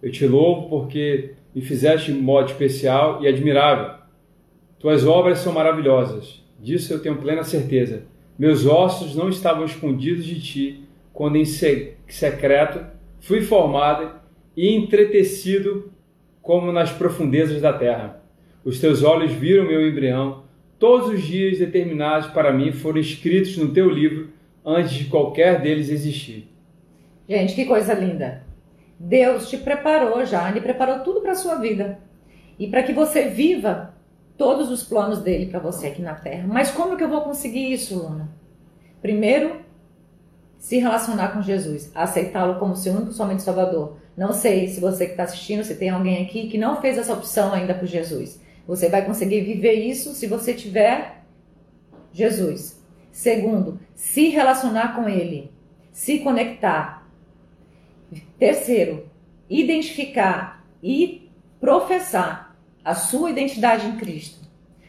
Eu 0.02 0.10
te 0.12 0.26
louvo 0.26 0.68
porque 0.68 1.34
me 1.54 1.60
fizeste 1.62 2.12
de 2.12 2.18
modo 2.20 2.50
especial 2.50 3.22
e 3.22 3.28
admirável. 3.28 3.94
Tuas 4.78 5.06
obras 5.06 5.38
são 5.38 5.52
maravilhosas, 5.52 6.44
disso 6.58 6.92
eu 6.92 7.00
tenho 7.00 7.16
plena 7.16 7.42
certeza. 7.44 8.02
Meus 8.38 8.66
ossos 8.66 9.14
não 9.16 9.28
estavam 9.28 9.64
escondidos 9.64 10.24
de 10.24 10.40
ti 10.40 10.84
quando 11.12 11.36
em 11.36 11.44
se- 11.44 11.94
secreto 12.06 12.80
fui 13.20 13.40
formado 13.40 14.12
e 14.56 14.74
entretecido 14.74 15.92
como 16.42 16.72
nas 16.72 16.90
profundezas 16.92 17.60
da 17.60 17.72
terra. 17.72 18.22
Os 18.64 18.80
teus 18.80 19.02
olhos 19.02 19.32
viram 19.32 19.66
meu 19.66 19.86
embrião, 19.88 20.44
todos 20.78 21.08
os 21.08 21.22
dias 21.22 21.58
determinados 21.58 22.28
para 22.30 22.52
mim 22.52 22.72
foram 22.72 22.98
escritos 22.98 23.56
no 23.56 23.68
teu 23.72 23.88
livro 23.90 24.28
antes 24.64 24.92
de 24.92 25.04
qualquer 25.06 25.60
deles 25.60 25.88
existir. 25.88 26.48
Gente, 27.28 27.54
que 27.54 27.64
coisa 27.64 27.94
linda. 27.94 28.44
Deus 28.98 29.48
te 29.48 29.56
preparou 29.56 30.24
já, 30.24 30.48
Ele 30.50 30.60
preparou 30.60 31.00
tudo 31.00 31.20
para 31.20 31.32
a 31.32 31.36
sua 31.36 31.56
vida. 31.56 31.98
E 32.58 32.66
para 32.66 32.82
que 32.82 32.92
você 32.92 33.28
viva 33.28 33.94
todos 34.38 34.70
os 34.70 34.84
planos 34.84 35.18
dele 35.18 35.46
para 35.46 35.58
você 35.58 35.88
aqui 35.88 36.00
na 36.00 36.14
Terra. 36.14 36.46
Mas 36.46 36.70
como 36.70 36.96
que 36.96 37.02
eu 37.02 37.08
vou 37.08 37.22
conseguir 37.22 37.72
isso, 37.72 37.98
Luna? 37.98 38.30
Primeiro, 39.02 39.60
se 40.58 40.78
relacionar 40.78 41.32
com 41.32 41.42
Jesus, 41.42 41.90
aceitá-lo 41.94 42.58
como 42.58 42.76
seu 42.76 42.94
único 42.94 43.12
somente 43.12 43.42
Salvador. 43.42 43.96
Não 44.16 44.32
sei 44.32 44.68
se 44.68 44.80
você 44.80 45.06
que 45.06 45.12
está 45.12 45.24
assistindo, 45.24 45.64
se 45.64 45.74
tem 45.74 45.90
alguém 45.90 46.24
aqui 46.24 46.48
que 46.48 46.56
não 46.56 46.80
fez 46.80 46.96
essa 46.96 47.12
opção 47.12 47.52
ainda 47.52 47.74
por 47.74 47.86
Jesus. 47.86 48.40
Você 48.66 48.88
vai 48.88 49.04
conseguir 49.04 49.40
viver 49.40 49.74
isso 49.74 50.14
se 50.14 50.26
você 50.26 50.54
tiver 50.54 51.24
Jesus. 52.12 52.80
Segundo, 53.10 53.80
se 53.94 54.28
relacionar 54.28 54.94
com 54.94 55.08
Ele, 55.08 55.50
se 55.92 56.20
conectar. 56.20 57.08
Terceiro, 58.38 59.06
identificar 59.48 60.64
e 60.82 61.30
professar 61.60 62.47
a 62.88 62.94
sua 62.94 63.30
identidade 63.30 63.86
em 63.86 63.96
Cristo. 63.96 64.38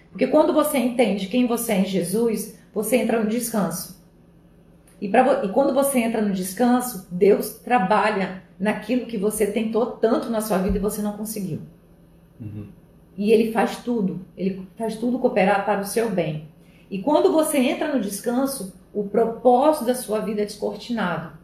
Porque 0.10 0.28
quando 0.28 0.54
você 0.54 0.78
entende 0.78 1.28
quem 1.28 1.46
você 1.46 1.74
é 1.74 1.80
em 1.82 1.86
Jesus, 1.86 2.58
você 2.74 2.96
entra 2.96 3.22
no 3.22 3.30
descanso. 3.30 4.02
E, 5.02 5.10
pra, 5.10 5.44
e 5.44 5.50
quando 5.50 5.74
você 5.74 6.00
entra 6.00 6.22
no 6.22 6.34
descanso, 6.34 7.08
Deus 7.12 7.56
trabalha 7.60 8.42
naquilo 8.58 9.06
que 9.06 9.18
você 9.18 9.48
tentou 9.48 9.86
tanto 9.88 10.30
na 10.30 10.40
sua 10.40 10.60
vida 10.60 10.78
e 10.78 10.82
você 10.82 11.02
não 11.02 11.18
conseguiu. 11.18 11.60
E 13.18 13.34
ele 13.34 13.52
faz 13.52 13.84
tudo, 13.84 14.26
ele 14.38 14.66
faz 14.78 14.96
tudo 14.96 15.20
cooperar 15.20 15.66
para 15.66 15.82
o 15.82 15.86
seu 15.86 16.10
bem. 16.10 16.48
E 16.90 17.00
quando 17.00 17.34
você 17.34 17.58
entra 17.58 17.94
no 17.94 18.00
descanso, 18.00 18.74
o 18.94 19.04
propósito 19.04 19.86
da 19.86 19.94
sua 19.94 20.20
vida 20.20 20.42
é 20.42 20.46
descortinado. 20.46 21.38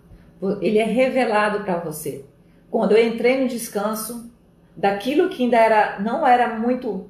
Ele 0.62 0.78
é 0.78 0.86
revelado 0.86 1.66
para 1.66 1.80
você. 1.80 2.24
Quando 2.72 2.94
eu 2.94 3.06
entrei 3.06 3.42
no 3.42 3.50
descanso, 3.50 4.32
daquilo 4.76 5.30
que 5.30 5.44
ainda 5.44 5.58
era, 5.58 6.00
não 6.00 6.26
era 6.26 6.48
muito 6.58 7.08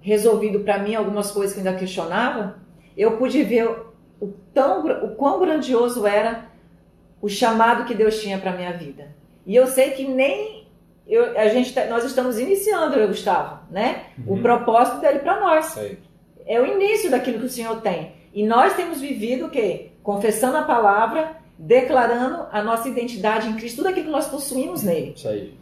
resolvido 0.00 0.60
para 0.60 0.78
mim, 0.78 0.94
algumas 0.94 1.30
coisas 1.30 1.52
que 1.52 1.60
ainda 1.60 1.78
questionava, 1.78 2.56
eu 2.96 3.16
pude 3.16 3.42
ver 3.42 3.68
o, 4.20 4.28
tão, 4.54 4.86
o 5.04 5.14
quão 5.16 5.40
grandioso 5.40 6.06
era 6.06 6.46
o 7.20 7.28
chamado 7.28 7.84
que 7.84 7.94
Deus 7.94 8.20
tinha 8.20 8.38
para 8.38 8.52
minha 8.52 8.72
vida. 8.72 9.08
E 9.44 9.54
eu 9.54 9.66
sei 9.66 9.90
que 9.90 10.06
nem 10.06 10.66
eu, 11.06 11.38
a 11.38 11.48
gente, 11.48 11.72
tá- 11.72 11.86
nós 11.86 12.04
estamos 12.04 12.38
iniciando, 12.38 13.06
Gustavo, 13.06 13.60
né? 13.70 14.06
O 14.26 14.38
propósito 14.38 15.00
dele 15.00 15.20
para 15.20 15.38
nós 15.40 15.76
aí. 15.78 15.98
é 16.46 16.60
o 16.60 16.66
início 16.66 17.10
daquilo 17.10 17.38
que 17.38 17.46
o 17.46 17.50
Senhor 17.50 17.80
tem. 17.80 18.12
E 18.34 18.44
nós 18.46 18.74
temos 18.74 19.00
vivido 19.00 19.46
o 19.46 19.50
quê? 19.50 19.92
Confessando 20.02 20.56
a 20.58 20.62
palavra, 20.62 21.36
declarando 21.58 22.46
a 22.52 22.62
nossa 22.62 22.88
identidade 22.88 23.48
em 23.48 23.54
Cristo, 23.54 23.76
tudo 23.78 23.88
aquilo 23.88 24.06
que 24.06 24.12
nós 24.12 24.26
possuímos 24.28 24.82
nele. 24.82 25.12
Isso 25.16 25.28
aí. 25.28 25.54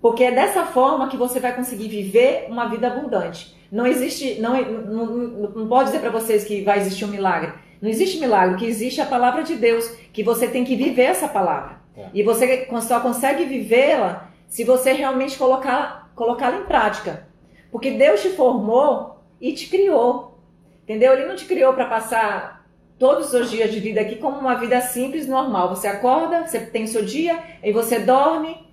Porque 0.00 0.24
é 0.24 0.30
dessa 0.30 0.64
forma 0.64 1.08
que 1.08 1.16
você 1.16 1.40
vai 1.40 1.54
conseguir 1.54 1.88
viver 1.88 2.46
uma 2.48 2.66
vida 2.66 2.86
abundante. 2.86 3.56
Não 3.72 3.86
existe, 3.86 4.40
não, 4.40 4.60
não, 4.62 5.06
não- 5.06 5.68
pode 5.68 5.86
dizer 5.86 6.00
para 6.00 6.10
vocês 6.10 6.44
que 6.44 6.62
vai 6.62 6.78
existir 6.78 7.04
um 7.04 7.08
milagre. 7.08 7.52
Não 7.80 7.88
existe 7.90 8.18
milagre, 8.20 8.54
o 8.54 8.58
que 8.58 8.66
existe 8.66 9.00
é 9.00 9.04
a 9.04 9.08
palavra 9.08 9.42
de 9.42 9.56
Deus, 9.56 9.88
que 10.12 10.22
você 10.22 10.46
tem 10.48 10.64
que 10.64 10.76
viver 10.76 11.02
essa 11.02 11.28
palavra. 11.28 11.80
É. 11.96 12.06
E 12.14 12.22
você 12.22 12.68
só 12.82 13.00
consegue 13.00 13.44
vivê-la 13.44 14.30
se 14.46 14.64
você 14.64 14.92
realmente 14.92 15.36
colocar- 15.36 16.10
colocá-la 16.14 16.58
em 16.58 16.64
prática. 16.64 17.26
Porque 17.72 17.90
Deus 17.90 18.22
te 18.22 18.30
formou 18.30 19.20
e 19.40 19.52
te 19.52 19.68
criou. 19.68 20.38
Entendeu? 20.84 21.12
Ele 21.12 21.26
não 21.26 21.34
te 21.34 21.44
criou 21.46 21.72
para 21.72 21.86
passar 21.86 22.64
todos 22.98 23.34
os 23.34 23.50
dias 23.50 23.70
de 23.72 23.80
vida 23.80 24.00
aqui 24.00 24.16
como 24.16 24.38
uma 24.38 24.54
vida 24.54 24.80
simples, 24.80 25.26
normal. 25.26 25.68
Você 25.70 25.88
acorda, 25.88 26.46
você 26.46 26.60
tem 26.60 26.86
seu 26.86 27.04
dia, 27.04 27.38
aí 27.62 27.72
você 27.72 27.98
dorme, 27.98 28.65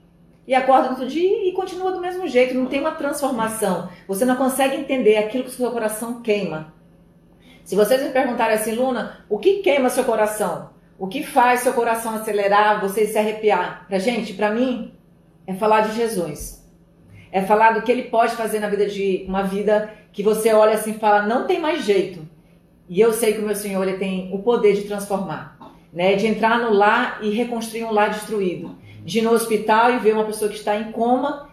e 0.47 0.53
acorda 0.53 0.85
no 0.85 0.91
outro 0.91 1.07
dia 1.07 1.47
e 1.47 1.53
continua 1.53 1.91
do 1.91 2.01
mesmo 2.01 2.27
jeito, 2.27 2.53
não 2.53 2.65
tem 2.65 2.79
uma 2.79 2.91
transformação. 2.91 3.89
Você 4.07 4.25
não 4.25 4.35
consegue 4.35 4.75
entender 4.75 5.17
aquilo 5.17 5.45
que 5.45 5.49
o 5.49 5.53
seu 5.53 5.71
coração 5.71 6.21
queima. 6.21 6.73
Se 7.63 7.75
vocês 7.75 8.03
me 8.03 8.09
perguntarem 8.09 8.55
assim, 8.55 8.75
Luna, 8.75 9.25
o 9.29 9.39
que 9.39 9.59
queima 9.59 9.89
seu 9.89 10.03
coração? 10.03 10.71
O 10.99 11.07
que 11.07 11.23
faz 11.23 11.61
seu 11.61 11.73
coração 11.73 12.15
acelerar, 12.15 12.81
você 12.81 13.07
se 13.07 13.17
arrepiar? 13.17 13.85
Pra 13.87 13.99
gente, 13.99 14.33
pra 14.33 14.51
mim, 14.51 14.93
é 15.47 15.53
falar 15.53 15.81
de 15.81 15.95
Jesus. 15.95 16.61
É 17.31 17.41
falar 17.41 17.71
do 17.71 17.81
que 17.81 17.91
ele 17.91 18.03
pode 18.03 18.35
fazer 18.35 18.59
na 18.59 18.67
vida 18.67 18.85
de 18.85 19.25
uma 19.27 19.43
vida 19.43 19.93
que 20.11 20.21
você 20.21 20.53
olha 20.53 20.73
assim 20.73 20.91
e 20.91 20.99
fala, 20.99 21.25
não 21.25 21.47
tem 21.47 21.59
mais 21.59 21.83
jeito. 21.83 22.27
E 22.89 22.99
eu 22.99 23.13
sei 23.13 23.33
que 23.33 23.39
o 23.39 23.45
meu 23.45 23.55
Senhor 23.55 23.87
ele 23.87 23.97
tem 23.97 24.29
o 24.33 24.39
poder 24.39 24.73
de 24.73 24.83
transformar, 24.83 25.57
né? 25.91 26.15
De 26.15 26.27
entrar 26.27 26.59
no 26.59 26.71
lar 26.73 27.19
e 27.23 27.29
reconstruir 27.31 27.85
um 27.85 27.91
lar 27.91 28.09
destruído 28.09 28.82
de 29.03 29.19
ir 29.19 29.21
no 29.21 29.31
hospital 29.31 29.93
e 29.93 29.99
ver 29.99 30.13
uma 30.13 30.25
pessoa 30.25 30.49
que 30.49 30.57
está 30.57 30.75
em 30.77 30.91
coma, 30.91 31.49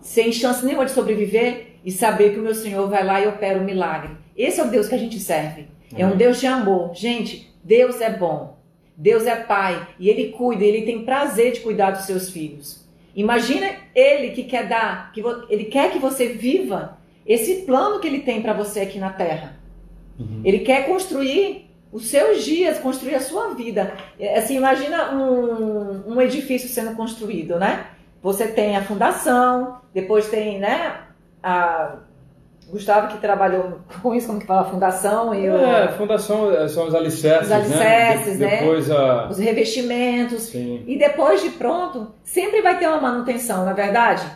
sem 0.00 0.32
chance 0.32 0.64
nenhuma 0.64 0.84
de 0.84 0.92
sobreviver, 0.92 1.78
e 1.84 1.90
saber 1.90 2.32
que 2.32 2.40
o 2.40 2.42
meu 2.42 2.54
Senhor 2.54 2.88
vai 2.88 3.04
lá 3.04 3.20
e 3.20 3.28
opera 3.28 3.60
o 3.60 3.64
milagre. 3.64 4.10
Esse 4.36 4.60
é 4.60 4.64
o 4.64 4.70
Deus 4.70 4.88
que 4.88 4.94
a 4.94 4.98
gente 4.98 5.20
serve. 5.20 5.68
É 5.96 6.04
um 6.04 6.16
Deus 6.16 6.40
de 6.40 6.46
amor. 6.46 6.94
Gente, 6.94 7.54
Deus 7.62 8.00
é 8.00 8.10
bom. 8.10 8.58
Deus 8.96 9.24
é 9.24 9.36
pai. 9.36 9.86
E 9.98 10.08
Ele 10.08 10.30
cuida, 10.32 10.64
Ele 10.64 10.82
tem 10.82 11.04
prazer 11.04 11.52
de 11.52 11.60
cuidar 11.60 11.92
dos 11.92 12.04
seus 12.04 12.30
filhos. 12.30 12.84
Imagina 13.14 13.70
Ele 13.94 14.30
que 14.30 14.44
quer 14.44 14.68
dar, 14.68 15.12
que 15.12 15.22
Ele 15.48 15.64
quer 15.64 15.92
que 15.92 15.98
você 15.98 16.28
viva 16.28 16.98
esse 17.24 17.62
plano 17.62 18.00
que 18.00 18.06
Ele 18.06 18.20
tem 18.20 18.42
para 18.42 18.52
você 18.52 18.80
aqui 18.80 18.98
na 18.98 19.10
terra. 19.10 19.56
Ele 20.44 20.60
quer 20.60 20.86
construir 20.86 21.65
os 21.92 22.06
seus 22.06 22.44
dias, 22.44 22.78
construir 22.78 23.14
a 23.14 23.20
sua 23.20 23.54
vida. 23.54 23.92
É, 24.18 24.38
Assim, 24.38 24.56
imagina 24.56 25.14
um, 25.14 26.14
um 26.14 26.20
edifício 26.20 26.68
sendo 26.68 26.94
construído, 26.96 27.58
né? 27.58 27.86
Você 28.22 28.48
tem 28.48 28.76
a 28.76 28.82
fundação, 28.82 29.80
depois 29.94 30.28
tem, 30.28 30.58
né, 30.58 31.00
a, 31.42 31.96
Gustavo 32.68 33.08
que 33.08 33.18
trabalhou 33.18 33.78
com 34.02 34.14
isso, 34.14 34.26
como 34.26 34.40
que 34.40 34.46
fala, 34.46 34.64
fundação 34.64 35.32
e 35.32 35.48
o... 35.48 35.56
É, 35.56 35.88
fundação 35.92 36.50
é, 36.50 36.66
são 36.66 36.88
os 36.88 36.94
alicerces, 36.94 37.46
os 37.46 37.52
alicerces 37.52 38.38
né? 38.38 38.46
né? 38.46 38.56
Depois 38.58 38.90
a... 38.90 39.28
Os 39.28 39.38
revestimentos. 39.38 40.42
Sim. 40.44 40.82
E 40.86 40.98
depois 40.98 41.40
de 41.42 41.50
pronto, 41.50 42.12
sempre 42.24 42.62
vai 42.62 42.76
ter 42.78 42.88
uma 42.88 43.00
manutenção, 43.00 43.64
na 43.64 43.70
é 43.70 43.74
verdade? 43.74 44.26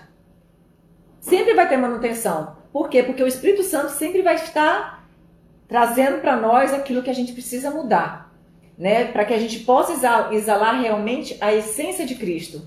Sempre 1.18 1.54
vai 1.54 1.68
ter 1.68 1.76
manutenção. 1.76 2.56
Por 2.72 2.88
quê? 2.88 3.02
Porque 3.02 3.22
o 3.22 3.26
Espírito 3.26 3.64
Santo 3.64 3.90
sempre 3.90 4.22
vai 4.22 4.36
estar 4.36 4.99
trazendo 5.70 6.18
para 6.20 6.36
nós 6.36 6.74
aquilo 6.74 7.00
que 7.00 7.08
a 7.08 7.14
gente 7.14 7.32
precisa 7.32 7.70
mudar, 7.70 8.34
né? 8.76 9.04
Para 9.04 9.24
que 9.24 9.32
a 9.32 9.38
gente 9.38 9.60
possa 9.60 9.92
exalar 10.32 10.80
realmente 10.80 11.36
a 11.40 11.54
essência 11.54 12.04
de 12.04 12.16
Cristo. 12.16 12.60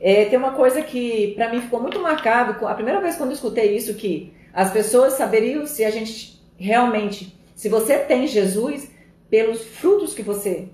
É, 0.00 0.24
tem 0.24 0.36
uma 0.36 0.50
coisa 0.50 0.82
que 0.82 1.32
para 1.36 1.48
mim 1.48 1.60
ficou 1.60 1.80
muito 1.80 2.00
marcado, 2.00 2.66
a 2.66 2.74
primeira 2.74 3.00
vez 3.00 3.14
quando 3.14 3.30
eu 3.30 3.36
escutei 3.36 3.76
isso, 3.76 3.94
que 3.94 4.32
as 4.52 4.72
pessoas 4.72 5.12
saberiam 5.12 5.64
se 5.64 5.84
a 5.84 5.90
gente 5.90 6.42
realmente, 6.58 7.38
se 7.54 7.68
você 7.68 7.98
tem 7.98 8.26
Jesus, 8.26 8.90
pelos 9.30 9.64
frutos 9.64 10.12
que 10.12 10.22
você 10.22 10.68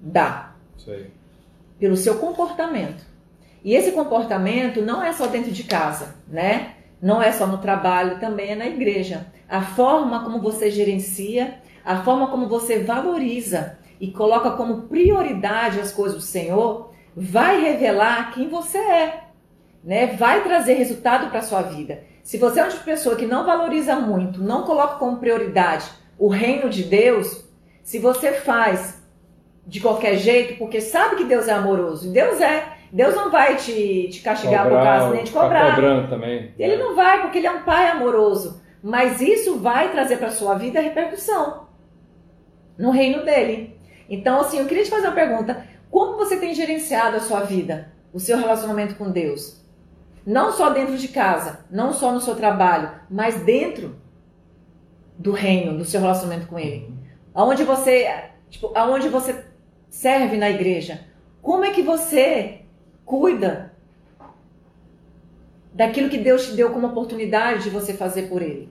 dá. 0.00 0.54
Pelo 1.80 1.96
seu 1.96 2.18
comportamento. 2.18 3.04
E 3.64 3.74
esse 3.74 3.90
comportamento 3.90 4.80
não 4.80 5.02
é 5.02 5.12
só 5.12 5.26
dentro 5.26 5.50
de 5.50 5.64
casa, 5.64 6.14
né? 6.28 6.76
Não 7.02 7.20
é 7.20 7.32
só 7.32 7.48
no 7.48 7.58
trabalho, 7.58 8.20
também 8.20 8.52
é 8.52 8.54
na 8.54 8.66
igreja. 8.66 9.26
A 9.48 9.60
forma 9.60 10.22
como 10.22 10.40
você 10.40 10.70
gerencia, 10.70 11.60
a 11.84 11.96
forma 12.04 12.28
como 12.28 12.48
você 12.48 12.78
valoriza 12.78 13.76
e 14.00 14.12
coloca 14.12 14.52
como 14.52 14.82
prioridade 14.82 15.80
as 15.80 15.92
coisas 15.92 16.16
do 16.16 16.22
Senhor, 16.22 16.92
vai 17.14 17.60
revelar 17.60 18.32
quem 18.32 18.48
você 18.48 18.78
é, 18.78 19.24
né? 19.82 20.06
Vai 20.06 20.44
trazer 20.44 20.74
resultado 20.74 21.28
para 21.28 21.42
sua 21.42 21.62
vida. 21.62 22.04
Se 22.22 22.38
você 22.38 22.60
é 22.60 22.64
uma 22.64 22.72
pessoa 22.72 23.16
que 23.16 23.26
não 23.26 23.44
valoriza 23.44 23.96
muito, 23.96 24.40
não 24.40 24.62
coloca 24.62 24.94
como 24.94 25.16
prioridade 25.16 25.90
o 26.16 26.28
reino 26.28 26.70
de 26.70 26.84
Deus, 26.84 27.44
se 27.82 27.98
você 27.98 28.32
faz 28.32 29.02
de 29.66 29.80
qualquer 29.80 30.16
jeito, 30.16 30.56
porque 30.56 30.80
sabe 30.80 31.16
que 31.16 31.24
Deus 31.24 31.48
é 31.48 31.52
amoroso, 31.52 32.08
e 32.08 32.12
Deus 32.12 32.40
é, 32.40 32.71
Deus 32.92 33.14
não 33.14 33.30
vai 33.30 33.56
te, 33.56 34.08
te 34.10 34.20
castigar 34.20 34.64
cobrar, 34.64 34.78
por 34.78 34.84
causa 34.84 35.14
nem 35.14 35.24
te 35.24 35.32
cobrar. 35.32 35.74
cobrando 35.74 36.08
também. 36.10 36.54
Ele 36.58 36.76
não 36.76 36.94
vai, 36.94 37.22
porque 37.22 37.38
ele 37.38 37.46
é 37.46 37.50
um 37.50 37.62
pai 37.62 37.90
amoroso. 37.90 38.60
Mas 38.82 39.22
isso 39.22 39.58
vai 39.58 39.90
trazer 39.90 40.18
para 40.18 40.30
sua 40.30 40.54
vida 40.56 40.78
repercussão 40.78 41.68
no 42.76 42.90
reino 42.90 43.24
dele. 43.24 43.80
Então, 44.10 44.40
assim, 44.40 44.58
eu 44.58 44.66
queria 44.66 44.84
te 44.84 44.90
fazer 44.90 45.06
uma 45.06 45.14
pergunta: 45.14 45.66
como 45.90 46.18
você 46.18 46.36
tem 46.36 46.54
gerenciado 46.54 47.16
a 47.16 47.20
sua 47.20 47.40
vida, 47.40 47.92
o 48.12 48.20
seu 48.20 48.36
relacionamento 48.36 48.96
com 48.96 49.10
Deus? 49.10 49.62
Não 50.26 50.52
só 50.52 50.68
dentro 50.70 50.98
de 50.98 51.08
casa, 51.08 51.64
não 51.70 51.94
só 51.94 52.12
no 52.12 52.20
seu 52.20 52.36
trabalho, 52.36 52.90
mas 53.08 53.40
dentro 53.42 53.96
do 55.18 55.32
reino, 55.32 55.78
do 55.78 55.84
seu 55.84 56.00
relacionamento 56.00 56.46
com 56.46 56.58
Ele. 56.58 56.92
Aonde 57.34 57.64
você, 57.64 58.06
tipo, 58.50 58.70
aonde 58.74 59.08
você 59.08 59.46
serve 59.88 60.36
na 60.36 60.50
igreja. 60.50 61.06
Como 61.40 61.64
é 61.64 61.70
que 61.70 61.82
você 61.82 62.61
cuida 63.04 63.72
daquilo 65.72 66.08
que 66.08 66.18
Deus 66.18 66.46
te 66.46 66.52
deu 66.52 66.70
como 66.70 66.88
oportunidade 66.88 67.64
de 67.64 67.70
você 67.70 67.94
fazer 67.94 68.24
por 68.28 68.42
Ele? 68.42 68.68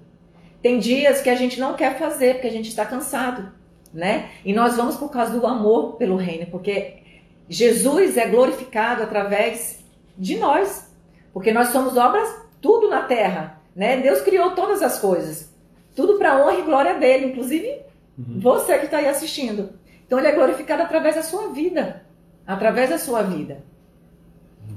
Tem 0.62 0.80
dias 0.80 1.22
que 1.22 1.30
a 1.30 1.36
gente 1.36 1.60
não 1.60 1.74
quer 1.74 1.98
fazer 1.98 2.36
porque 2.36 2.48
a 2.48 2.52
gente 2.52 2.70
está 2.70 2.86
cansado, 2.86 3.52
né? 3.94 4.30
E 4.46 4.54
nós 4.54 4.76
vamos 4.76 4.96
por 4.96 5.10
causa 5.10 5.38
do 5.38 5.46
amor 5.48 5.94
pelo 5.94 6.16
reino, 6.16 6.46
porque 6.48 7.02
Jesus 7.50 8.16
é 8.16 8.28
glorificado 8.28 9.04
através 9.04 9.84
de 10.18 10.38
nós. 10.38 10.90
Porque 11.34 11.52
nós 11.52 11.70
somos 11.70 11.98
obras, 11.98 12.30
tudo 12.62 12.90
na 12.90 13.02
terra. 13.04 13.62
Né? 13.76 13.98
Deus 13.98 14.22
criou 14.22 14.52
todas 14.52 14.82
as 14.82 15.00
coisas. 15.00 15.52
Tudo 15.96 16.18
para 16.18 16.38
honra 16.42 16.60
e 16.60 16.62
glória 16.62 16.94
dele, 16.96 17.26
inclusive 17.26 17.82
uhum. 18.18 18.40
você 18.40 18.78
que 18.78 18.86
está 18.86 18.98
aí 18.98 19.08
assistindo. 19.08 19.72
Então 20.06 20.20
ele 20.20 20.28
é 20.28 20.32
glorificado 20.32 20.82
através 20.82 21.16
da 21.16 21.24
sua 21.24 21.50
vida. 21.50 22.06
Através 22.46 22.90
da 22.90 22.98
sua 22.98 23.22
vida. 23.22 23.64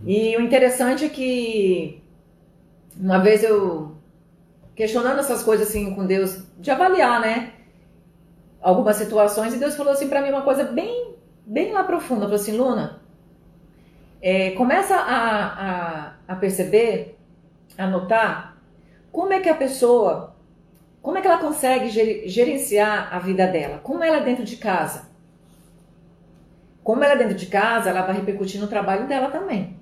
E 0.07 0.37
o 0.37 0.41
interessante 0.41 1.05
é 1.05 1.09
que 1.09 2.03
uma 2.97 3.19
vez 3.19 3.43
eu 3.43 3.95
questionando 4.75 5.21
essas 5.21 5.43
coisas 5.43 5.69
assim 5.69 5.95
com 5.95 6.07
Deus, 6.07 6.43
de 6.59 6.71
avaliar, 6.71 7.21
né? 7.21 7.53
Algumas 8.61 8.97
situações, 8.97 9.55
e 9.55 9.59
Deus 9.59 9.77
falou 9.77 9.93
assim 9.93 10.09
para 10.09 10.21
mim 10.21 10.31
uma 10.31 10.43
coisa 10.43 10.65
bem, 10.65 11.15
bem 11.47 11.73
lá 11.73 11.85
profunda. 11.85 12.23
Falou 12.23 12.37
assim, 12.37 12.57
Luna, 12.57 13.01
é, 14.21 14.51
começa 14.53 14.97
a, 14.97 15.47
a, 15.47 16.13
a 16.29 16.37
perceber, 16.37 17.19
a 17.77 17.87
notar 17.87 18.57
como 19.13 19.33
é 19.33 19.41
que 19.41 19.49
a 19.49 19.55
pessoa, 19.55 20.35
como 21.03 21.19
é 21.19 21.21
que 21.21 21.27
ela 21.27 21.39
consegue 21.39 21.89
gerenciar 22.29 23.15
a 23.15 23.19
vida 23.19 23.47
dela, 23.47 23.79
como 23.79 24.03
ela 24.03 24.17
é 24.17 24.25
dentro 24.25 24.45
de 24.45 24.57
casa. 24.57 25.13
Como 26.83 27.03
ela 27.03 27.15
é 27.15 27.17
dentro 27.17 27.35
de 27.35 27.47
casa, 27.47 27.89
ela 27.89 28.03
vai 28.03 28.15
repercutir 28.15 28.61
no 28.61 28.67
trabalho 28.67 29.07
dela 29.07 29.31
também. 29.31 29.79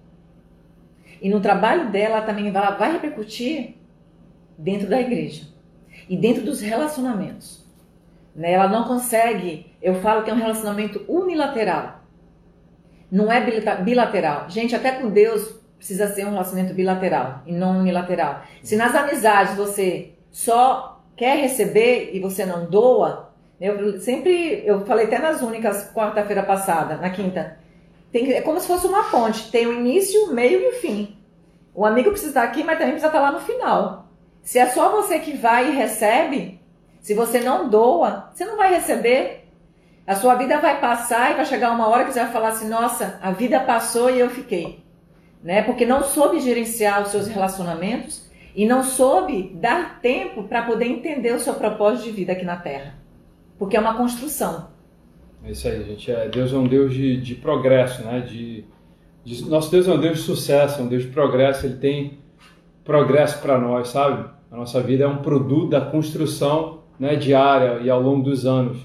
E 1.23 1.31
no 1.31 1.41
trabalho 1.41 1.89
dela 1.91 2.21
também 2.21 2.49
ela 2.49 2.73
vai 2.73 2.93
repercutir 2.93 3.77
dentro 4.59 4.89
da 4.89 5.01
igreja 5.01 5.47
e 6.09 6.17
dentro 6.17 6.43
dos 6.43 6.61
relacionamentos. 6.61 7.65
Né? 8.35 8.53
Ela 8.53 8.67
não 8.69 8.85
consegue, 8.85 9.73
eu 9.81 9.95
falo 10.01 10.25
que 10.25 10.31
é 10.31 10.35
um 10.35 10.39
relacionamento 10.39 11.05
unilateral. 11.07 12.01
Não 13.09 13.31
é 13.31 13.41
bilateral. 13.83 14.51
Gente, 14.51 14.75
até 14.75 14.93
com 14.93 15.11
Deus 15.11 15.61
precisa 15.77 16.09
ser 16.09 16.27
um 16.27 16.33
relacionamento 16.33 16.75
bilateral 16.75 17.43
e 17.47 17.53
não 17.53 17.79
unilateral. 17.79 18.43
Se 18.63 18.75
nas 18.75 18.95
amizades 18.95 19.55
você 19.55 20.15
só 20.31 21.05
quer 21.17 21.37
receber 21.37 22.11
e 22.13 22.19
você 22.19 22.45
não 22.45 22.69
doa, 22.69 23.33
eu 23.61 24.01
sempre, 24.01 24.63
eu 24.67 24.85
falei 24.85 25.07
até 25.07 25.21
nas 25.21 25.41
únicas 25.41 25.93
quarta-feira 25.93 26.43
passada, 26.43 26.97
na 26.97 27.11
quinta, 27.11 27.59
tem, 28.13 28.31
é 28.33 28.43
como 28.43 28.61
se 28.61 28.67
fosse 28.67 28.87
uma 28.87 29.05
ponte, 29.05 29.51
tem 29.51 29.67
o 29.67 29.73
início, 29.73 30.27
o 30.27 30.35
meio 30.35 30.61
e 30.61 30.69
o 30.69 30.81
fim. 30.81 31.17
O 31.75 31.87
amigo 31.87 32.11
precisa 32.11 32.31
estar 32.31 32.43
aqui, 32.43 32.63
mas 32.63 32.77
também 32.77 32.93
precisa 32.93 33.07
estar 33.07 33.21
lá 33.21 33.33
no 33.33 33.41
final. 33.41 34.09
Se 34.43 34.59
é 34.59 34.67
só 34.67 34.91
você 34.91 35.19
que 35.19 35.37
vai 35.37 35.71
e 35.71 35.75
recebe, 35.75 36.61
se 37.01 37.15
você 37.15 37.41
não 37.41 37.71
doa, 37.71 38.31
você 38.33 38.45
não 38.45 38.57
vai 38.57 38.75
receber. 38.75 39.49
A 40.07 40.15
sua 40.15 40.35
vida 40.35 40.59
vai 40.59 40.81
passar 40.81 41.31
e 41.31 41.35
vai 41.35 41.47
chegar 41.47 41.73
uma 41.73 41.89
hora 41.89 42.05
que 42.05 42.13
você 42.13 42.21
vai 42.21 42.33
falar 42.33 42.49
assim: 42.49 42.69
nossa, 42.69 43.19
a 43.23 43.31
vida 43.31 43.59
passou 43.61 44.11
e 44.11 44.21
eu 44.21 44.29
fiquei. 44.29 44.85
Né? 45.43 45.63
Porque 45.63 45.87
não 45.87 46.03
soube 46.03 46.41
gerenciar 46.41 47.03
os 47.03 47.09
seus 47.09 47.27
relacionamentos 47.27 48.31
e 48.55 48.67
não 48.67 48.83
soube 48.83 49.53
dar 49.55 50.01
tempo 50.01 50.45
para 50.45 50.63
poder 50.63 50.87
entender 50.87 51.33
o 51.33 51.41
seu 51.41 51.55
propósito 51.55 52.05
de 52.05 52.11
vida 52.11 52.33
aqui 52.33 52.45
na 52.45 52.57
Terra. 52.57 52.95
Porque 53.59 53.77
é 53.77 53.81
uma 53.81 53.97
construção. 53.97 54.72
É 55.45 55.51
isso 55.51 55.69
aí, 55.69 55.85
gente. 55.85 56.11
É, 56.11 56.29
Deus 56.29 56.53
é 56.53 56.57
um 56.57 56.67
Deus 56.67 56.93
de, 56.95 57.17
de 57.17 57.35
progresso, 57.35 58.03
né? 58.05 58.21
De, 58.21 58.65
de, 59.25 59.45
nosso 59.49 59.71
Deus 59.71 59.89
é 59.89 59.93
um 59.93 60.01
Deus 60.01 60.19
de 60.19 60.25
sucesso, 60.25 60.81
é 60.81 60.85
um 60.85 60.89
Deus 60.89 61.03
de 61.03 61.09
progresso. 61.09 61.67
Ele 61.67 61.77
tem 61.77 62.19
progresso 62.85 63.41
para 63.41 63.59
nós, 63.59 63.89
sabe? 63.89 64.29
A 64.51 64.57
nossa 64.57 64.81
vida 64.81 65.05
é 65.05 65.07
um 65.07 65.19
produto 65.19 65.71
da 65.71 65.81
construção 65.81 66.81
né, 66.99 67.17
diária 67.17 67.81
e 67.81 67.91
ao 67.91 68.01
longo 68.01 68.23
dos 68.23 68.47
anos. 68.47 68.79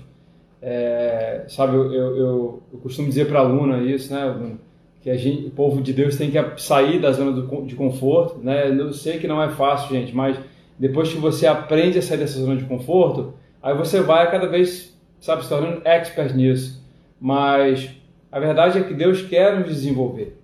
É, 0.62 1.46
sabe, 1.48 1.76
eu, 1.76 1.94
eu, 1.94 2.64
eu, 2.74 2.80
costumo 2.82 3.08
dizer 3.08 3.28
para 3.28 3.40
a 3.40 3.44
aluna 3.44 3.84
isso, 3.84 4.12
né, 4.12 4.58
que 5.02 5.10
a 5.10 5.16
gente, 5.16 5.46
o 5.46 5.52
povo 5.52 5.82
de 5.82 5.94
Deus 5.94 6.18
tem 6.18 6.32
que 6.32 6.62
sair 6.62 7.00
da 7.00 7.12
zona 7.12 7.32
do, 7.32 7.66
de 7.66 7.76
conforto, 7.76 8.40
né? 8.40 8.70
Eu 8.70 8.92
sei 8.92 9.20
que 9.20 9.28
não 9.28 9.42
é 9.42 9.50
fácil, 9.50 9.96
gente, 9.96 10.16
mas 10.16 10.38
depois 10.80 11.14
que 11.14 11.20
você 11.20 11.46
aprende 11.46 12.00
a 12.00 12.02
sair 12.02 12.18
dessa 12.18 12.40
zona 12.40 12.58
de 12.58 12.66
conforto, 12.66 13.34
aí 13.62 13.76
você 13.76 14.02
vai 14.02 14.30
cada 14.32 14.48
vez, 14.48 14.97
sabe, 15.20 15.44
se 15.44 15.50
tornando 15.50 15.82
expert 15.86 16.36
nisso. 16.36 16.84
Mas 17.20 17.90
a 18.32 18.40
verdade 18.40 18.80
é 18.80 18.84
que 18.84 18.94
Deus 18.94 19.22
quer 19.22 19.60
nos 19.60 19.70
desenvolver, 19.70 20.38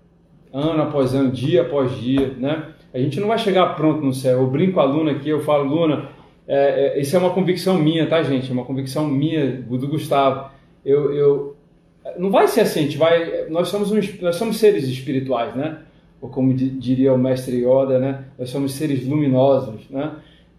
ano 0.52 0.84
após 0.84 1.14
ano, 1.14 1.32
dia 1.32 1.62
após 1.62 1.96
dia, 2.00 2.34
né? 2.38 2.68
A 2.94 3.00
gente 3.00 3.20
não 3.20 3.28
vai 3.28 3.40
chegar 3.40 3.76
pronto 3.76 4.04
no 4.04 4.14
céu. 4.14 4.42
Eu 4.42 4.48
brinco 4.48 4.74
com 4.74 4.80
a 4.80 4.86
Luna 4.86 5.12
aqui, 5.12 5.30
eu 5.30 5.42
falo, 5.42 5.64
Luna, 5.64 6.10
é, 6.48 6.98
é, 6.98 7.02
isso 7.02 7.16
é 7.16 7.20
uma 7.20 7.32
convicção 7.32 7.78
minha, 7.78 8.08
tá, 8.08 8.22
gente? 8.22 8.50
É 8.50 8.54
uma 8.54 8.66
convicção 8.66 9.08
minha, 9.08 9.62
do 9.62 9.88
Gustavo. 9.88 10.52
Eu, 10.86 11.14
eu, 11.14 11.56
não 12.18 12.30
vai 12.30 12.48
ser 12.48 12.62
assim, 12.62 12.82
a 12.82 12.84
gente 12.84 12.98
vai, 12.98 13.50
nós 13.50 13.70
somos, 13.70 13.92
um, 13.92 14.00
nós 14.22 14.36
somos 14.36 14.58
seres 14.58 14.88
espirituais, 14.88 15.56
né? 15.56 15.80
Ou 16.22 16.30
como 16.30 16.54
diria 16.54 17.14
o 17.14 17.18
mestre 17.18 17.66
Yoda, 17.66 17.98
né? 17.98 18.26
Nós 18.38 18.50
somos 18.50 18.74
seres 18.74 19.06
luminosos, 19.08 19.90
né? 19.90 20.12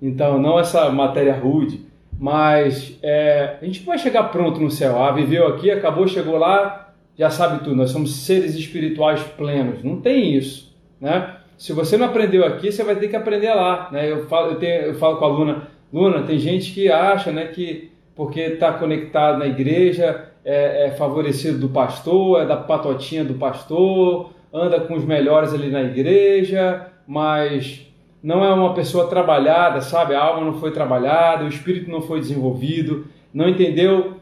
Então, 0.02 0.38
não 0.38 0.58
essa 0.58 0.90
matéria 0.90 1.34
rude, 1.34 1.83
mas 2.18 2.98
é, 3.02 3.56
a 3.60 3.64
gente 3.64 3.82
vai 3.82 3.98
chegar 3.98 4.24
pronto 4.24 4.60
no 4.60 4.70
céu. 4.70 5.02
Ah, 5.02 5.12
viveu 5.12 5.46
aqui, 5.46 5.70
acabou, 5.70 6.06
chegou 6.06 6.36
lá, 6.36 6.92
já 7.16 7.30
sabe 7.30 7.62
tudo. 7.62 7.76
Nós 7.76 7.90
somos 7.90 8.14
seres 8.24 8.54
espirituais 8.54 9.22
plenos. 9.22 9.82
Não 9.82 10.00
tem 10.00 10.34
isso, 10.36 10.74
né? 11.00 11.36
Se 11.56 11.72
você 11.72 11.96
não 11.96 12.06
aprendeu 12.06 12.44
aqui, 12.44 12.72
você 12.72 12.82
vai 12.82 12.96
ter 12.96 13.08
que 13.08 13.16
aprender 13.16 13.52
lá, 13.54 13.88
né? 13.92 14.10
Eu 14.10 14.26
falo, 14.26 14.52
eu, 14.52 14.56
tenho, 14.56 14.82
eu 14.82 14.94
falo 14.94 15.16
com 15.16 15.24
a 15.24 15.28
aluna, 15.28 15.68
Luna, 15.92 16.22
tem 16.22 16.38
gente 16.40 16.72
que 16.72 16.90
acha 16.90 17.30
né, 17.30 17.46
que 17.46 17.92
porque 18.16 18.40
está 18.40 18.72
conectado 18.72 19.38
na 19.38 19.46
igreja 19.46 20.28
é, 20.44 20.86
é, 20.86 20.90
favorecido 20.92 21.58
do 21.58 21.68
pastor, 21.68 22.42
é 22.42 22.46
da 22.46 22.56
patotinha 22.56 23.24
do 23.24 23.34
pastor, 23.34 24.30
anda 24.52 24.80
com 24.80 24.94
os 24.94 25.04
melhores 25.04 25.52
ali 25.52 25.70
na 25.70 25.82
igreja, 25.82 26.88
mas 27.06 27.86
não 28.24 28.42
é 28.42 28.54
uma 28.54 28.72
pessoa 28.72 29.06
trabalhada, 29.06 29.82
sabe? 29.82 30.14
A 30.14 30.22
alma 30.22 30.46
não 30.46 30.54
foi 30.54 30.70
trabalhada, 30.70 31.44
o 31.44 31.48
espírito 31.48 31.90
não 31.90 32.00
foi 32.00 32.20
desenvolvido, 32.20 33.06
não 33.34 33.46
entendeu, 33.46 34.14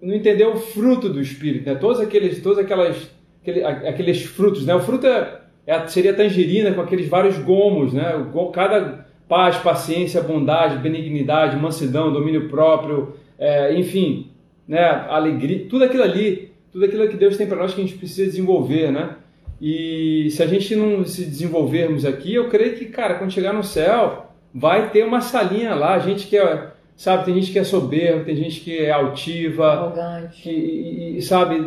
não 0.00 0.14
entendeu 0.14 0.54
o 0.54 0.56
fruto 0.56 1.10
do 1.10 1.20
espírito, 1.20 1.68
né? 1.68 1.74
Todos 1.74 2.00
aqueles, 2.00 2.40
todas 2.42 2.64
aquelas, 2.64 3.10
aqueles, 3.42 3.62
aqueles 3.62 4.22
frutos, 4.22 4.64
né? 4.64 4.74
O 4.74 4.80
fruto 4.80 5.06
é, 5.06 5.42
é, 5.66 5.86
seria 5.86 6.14
tangerina 6.14 6.72
com 6.72 6.80
aqueles 6.80 7.10
vários 7.10 7.36
gomos, 7.36 7.92
né? 7.92 8.26
Cada 8.54 9.06
paz, 9.28 9.58
paciência, 9.58 10.22
bondade, 10.22 10.78
benignidade, 10.78 11.58
mansidão, 11.58 12.10
domínio 12.10 12.48
próprio, 12.48 13.16
é, 13.38 13.78
enfim, 13.78 14.30
né? 14.66 15.04
Alegria, 15.10 15.66
tudo 15.68 15.84
aquilo 15.84 16.04
ali, 16.04 16.52
tudo 16.72 16.86
aquilo 16.86 17.06
que 17.06 17.18
Deus 17.18 17.36
tem 17.36 17.46
para 17.46 17.58
nós 17.58 17.74
que 17.74 17.82
a 17.82 17.84
gente 17.84 17.98
precisa 17.98 18.30
desenvolver, 18.30 18.90
né? 18.90 19.16
E 19.60 20.28
se 20.30 20.42
a 20.42 20.46
gente 20.46 20.74
não 20.76 21.04
se 21.04 21.24
desenvolvermos 21.24 22.04
aqui, 22.04 22.34
eu 22.34 22.48
creio 22.48 22.76
que, 22.76 22.86
cara, 22.86 23.14
quando 23.14 23.32
chegar 23.32 23.52
no 23.52 23.64
céu, 23.64 24.26
vai 24.54 24.90
ter 24.90 25.04
uma 25.04 25.20
salinha 25.20 25.74
lá. 25.74 25.94
A 25.94 25.98
gente 25.98 26.26
que 26.26 26.36
é, 26.36 26.68
sabe, 26.96 27.24
tem 27.24 27.34
gente 27.34 27.52
que 27.52 27.58
é 27.58 27.64
soberba, 27.64 28.24
tem 28.24 28.36
gente 28.36 28.60
que 28.60 28.78
é 28.78 28.90
altiva, 28.90 29.66
arrogante, 29.66 30.42
que, 30.42 30.50
e, 30.50 31.22
sabe, 31.22 31.58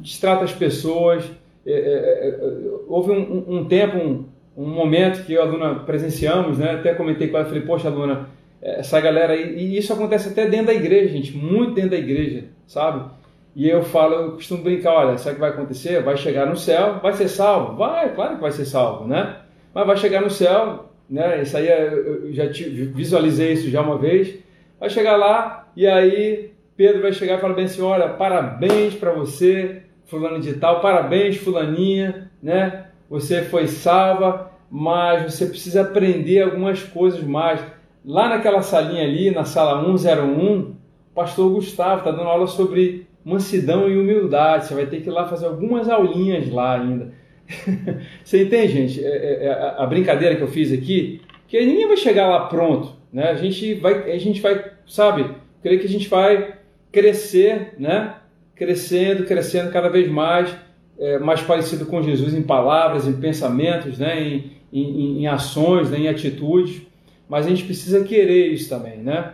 distrata 0.00 0.44
as 0.44 0.52
pessoas. 0.52 1.24
É, 1.66 1.72
é, 1.72 1.74
é, 1.74 2.28
é, 2.28 2.70
houve 2.88 3.10
um, 3.10 3.44
um, 3.48 3.64
tempo, 3.64 3.96
um, 3.96 4.24
um, 4.56 4.68
momento 4.68 5.24
que 5.24 5.32
eu 5.32 5.42
e 5.42 5.42
a 5.42 5.50
Luna 5.50 5.74
presenciamos, 5.80 6.58
né? 6.58 6.72
Até 6.72 6.94
comentei 6.94 7.28
com 7.28 7.36
ela, 7.36 7.46
falei, 7.46 7.62
poxa, 7.62 7.88
Luna, 7.88 8.28
essa 8.62 9.00
galera 9.00 9.32
aí, 9.32 9.56
e 9.56 9.76
isso 9.76 9.92
acontece 9.92 10.28
até 10.28 10.46
dentro 10.46 10.66
da 10.66 10.74
igreja, 10.74 11.08
gente, 11.08 11.36
muito 11.36 11.74
dentro 11.74 11.90
da 11.90 11.98
igreja, 11.98 12.44
sabe? 12.66 13.10
E 13.54 13.68
eu 13.68 13.82
falo, 13.82 14.14
eu 14.14 14.32
costumo 14.32 14.64
brincar, 14.64 14.92
olha, 14.92 15.18
sabe 15.18 15.32
o 15.32 15.34
que 15.34 15.40
vai 15.40 15.50
acontecer? 15.50 16.02
Vai 16.02 16.16
chegar 16.16 16.46
no 16.46 16.56
céu, 16.56 16.98
vai 17.00 17.12
ser 17.12 17.28
salvo? 17.28 17.76
Vai, 17.76 18.12
claro 18.14 18.34
que 18.34 18.42
vai 18.42 18.50
ser 18.50 18.64
salvo, 18.64 19.06
né? 19.06 19.36
Mas 19.72 19.86
vai 19.86 19.96
chegar 19.96 20.20
no 20.20 20.30
céu, 20.30 20.86
né? 21.08 21.42
Isso 21.42 21.56
aí 21.56 21.68
é, 21.68 21.92
eu 21.92 22.32
já 22.32 22.44
visualizei 22.46 23.52
isso 23.52 23.70
já 23.70 23.80
uma 23.80 23.96
vez. 23.96 24.36
Vai 24.80 24.90
chegar 24.90 25.16
lá 25.16 25.68
e 25.76 25.86
aí 25.86 26.52
Pedro 26.76 27.02
vai 27.02 27.12
chegar 27.12 27.38
e 27.38 27.40
falar 27.40 27.54
bem 27.54 27.66
assim, 27.66 27.82
olha, 27.82 28.08
parabéns 28.08 28.94
para 28.94 29.12
você, 29.12 29.82
fulano 30.06 30.40
de 30.40 30.54
tal, 30.54 30.80
parabéns 30.80 31.36
fulaninha, 31.36 32.30
né? 32.42 32.86
Você 33.08 33.42
foi 33.42 33.68
salva, 33.68 34.50
mas 34.68 35.32
você 35.32 35.46
precisa 35.46 35.82
aprender 35.82 36.42
algumas 36.42 36.82
coisas 36.82 37.22
mais. 37.22 37.60
Lá 38.04 38.28
naquela 38.28 38.60
salinha 38.62 39.04
ali, 39.04 39.30
na 39.30 39.44
sala 39.44 39.84
101, 39.84 40.60
o 40.60 40.76
pastor 41.14 41.52
Gustavo 41.52 42.00
está 42.00 42.10
dando 42.10 42.28
aula 42.28 42.46
sobre 42.48 43.06
mansidão 43.24 43.88
e 43.88 43.96
humildade. 43.96 44.66
Você 44.66 44.74
vai 44.74 44.86
ter 44.86 45.00
que 45.00 45.08
ir 45.08 45.12
lá 45.12 45.26
fazer 45.26 45.46
algumas 45.46 45.88
aulinhas 45.88 46.50
lá 46.50 46.80
ainda. 46.80 47.12
Você 48.22 48.42
entende, 48.42 48.72
gente? 48.72 49.04
É, 49.04 49.08
é, 49.08 49.44
é, 49.46 49.74
a 49.78 49.86
brincadeira 49.86 50.36
que 50.36 50.42
eu 50.42 50.48
fiz 50.48 50.72
aqui, 50.72 51.20
que 51.48 51.64
ninguém 51.64 51.86
vai 51.86 51.96
chegar 51.96 52.28
lá 52.28 52.46
pronto, 52.46 52.92
né? 53.12 53.30
A 53.30 53.34
gente 53.34 53.74
vai, 53.74 54.12
a 54.12 54.18
gente 54.18 54.40
vai, 54.40 54.72
sabe? 54.86 55.30
Creio 55.62 55.80
que 55.80 55.86
a 55.86 55.90
gente 55.90 56.08
vai 56.08 56.54
crescer, 56.90 57.74
né? 57.78 58.16
Crescendo, 58.54 59.24
crescendo 59.24 59.70
cada 59.70 59.88
vez 59.88 60.08
mais, 60.10 60.54
é, 60.98 61.18
mais 61.18 61.42
parecido 61.42 61.86
com 61.86 62.02
Jesus 62.02 62.34
em 62.34 62.42
palavras, 62.42 63.06
em 63.06 63.14
pensamentos, 63.14 63.98
né? 63.98 64.20
Em, 64.22 64.52
em, 64.72 65.20
em 65.20 65.26
ações, 65.26 65.90
né? 65.90 65.98
em 65.98 66.08
atitudes. 66.08 66.82
Mas 67.28 67.46
a 67.46 67.48
gente 67.48 67.64
precisa 67.64 68.04
querer 68.04 68.48
isso 68.48 68.68
também, 68.68 68.98
né? 68.98 69.32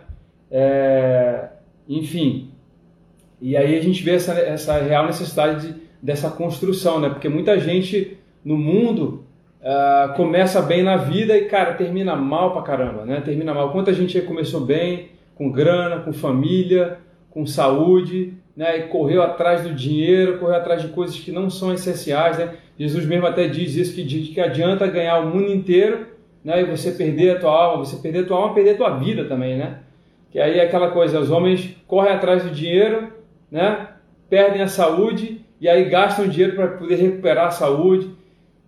É, 0.49 1.49
enfim, 1.87 2.50
e 3.41 3.57
aí 3.57 3.75
a 3.75 3.81
gente 3.81 4.03
vê 4.03 4.11
essa, 4.11 4.33
essa 4.33 4.77
real 4.77 5.07
necessidade 5.07 5.67
de, 5.67 5.81
dessa 6.01 6.29
construção, 6.29 6.99
né? 6.99 7.09
Porque 7.09 7.27
muita 7.27 7.59
gente 7.59 8.17
no 8.45 8.55
mundo 8.55 9.25
uh, 9.61 10.13
começa 10.15 10.61
bem 10.61 10.83
na 10.83 10.97
vida 10.97 11.35
e, 11.35 11.45
cara, 11.45 11.73
termina 11.73 12.15
mal 12.15 12.53
pra 12.53 12.61
caramba, 12.61 13.03
né? 13.03 13.19
Termina 13.21 13.51
mal. 13.51 13.71
Quanta 13.71 13.91
gente 13.93 14.15
aí 14.15 14.23
começou 14.23 14.61
bem, 14.61 15.09
com 15.33 15.51
grana, 15.51 16.01
com 16.01 16.13
família, 16.13 16.99
com 17.31 17.43
saúde, 17.45 18.33
né? 18.55 18.77
E 18.77 18.83
correu 18.83 19.23
atrás 19.23 19.63
do 19.63 19.73
dinheiro, 19.73 20.37
correu 20.37 20.55
atrás 20.55 20.83
de 20.83 20.89
coisas 20.89 21.19
que 21.19 21.31
não 21.31 21.49
são 21.49 21.73
essenciais, 21.73 22.37
né? 22.37 22.53
Jesus 22.77 23.05
mesmo 23.05 23.25
até 23.25 23.47
diz 23.47 23.75
isso, 23.75 23.95
que, 23.95 24.03
diz 24.03 24.29
que 24.29 24.39
adianta 24.39 24.85
ganhar 24.85 25.17
o 25.19 25.27
mundo 25.27 25.51
inteiro, 25.51 26.05
né? 26.43 26.61
E 26.61 26.65
você 26.65 26.91
perder 26.91 27.37
a 27.37 27.39
tua 27.39 27.51
alma, 27.51 27.85
você 27.85 27.97
perder 27.97 28.19
a 28.19 28.27
tua 28.27 28.37
alma, 28.37 28.53
perder 28.53 28.71
a 28.71 28.77
tua 28.77 28.97
vida 28.97 29.25
também, 29.25 29.57
né? 29.57 29.79
Que 30.29 30.39
aí 30.39 30.59
é 30.59 30.63
aquela 30.63 30.91
coisa, 30.91 31.19
os 31.19 31.31
homens 31.31 31.75
correm 31.87 32.13
atrás 32.13 32.43
do 32.43 32.51
dinheiro, 32.51 33.09
né? 33.51 33.89
perdem 34.29 34.61
a 34.61 34.67
saúde 34.67 35.41
e 35.59 35.67
aí 35.67 35.89
gastam 35.89 36.27
dinheiro 36.27 36.55
para 36.55 36.69
poder 36.69 36.95
recuperar 36.95 37.47
a 37.47 37.51
saúde. 37.51 38.09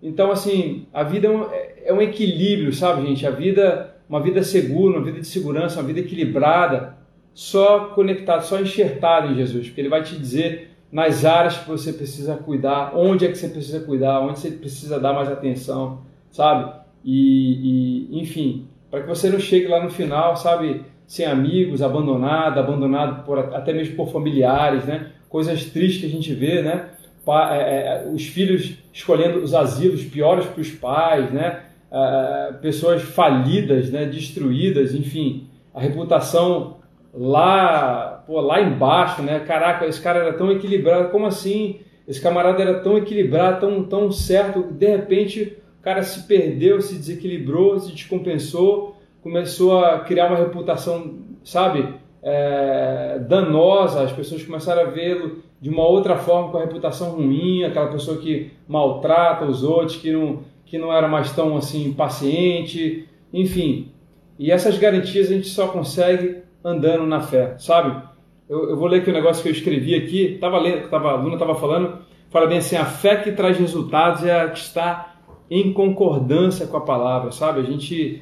Então, 0.02 0.30
assim, 0.30 0.86
a 0.94 1.02
vida 1.04 1.28
é 1.28 1.32
um, 1.32 1.46
é 1.86 1.94
um, 1.94 2.02
equilíbrio, 2.02 2.74
sabe, 2.74 3.08
gente? 3.08 3.26
A 3.26 3.32
vida, 3.32 3.96
uma 4.10 4.20
vida 4.20 4.44
segura, 4.44 4.98
uma 4.98 5.06
vida 5.06 5.22
de 5.22 5.28
segurança, 5.28 5.80
uma 5.80 5.88
vida 5.88 6.02
equilibrada, 6.02 6.98
só 7.34 7.86
conectado, 7.96 8.44
só 8.44 8.60
enxertado 8.60 9.32
em 9.32 9.36
Jesus, 9.36 9.68
porque 9.68 9.80
Ele 9.80 9.90
vai 9.90 10.04
te 10.04 10.18
dizer 10.18 10.72
nas 10.92 11.24
áreas 11.26 11.58
que 11.58 11.68
você 11.68 11.94
precisa 11.94 12.36
cuidar, 12.36 12.92
onde 12.94 13.26
é 13.26 13.30
que 13.30 13.38
você 13.38 13.48
precisa 13.48 13.80
cuidar, 13.80 14.20
onde 14.20 14.40
você 14.40 14.52
precisa 14.52 15.00
dar 15.00 15.14
mais 15.14 15.32
atenção, 15.32 16.02
sabe? 16.30 16.72
E, 17.04 18.10
e 18.12 18.22
enfim, 18.22 18.68
para 18.92 19.02
que 19.02 19.08
você 19.08 19.30
não 19.30 19.40
chegue 19.40 19.68
lá 19.68 19.82
no 19.82 19.90
final, 19.90 20.36
sabe? 20.36 20.86
Sem 21.14 21.28
amigos, 21.28 21.84
abandonado, 21.84 22.60
abandonado 22.60 23.24
por, 23.24 23.38
até 23.38 23.72
mesmo 23.72 23.96
por 23.96 24.12
familiares, 24.12 24.84
né? 24.86 25.12
Coisas 25.30 25.64
tristes 25.66 26.02
que 26.02 26.08
a 26.08 26.10
gente 26.10 26.34
vê, 26.34 26.64
né? 26.64 26.90
Pa, 27.24 27.56
é, 27.56 27.60
é, 27.60 28.10
os 28.12 28.26
filhos 28.26 28.80
escolhendo 28.92 29.38
os 29.38 29.54
asilos 29.54 30.04
piores 30.04 30.44
para 30.48 30.60
os 30.60 30.72
pais, 30.72 31.32
né? 31.32 31.66
É, 31.92 32.54
pessoas 32.64 33.04
falidas, 33.04 33.92
né? 33.92 34.06
Destruídas, 34.06 34.96
enfim, 34.96 35.48
a 35.72 35.80
reputação 35.80 36.78
lá, 37.14 38.24
pô, 38.26 38.42
lá 38.42 38.60
embaixo, 38.60 39.22
né? 39.22 39.40
Caraca, 39.42 39.86
esse 39.86 40.02
cara 40.02 40.18
era 40.18 40.34
tão 40.34 40.52
equilibrado, 40.52 41.12
como 41.12 41.28
assim? 41.28 41.82
Esse 42.08 42.20
camarada 42.20 42.60
era 42.60 42.80
tão 42.80 42.98
equilibrado, 42.98 43.60
tão, 43.60 43.84
tão 43.84 44.12
certo, 44.12 44.64
de 44.64 44.88
repente 44.88 45.58
o 45.80 45.84
cara 45.84 46.02
se 46.02 46.26
perdeu, 46.26 46.82
se 46.82 46.96
desequilibrou, 46.96 47.80
se 47.80 47.92
descompensou 47.92 48.93
começou 49.24 49.84
a 49.84 50.00
criar 50.00 50.28
uma 50.28 50.38
reputação, 50.38 51.16
sabe, 51.44 51.96
é, 52.22 53.20
danosa, 53.28 54.04
as 54.04 54.12
pessoas 54.12 54.44
começaram 54.44 54.82
a 54.82 54.86
vê-lo 54.86 55.42
de 55.62 55.70
uma 55.70 55.88
outra 55.88 56.18
forma, 56.18 56.52
com 56.52 56.58
a 56.58 56.62
reputação 56.62 57.12
ruim, 57.12 57.64
aquela 57.64 57.88
pessoa 57.88 58.18
que 58.18 58.52
maltrata 58.68 59.46
os 59.46 59.64
outros, 59.64 59.96
que 59.96 60.12
não, 60.12 60.42
que 60.66 60.78
não 60.78 60.92
era 60.92 61.08
mais 61.08 61.32
tão 61.32 61.56
assim 61.56 61.94
paciente, 61.94 63.08
enfim. 63.34 63.92
E 64.38 64.52
essas 64.52 64.78
garantias 64.78 65.32
a 65.32 65.36
gente 65.36 65.48
só 65.48 65.70
consegue 65.70 66.44
andando 66.64 67.06
na 67.06 67.22
fé, 67.22 67.56
sabe? 67.58 68.02
Eu, 68.50 68.72
eu 68.72 68.78
vou 68.78 68.88
ler 68.88 69.00
aqui 69.00 69.10
o 69.10 69.14
um 69.14 69.16
negócio 69.16 69.42
que 69.42 69.48
eu 69.48 69.54
escrevi 69.54 69.96
aqui, 69.96 70.38
tava 70.40 70.60
lendo, 70.60 70.90
tava, 70.90 71.12
a 71.12 71.16
Luna 71.16 71.36
estava 71.36 71.56
falando, 71.56 72.00
fala 72.30 72.48
bem 72.48 72.58
assim, 72.58 72.76
a 72.76 72.86
fé 72.86 73.16
que 73.16 73.32
traz 73.32 73.58
resultados 73.58 74.26
é 74.26 74.42
a 74.42 74.50
que 74.50 74.60
está 74.60 75.16
em 75.50 75.72
concordância 75.72 76.68
com 76.68 76.76
a 76.76 76.82
palavra, 76.82 77.32
sabe? 77.32 77.62
A 77.62 77.64
gente 77.64 78.22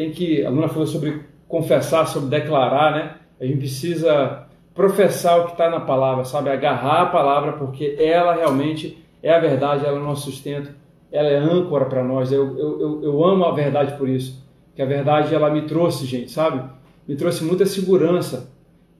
tem 0.00 0.10
que, 0.10 0.42
a 0.42 0.48
Luna 0.48 0.68
falou 0.68 0.86
sobre 0.86 1.20
confessar, 1.46 2.06
sobre 2.06 2.30
declarar, 2.30 2.92
né? 2.92 3.16
A 3.38 3.44
gente 3.44 3.58
precisa 3.58 4.46
professar 4.74 5.40
o 5.40 5.44
que 5.44 5.52
está 5.52 5.68
na 5.68 5.80
palavra, 5.80 6.24
sabe? 6.24 6.48
Agarrar 6.48 7.02
a 7.02 7.06
palavra, 7.06 7.52
porque 7.52 7.96
ela 7.98 8.34
realmente 8.34 8.96
é 9.22 9.30
a 9.30 9.38
verdade, 9.38 9.84
ela 9.84 9.98
é 9.98 10.00
o 10.00 10.04
nosso 10.04 10.30
sustento, 10.30 10.70
ela 11.12 11.28
é 11.28 11.36
âncora 11.36 11.84
para 11.84 12.02
nós. 12.02 12.32
Eu, 12.32 12.56
eu, 12.58 13.02
eu, 13.02 13.24
amo 13.24 13.44
a 13.44 13.52
verdade 13.52 13.98
por 13.98 14.08
isso, 14.08 14.42
que 14.74 14.80
a 14.80 14.86
verdade 14.86 15.34
ela 15.34 15.50
me 15.50 15.62
trouxe, 15.66 16.06
gente, 16.06 16.30
sabe? 16.30 16.66
Me 17.06 17.14
trouxe 17.14 17.44
muita 17.44 17.66
segurança. 17.66 18.50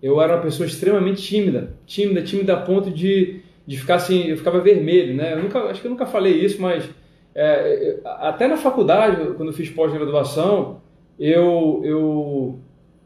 Eu 0.02 0.20
era 0.20 0.34
uma 0.34 0.42
pessoa 0.42 0.66
extremamente 0.66 1.22
tímida, 1.22 1.76
tímida, 1.86 2.20
tímida 2.20 2.54
a 2.54 2.60
ponto 2.60 2.90
de, 2.90 3.40
de 3.66 3.78
ficar 3.78 3.94
assim, 3.94 4.24
eu 4.26 4.36
ficava 4.36 4.60
vermelho, 4.60 5.14
né? 5.14 5.32
Eu 5.32 5.42
nunca, 5.42 5.60
acho 5.60 5.80
que 5.80 5.86
eu 5.86 5.90
nunca 5.90 6.04
falei 6.04 6.44
isso, 6.44 6.60
mas 6.60 6.86
é, 7.34 8.00
até 8.04 8.46
na 8.46 8.58
faculdade, 8.58 9.34
quando 9.34 9.48
eu 9.48 9.54
fiz 9.54 9.70
pós-graduação, 9.70 10.80
eu, 11.20 11.82
eu, 11.84 12.58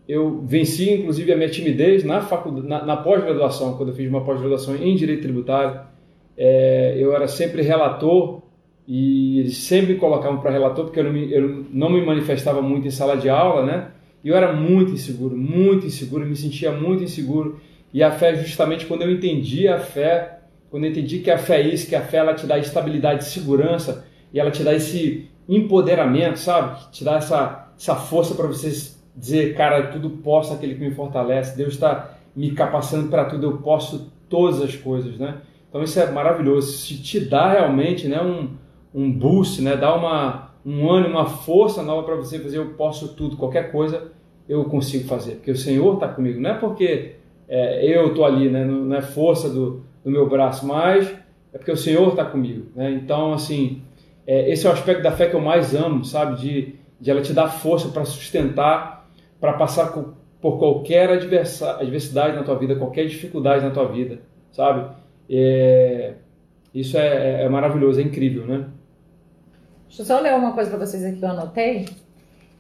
eu 0.09 0.41
venci 0.47 0.91
inclusive 0.91 1.33
a 1.33 1.37
minha 1.37 1.49
timidez 1.49 2.05
na, 2.05 2.21
faculdade, 2.21 2.69
na, 2.69 2.85
na 2.87 2.97
pós-graduação, 2.97 3.77
quando 3.77 3.89
eu 3.89 3.95
fiz 3.95 4.09
uma 4.09 4.25
pós-graduação 4.25 4.77
em 4.77 4.95
Direito 4.95 5.23
Tributário. 5.23 5.81
É, 6.37 6.97
eu 6.97 7.15
era 7.15 7.27
sempre 7.27 7.63
relator 7.63 8.43
e 8.87 9.41
eles 9.41 9.57
sempre 9.57 9.97
colocavam 9.97 10.41
para 10.41 10.51
relator 10.51 10.85
porque 10.85 11.01
eu 11.01 11.05
não, 11.05 11.13
me, 11.13 11.33
eu 11.33 11.67
não 11.71 11.91
me 11.91 12.05
manifestava 12.05 12.63
muito 12.63 12.87
em 12.87 12.91
sala 12.91 13.17
de 13.17 13.29
aula, 13.29 13.67
né? 13.67 13.89
E 14.23 14.29
eu 14.29 14.37
era 14.37 14.53
muito 14.53 14.93
inseguro, 14.93 15.37
muito 15.37 15.87
inseguro, 15.87 16.25
me 16.25 16.37
sentia 16.37 16.73
muito 16.73 17.03
inseguro. 17.03 17.61
E 17.93 18.03
a 18.03 18.11
fé, 18.11 18.35
justamente 18.37 18.87
quando 18.87 19.03
eu 19.03 19.11
entendi 19.11 19.69
a 19.69 19.79
fé, 19.79 20.41
quando 20.71 20.85
eu 20.85 20.91
entendi 20.91 21.19
que 21.19 21.31
a 21.31 21.39
fé 21.39 21.61
é 21.61 21.69
isso, 21.69 21.89
que 21.89 21.95
a 21.95 22.01
fé 22.01 22.19
ela 22.19 22.35
te 22.35 22.47
dá 22.47 22.59
estabilidade 22.59 23.25
segurança, 23.25 24.07
e 24.33 24.41
ela 24.41 24.51
te 24.51 24.63
dá 24.63 24.75
esse 24.75 25.29
empoderamento, 25.49 26.39
sabe? 26.39 26.91
Te 26.91 27.05
dá 27.05 27.17
essa, 27.17 27.64
essa 27.79 27.97
força 27.97 28.35
para 28.35 28.47
você 28.47 28.93
dizer, 29.17 29.57
cara, 29.57 29.89
tudo 29.89 30.11
posso 30.11 30.53
aquele 30.53 30.75
que 30.75 30.81
me 30.81 30.95
fortalece. 30.95 31.57
Deus 31.57 31.75
está 31.75 32.17
me 32.35 32.51
capacitando 32.53 33.09
para 33.09 33.27
tudo, 33.27 33.47
eu 33.47 33.59
posso 33.59 34.13
todas 34.29 34.61
as 34.61 34.75
coisas, 34.75 35.19
né? 35.19 35.39
Então 35.69 35.83
isso 35.83 35.99
é 35.99 36.11
maravilhoso. 36.11 36.73
Se 36.73 37.01
te 37.01 37.21
dá 37.21 37.53
realmente, 37.53 38.09
né, 38.09 38.21
um, 38.21 38.51
um 38.95 39.13
boost, 39.13 39.61
né, 39.63 39.77
dá 39.77 39.95
uma 39.95 40.55
um 40.65 40.91
ânimo, 40.91 41.15
uma 41.15 41.27
força 41.27 41.83
nova 41.83 42.05
para 42.05 42.17
você 42.17 42.39
fazer. 42.39 42.59
Eu 42.59 42.71
posso 42.71 43.09
tudo, 43.09 43.37
qualquer 43.37 43.71
coisa 43.71 44.13
eu 44.49 44.65
consigo 44.65 45.07
fazer, 45.07 45.33
porque 45.37 45.51
o 45.51 45.57
Senhor 45.57 45.95
está 45.95 46.09
comigo. 46.09 46.41
Não 46.41 46.51
é 46.51 46.55
porque 46.55 47.17
é, 47.49 47.85
eu 47.87 48.09
estou 48.09 48.25
ali, 48.25 48.49
né? 48.49 48.65
não, 48.65 48.85
não 48.85 48.97
é 48.97 49.03
força 49.03 49.49
do, 49.49 49.83
do 50.03 50.11
meu 50.11 50.29
braço, 50.29 50.67
mas 50.67 51.07
é 51.53 51.59
porque 51.59 51.73
o 51.73 51.77
Senhor 51.77 52.09
está 52.09 52.25
comigo. 52.25 52.67
Né? 52.75 52.93
Então, 52.93 53.33
assim, 53.33 53.83
é, 54.27 54.51
esse 54.51 54.67
é 54.67 54.71
o 54.71 54.73
aspecto 54.73 55.03
da 55.03 55.13
fé 55.13 55.29
que 55.29 55.37
eu 55.37 55.41
mais 55.41 55.75
amo, 55.75 56.05
sabe? 56.05 56.41
De, 56.41 56.75
de 57.01 57.11
ela 57.11 57.23
te 57.23 57.33
dar 57.33 57.49
força 57.49 57.89
para 57.89 58.05
sustentar, 58.05 59.09
para 59.41 59.55
passar 59.55 59.93
por 60.41 60.59
qualquer 60.59 61.11
adversidade 61.11 62.37
na 62.37 62.43
tua 62.43 62.57
vida, 62.57 62.77
qualquer 62.77 63.07
dificuldade 63.07 63.65
na 63.65 63.71
tua 63.71 63.87
vida, 63.87 64.21
sabe? 64.53 64.95
É, 65.29 66.15
isso 66.75 66.99
é, 66.99 67.45
é, 67.45 67.49
maravilhoso, 67.49 68.01
é 68.01 68.03
incrível, 68.03 68.47
né? 68.47 68.67
Deixa 69.87 70.03
eu 70.03 70.07
só 70.07 70.21
ler 70.21 70.35
uma 70.35 70.53
coisa 70.53 70.71
para 70.71 70.85
vocês 70.85 71.05
aqui 71.05 71.19
que 71.19 71.25
eu 71.25 71.29
anotei. 71.29 71.87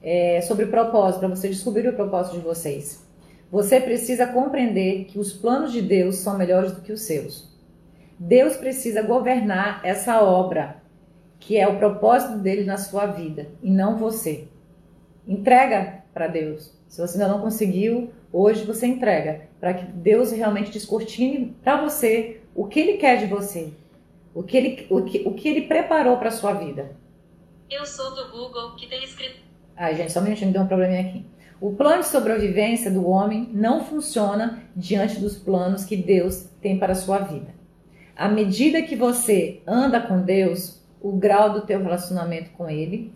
É, 0.03 0.41
sobre 0.43 0.67
propósito, 0.67 1.21
para 1.21 1.29
você 1.29 1.49
descobrir 1.49 1.89
o 1.89 1.95
propósito 1.95 2.37
de 2.37 2.43
vocês. 2.43 3.03
Você 3.51 3.81
precisa 3.81 4.27
compreender 4.27 5.05
que 5.05 5.19
os 5.19 5.33
planos 5.33 5.73
de 5.73 5.81
Deus 5.81 6.17
são 6.17 6.37
melhores 6.37 6.73
do 6.73 6.83
que 6.83 6.93
os 6.93 7.01
seus. 7.03 7.49
Deus 8.19 8.57
precisa 8.57 9.03
governar 9.03 9.81
essa 9.83 10.23
obra, 10.23 10.77
que 11.39 11.57
é 11.57 11.67
o 11.69 11.79
propósito 11.79 12.39
dele 12.39 12.65
na 12.65 12.79
sua 12.79 13.07
vida, 13.07 13.49
e 13.63 13.71
não 13.71 13.97
você. 13.97 14.49
Entrega 15.27 16.03
para 16.13 16.27
Deus. 16.27 16.73
Se 16.89 17.01
você 17.01 17.21
ainda 17.21 17.33
não 17.33 17.41
conseguiu, 17.41 18.13
hoje 18.33 18.65
você 18.65 18.87
entrega, 18.87 19.49
para 19.61 19.75
que 19.75 19.85
Deus 19.85 20.31
realmente 20.33 20.71
descortine 20.71 21.57
para 21.63 21.81
você 21.81 22.41
o 22.55 22.67
que 22.67 22.81
ele 22.81 22.99
quer 22.99 23.19
de 23.19 23.27
você, 23.27 23.73
o 24.35 24.43
que 24.43 24.57
ele, 24.57 24.87
o 24.91 25.03
que, 25.03 25.23
o 25.27 25.35
que 25.35 25.49
ele 25.49 25.63
preparou 25.63 26.17
para 26.17 26.31
sua 26.31 26.53
vida. 26.53 26.97
Eu 27.71 27.85
sou 27.85 28.15
do 28.15 28.31
Google, 28.31 28.77
que 28.77 28.87
tem 28.87 29.03
escrito. 29.03 29.37
Ai, 29.77 29.97
gente, 29.97 30.13
só 30.13 30.21
um 30.21 30.23
minutinho, 30.23 30.49
me 30.49 30.53
deu 30.53 30.63
um 30.63 30.67
probleminha 30.69 31.01
aqui. 31.01 31.25
O 31.61 31.73
plano 31.73 32.03
de 32.03 32.09
sobrevivência 32.09 32.91
do 32.91 33.09
homem 33.09 33.49
não 33.53 33.85
funciona 33.85 34.63
diante 34.77 35.19
dos 35.19 35.37
planos 35.37 35.85
que 35.85 35.97
Deus 35.97 36.49
tem 36.61 36.79
para 36.79 36.93
a 36.93 36.97
sua 36.97 37.19
vida. 37.19 37.55
À 38.17 38.29
medida 38.29 38.83
que 38.83 38.95
você 38.95 39.63
anda 39.67 40.01
com 40.01 40.21
Deus, 40.21 40.84
o 41.05 41.13
grau 41.13 41.53
do 41.53 41.61
teu 41.61 41.83
relacionamento 41.83 42.49
com 42.57 42.69
Ele, 42.69 43.13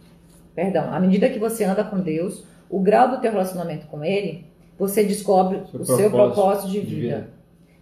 perdão, 0.54 0.92
à 0.92 1.00
medida 1.00 1.30
que 1.30 1.38
você 1.38 1.64
anda 1.64 1.82
com 1.82 1.98
Deus, 1.98 2.44
o 2.68 2.80
grau 2.80 3.08
do 3.08 3.18
teu 3.18 3.32
relacionamento 3.32 3.86
com 3.86 4.04
Ele, 4.04 4.44
você 4.78 5.02
descobre 5.02 5.56
seu 5.56 5.64
o 5.64 5.70
propósito, 5.70 5.96
seu 5.96 6.10
propósito 6.10 6.70
de 6.70 6.80
vida. 6.80 6.86
de 6.86 7.00
vida. 7.00 7.30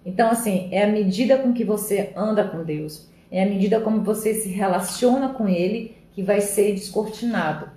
Então, 0.04 0.30
assim, 0.30 0.68
é 0.70 0.84
a 0.84 0.86
medida 0.86 1.36
com 1.38 1.52
que 1.52 1.64
você 1.64 2.12
anda 2.14 2.44
com 2.44 2.62
Deus, 2.62 3.10
é 3.32 3.42
a 3.42 3.46
medida 3.46 3.80
como 3.80 4.04
você 4.04 4.32
se 4.32 4.48
relaciona 4.48 5.30
com 5.30 5.48
Ele 5.48 5.96
que 6.12 6.22
vai 6.22 6.40
ser 6.40 6.72
descortinado, 6.72 7.68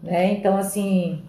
né? 0.00 0.32
Então, 0.34 0.56
assim, 0.56 1.24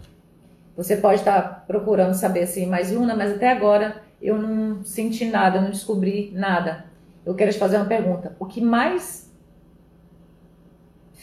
você 0.77 0.97
pode 0.97 1.21
estar 1.21 1.65
procurando 1.65 2.13
saber 2.13 2.43
assim, 2.43 2.67
mais 2.67 2.91
Luna, 2.91 3.15
mas 3.15 3.33
até 3.33 3.49
agora 3.49 4.03
eu 4.21 4.37
não 4.37 4.83
senti 4.83 5.25
nada, 5.25 5.57
eu 5.57 5.63
não 5.63 5.71
descobri 5.71 6.31
nada. 6.35 6.85
Eu 7.25 7.33
quero 7.33 7.51
te 7.51 7.57
fazer 7.57 7.77
uma 7.77 7.85
pergunta. 7.85 8.35
O 8.39 8.45
que 8.45 8.61
mais 8.61 9.22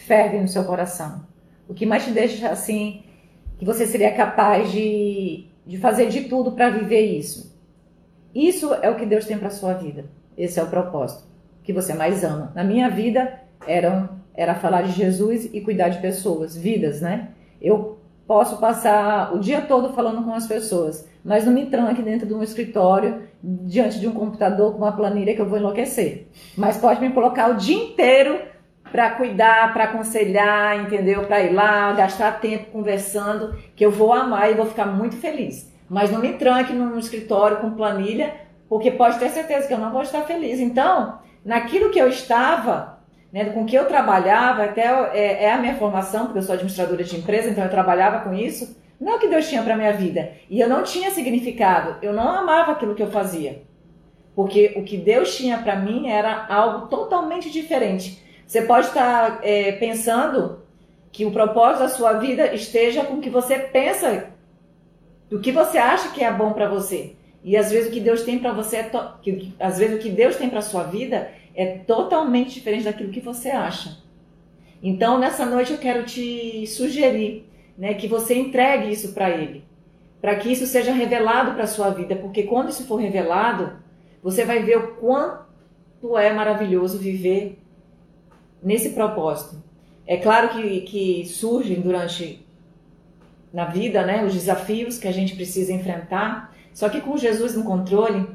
ferve 0.01 0.39
no 0.39 0.49
seu 0.49 0.65
coração? 0.65 1.27
O 1.69 1.75
que 1.75 1.87
mais 1.87 2.05
te 2.05 2.11
deixa 2.11 2.49
assim, 2.49 3.05
que 3.59 3.65
você 3.65 3.87
seria 3.87 4.13
capaz 4.13 4.73
de, 4.73 5.47
de 5.67 5.79
fazer 5.79 6.09
de 6.09 6.23
tudo 6.25 6.53
para 6.53 6.71
viver 6.71 7.03
isso? 7.03 7.57
Isso 8.35 8.75
é 8.75 8.91
o 8.91 8.97
que 8.97 9.07
Deus 9.07 9.25
tem 9.25 9.39
para 9.39 9.51
sua 9.51 9.75
vida. 9.75 10.05
Esse 10.37 10.59
é 10.59 10.63
o 10.63 10.71
propósito 10.71 11.31
que 11.63 11.73
você 11.73 11.95
mais 11.95 12.25
ama. 12.25 12.53
Na 12.55 12.65
minha 12.65 12.89
vida 12.89 13.41
era, 13.67 14.11
era 14.35 14.55
falar 14.55 14.83
de 14.83 14.93
Jesus 14.93 15.49
e 15.53 15.61
cuidar 15.61 15.89
de 15.89 16.01
pessoas, 16.01 16.57
vidas, 16.57 17.01
né? 17.01 17.29
Eu 17.61 17.99
posso 18.27 18.59
passar 18.59 19.35
o 19.35 19.39
dia 19.39 19.61
todo 19.61 19.93
falando 19.93 20.25
com 20.25 20.33
as 20.33 20.47
pessoas, 20.47 21.07
mas 21.25 21.45
não 21.45 21.53
me 21.53 21.67
tranque 21.67 22.03
dentro 22.03 22.27
de 22.27 22.35
um 22.35 22.43
escritório, 22.43 23.23
diante 23.43 23.99
de 23.99 24.07
um 24.07 24.13
computador 24.13 24.73
com 24.73 24.79
uma 24.79 24.93
planilha 24.93 25.35
que 25.35 25.41
eu 25.41 25.49
vou 25.49 25.59
enlouquecer. 25.59 26.29
Mas 26.57 26.77
pode 26.77 27.01
me 27.01 27.11
colocar 27.11 27.51
o 27.51 27.57
dia 27.57 27.77
inteiro 27.77 28.41
para 28.91 29.11
cuidar, 29.11 29.73
para 29.73 29.85
aconselhar, 29.85 30.81
entendeu? 30.81 31.25
Para 31.25 31.41
ir 31.41 31.53
lá, 31.53 31.93
gastar 31.93 32.41
tempo 32.41 32.71
conversando, 32.71 33.57
que 33.77 33.85
eu 33.85 33.91
vou 33.91 34.13
amar 34.13 34.51
e 34.51 34.55
vou 34.55 34.67
ficar 34.67 34.87
muito 34.87 35.17
feliz. 35.17 35.73
Mas 35.89 36.11
não 36.11 36.21
me 36.21 36.35
tranque 36.35 36.73
num 36.73 36.99
escritório 36.99 37.59
com 37.59 37.73
planilha, 37.73 38.35
porque 38.69 38.91
pode 38.91 39.19
ter 39.19 39.29
certeza 39.29 39.67
que 39.67 39.75
eu 39.75 39.79
não 39.79 39.93
vou 39.93 40.03
estar 40.03 40.23
feliz. 40.23 40.61
Então, 40.61 41.19
naquilo 41.45 41.91
que 41.91 41.99
eu 41.99 42.09
estava, 42.09 43.01
né, 43.33 43.47
com 43.47 43.65
que 43.65 43.77
eu 43.77 43.87
trabalhava, 43.87 44.65
até 44.65 44.83
é, 45.13 45.45
é, 45.45 45.53
a 45.53 45.59
minha 45.59 45.75
formação, 45.75 46.27
porque 46.27 46.39
eu 46.39 46.43
sou 46.43 46.55
administradora 46.55 47.03
de 47.03 47.17
empresa, 47.17 47.51
então 47.51 47.65
eu 47.65 47.71
trabalhava 47.71 48.21
com 48.21 48.35
isso. 48.35 48.79
Não 49.01 49.13
é 49.13 49.17
o 49.17 49.19
que 49.19 49.29
Deus 49.29 49.49
tinha 49.49 49.63
para 49.63 49.77
minha 49.77 49.93
vida. 49.93 50.33
E 50.49 50.61
eu 50.61 50.69
não 50.69 50.83
tinha 50.83 51.11
significado. 51.11 51.97
Eu 52.03 52.13
não 52.13 52.29
amava 52.29 52.73
aquilo 52.73 52.95
que 52.95 53.03
eu 53.03 53.11
fazia. 53.11 53.63
Porque 54.35 54.75
o 54.77 54.85
que 54.85 54.97
Deus 54.97 55.35
tinha 55.37 55.59
para 55.59 55.77
mim 55.77 56.09
era 56.09 56.47
algo 56.49 56.87
totalmente 56.87 57.51
diferente. 57.51 58.23
Você 58.51 58.63
pode 58.63 58.89
estar 58.89 59.39
é, 59.45 59.71
pensando 59.71 60.59
que 61.13 61.25
o 61.25 61.31
propósito 61.31 61.83
da 61.85 61.89
sua 61.89 62.15
vida 62.15 62.53
esteja 62.53 63.05
com 63.05 63.15
o 63.15 63.21
que 63.21 63.31
você 63.31 63.57
pensa, 63.57 64.27
do 65.29 65.39
que 65.39 65.53
você 65.53 65.79
acha 65.79 66.09
que 66.09 66.25
é 66.25 66.33
bom 66.33 66.53
para 66.53 66.69
você. 66.69 67.15
E 67.45 67.57
às 67.57 67.71
vezes 67.71 67.89
o 67.89 67.93
que 67.93 68.01
Deus 68.01 68.25
tem 68.25 68.41
para 68.41 68.53
você 68.53 68.79
é 68.79 68.83
to... 68.83 68.99
às 69.61 69.79
vezes 69.79 69.97
o 69.97 70.03
que 70.03 70.09
Deus 70.09 70.35
tem 70.35 70.51
para 70.51 70.63
sua 70.63 70.83
vida 70.83 71.31
é 71.55 71.79
totalmente 71.79 72.55
diferente 72.55 72.83
daquilo 72.83 73.13
que 73.13 73.21
você 73.21 73.51
acha. 73.51 73.99
Então, 74.83 75.17
nessa 75.17 75.47
noite 75.47 75.71
eu 75.71 75.79
quero 75.79 76.03
te 76.03 76.67
sugerir, 76.67 77.49
né, 77.79 77.95
que 77.95 78.09
você 78.09 78.35
entregue 78.35 78.91
isso 78.91 79.13
para 79.13 79.31
ele, 79.31 79.63
para 80.21 80.35
que 80.35 80.51
isso 80.51 80.67
seja 80.67 80.91
revelado 80.93 81.53
para 81.53 81.69
sua 81.69 81.91
vida, 81.91 82.17
porque 82.17 82.43
quando 82.43 82.71
isso 82.71 82.85
for 82.85 82.97
revelado, 82.97 83.75
você 84.21 84.45
vai 84.45 84.61
ver 84.65 84.77
o 84.77 84.97
quanto 84.97 86.19
é 86.19 86.33
maravilhoso 86.33 86.99
viver 86.99 87.60
nesse 88.63 88.91
propósito. 88.91 89.63
É 90.07 90.17
claro 90.17 90.49
que, 90.49 90.81
que 90.83 91.27
surgem 91.27 91.81
durante 91.81 92.45
na 93.53 93.65
vida, 93.65 94.05
né, 94.05 94.25
os 94.25 94.33
desafios 94.33 94.99
que 94.99 95.09
a 95.09 95.13
gente 95.13 95.35
precisa 95.35 95.73
enfrentar, 95.73 96.55
só 96.73 96.89
que 96.89 97.01
com 97.01 97.17
Jesus 97.17 97.57
no 97.57 97.65
controle, 97.65 98.29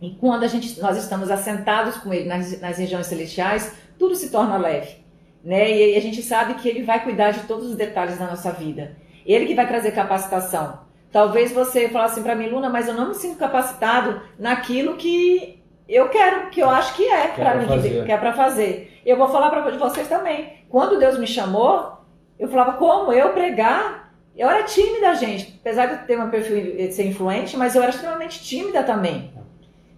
e 0.00 0.10
quando 0.10 0.44
a 0.44 0.48
gente, 0.48 0.80
nós 0.80 0.96
estamos 0.96 1.30
assentados 1.30 1.96
com 1.96 2.12
Ele 2.12 2.28
nas, 2.28 2.60
nas 2.60 2.76
regiões 2.76 3.06
celestiais, 3.06 3.74
tudo 3.98 4.14
se 4.14 4.30
torna 4.30 4.56
leve. 4.56 4.96
Né? 5.44 5.90
E 5.90 5.96
a 5.96 6.00
gente 6.00 6.22
sabe 6.22 6.54
que 6.54 6.68
Ele 6.68 6.82
vai 6.82 7.02
cuidar 7.02 7.30
de 7.30 7.40
todos 7.44 7.68
os 7.68 7.76
detalhes 7.76 8.18
da 8.18 8.26
nossa 8.26 8.50
vida. 8.52 8.96
Ele 9.24 9.46
que 9.46 9.54
vai 9.54 9.66
trazer 9.66 9.92
capacitação. 9.92 10.80
Talvez 11.12 11.52
você 11.52 11.88
falasse 11.88 12.14
assim 12.14 12.22
para 12.22 12.34
mim, 12.34 12.48
Luna, 12.48 12.68
mas 12.68 12.88
eu 12.88 12.94
não 12.94 13.08
me 13.08 13.14
sinto 13.14 13.38
capacitado 13.38 14.22
naquilo 14.38 14.96
que 14.96 15.62
eu 15.88 16.08
quero, 16.08 16.50
que 16.50 16.60
eu 16.60 16.70
acho 16.70 16.94
que 16.94 17.04
é 17.04 17.28
para 17.28 17.56
mim, 17.56 17.66
fazer. 17.66 18.04
que 18.04 18.12
é 18.12 18.16
para 18.16 18.32
fazer. 18.32 18.91
Eu 19.04 19.16
vou 19.16 19.28
falar 19.28 19.50
para 19.50 19.76
vocês 19.76 20.08
também. 20.08 20.64
Quando 20.68 20.98
Deus 20.98 21.18
me 21.18 21.26
chamou, 21.26 21.98
eu 22.38 22.48
falava 22.48 22.74
como 22.74 23.12
eu 23.12 23.30
pregar. 23.30 24.12
Eu 24.36 24.48
era 24.48 24.62
tímida, 24.62 25.14
gente. 25.14 25.58
Apesar 25.60 25.86
de 25.86 26.06
ter 26.06 26.18
um 26.18 26.30
perfil 26.30 26.76
de 26.76 26.92
ser 26.92 27.06
influente, 27.06 27.56
mas 27.56 27.74
eu 27.74 27.82
era 27.82 27.90
extremamente 27.90 28.42
tímida 28.42 28.82
também. 28.82 29.32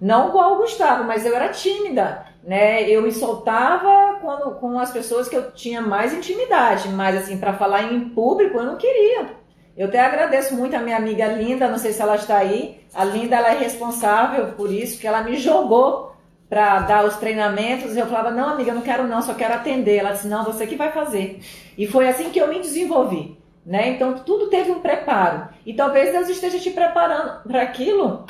Não 0.01 0.29
igual 0.29 0.55
o 0.55 0.57
Gustavo, 0.59 1.05
mas 1.05 1.25
eu 1.25 1.35
era 1.35 1.49
tímida, 1.49 2.27
né? 2.43 2.83
Eu 2.89 3.03
me 3.03 3.13
soltava 3.13 4.19
quando, 4.21 4.57
com 4.57 4.79
as 4.79 4.91
pessoas 4.91 5.29
que 5.29 5.37
eu 5.37 5.53
tinha 5.53 5.81
mais 5.81 6.13
intimidade, 6.13 6.89
mas 6.89 7.17
assim, 7.17 7.39
para 7.39 7.55
falar 7.55 7.85
em 7.85 8.09
público 8.11 8.59
eu 8.59 8.65
não 8.65 8.77
queria. 8.77 9.29
Eu 9.77 9.89
até 9.89 10.01
agradeço 10.01 10.55
muito 10.55 10.77
a 10.77 10.81
minha 10.81 10.97
amiga 10.97 11.27
Linda, 11.27 11.69
não 11.69 11.79
sei 11.79 11.93
se 11.93 12.03
ela 12.03 12.17
está 12.17 12.37
aí. 12.39 12.81
A 12.93 13.05
Linda 13.05 13.37
ela 13.37 13.49
é 13.49 13.59
responsável 13.59 14.49
por 14.53 14.71
isso, 14.71 15.01
que 15.01 15.07
ela 15.07 15.23
me 15.23 15.37
jogou 15.37 16.14
para 16.49 16.81
dar 16.81 17.05
os 17.05 17.17
treinamentos. 17.17 17.97
Eu 17.97 18.07
falava: 18.07 18.31
"Não, 18.31 18.51
amiga, 18.51 18.71
eu 18.71 18.75
não 18.75 18.83
quero 18.83 19.07
não, 19.07 19.23
só 19.23 19.35
quero 19.35 19.55
atender". 19.55 19.97
Ela 19.97 20.13
disse: 20.13 20.29
"Não, 20.29 20.45
você 20.45 20.67
que 20.67 20.77
vai 20.77 20.93
fazer". 20.93 21.41
E 21.77 21.87
foi 21.87 22.09
assim 22.09 22.31
que 22.31 22.39
eu 22.39 22.49
me 22.49 22.61
desenvolvi, 22.61 23.39
né? 23.65 23.91
Então 23.91 24.19
tudo 24.19 24.49
teve 24.49 24.71
um 24.71 24.81
preparo. 24.81 25.49
E 25.65 25.75
talvez 25.75 26.13
Deus 26.13 26.29
esteja 26.29 26.59
te 26.59 26.71
preparando 26.71 27.43
para 27.43 27.63
aquilo 27.63 28.27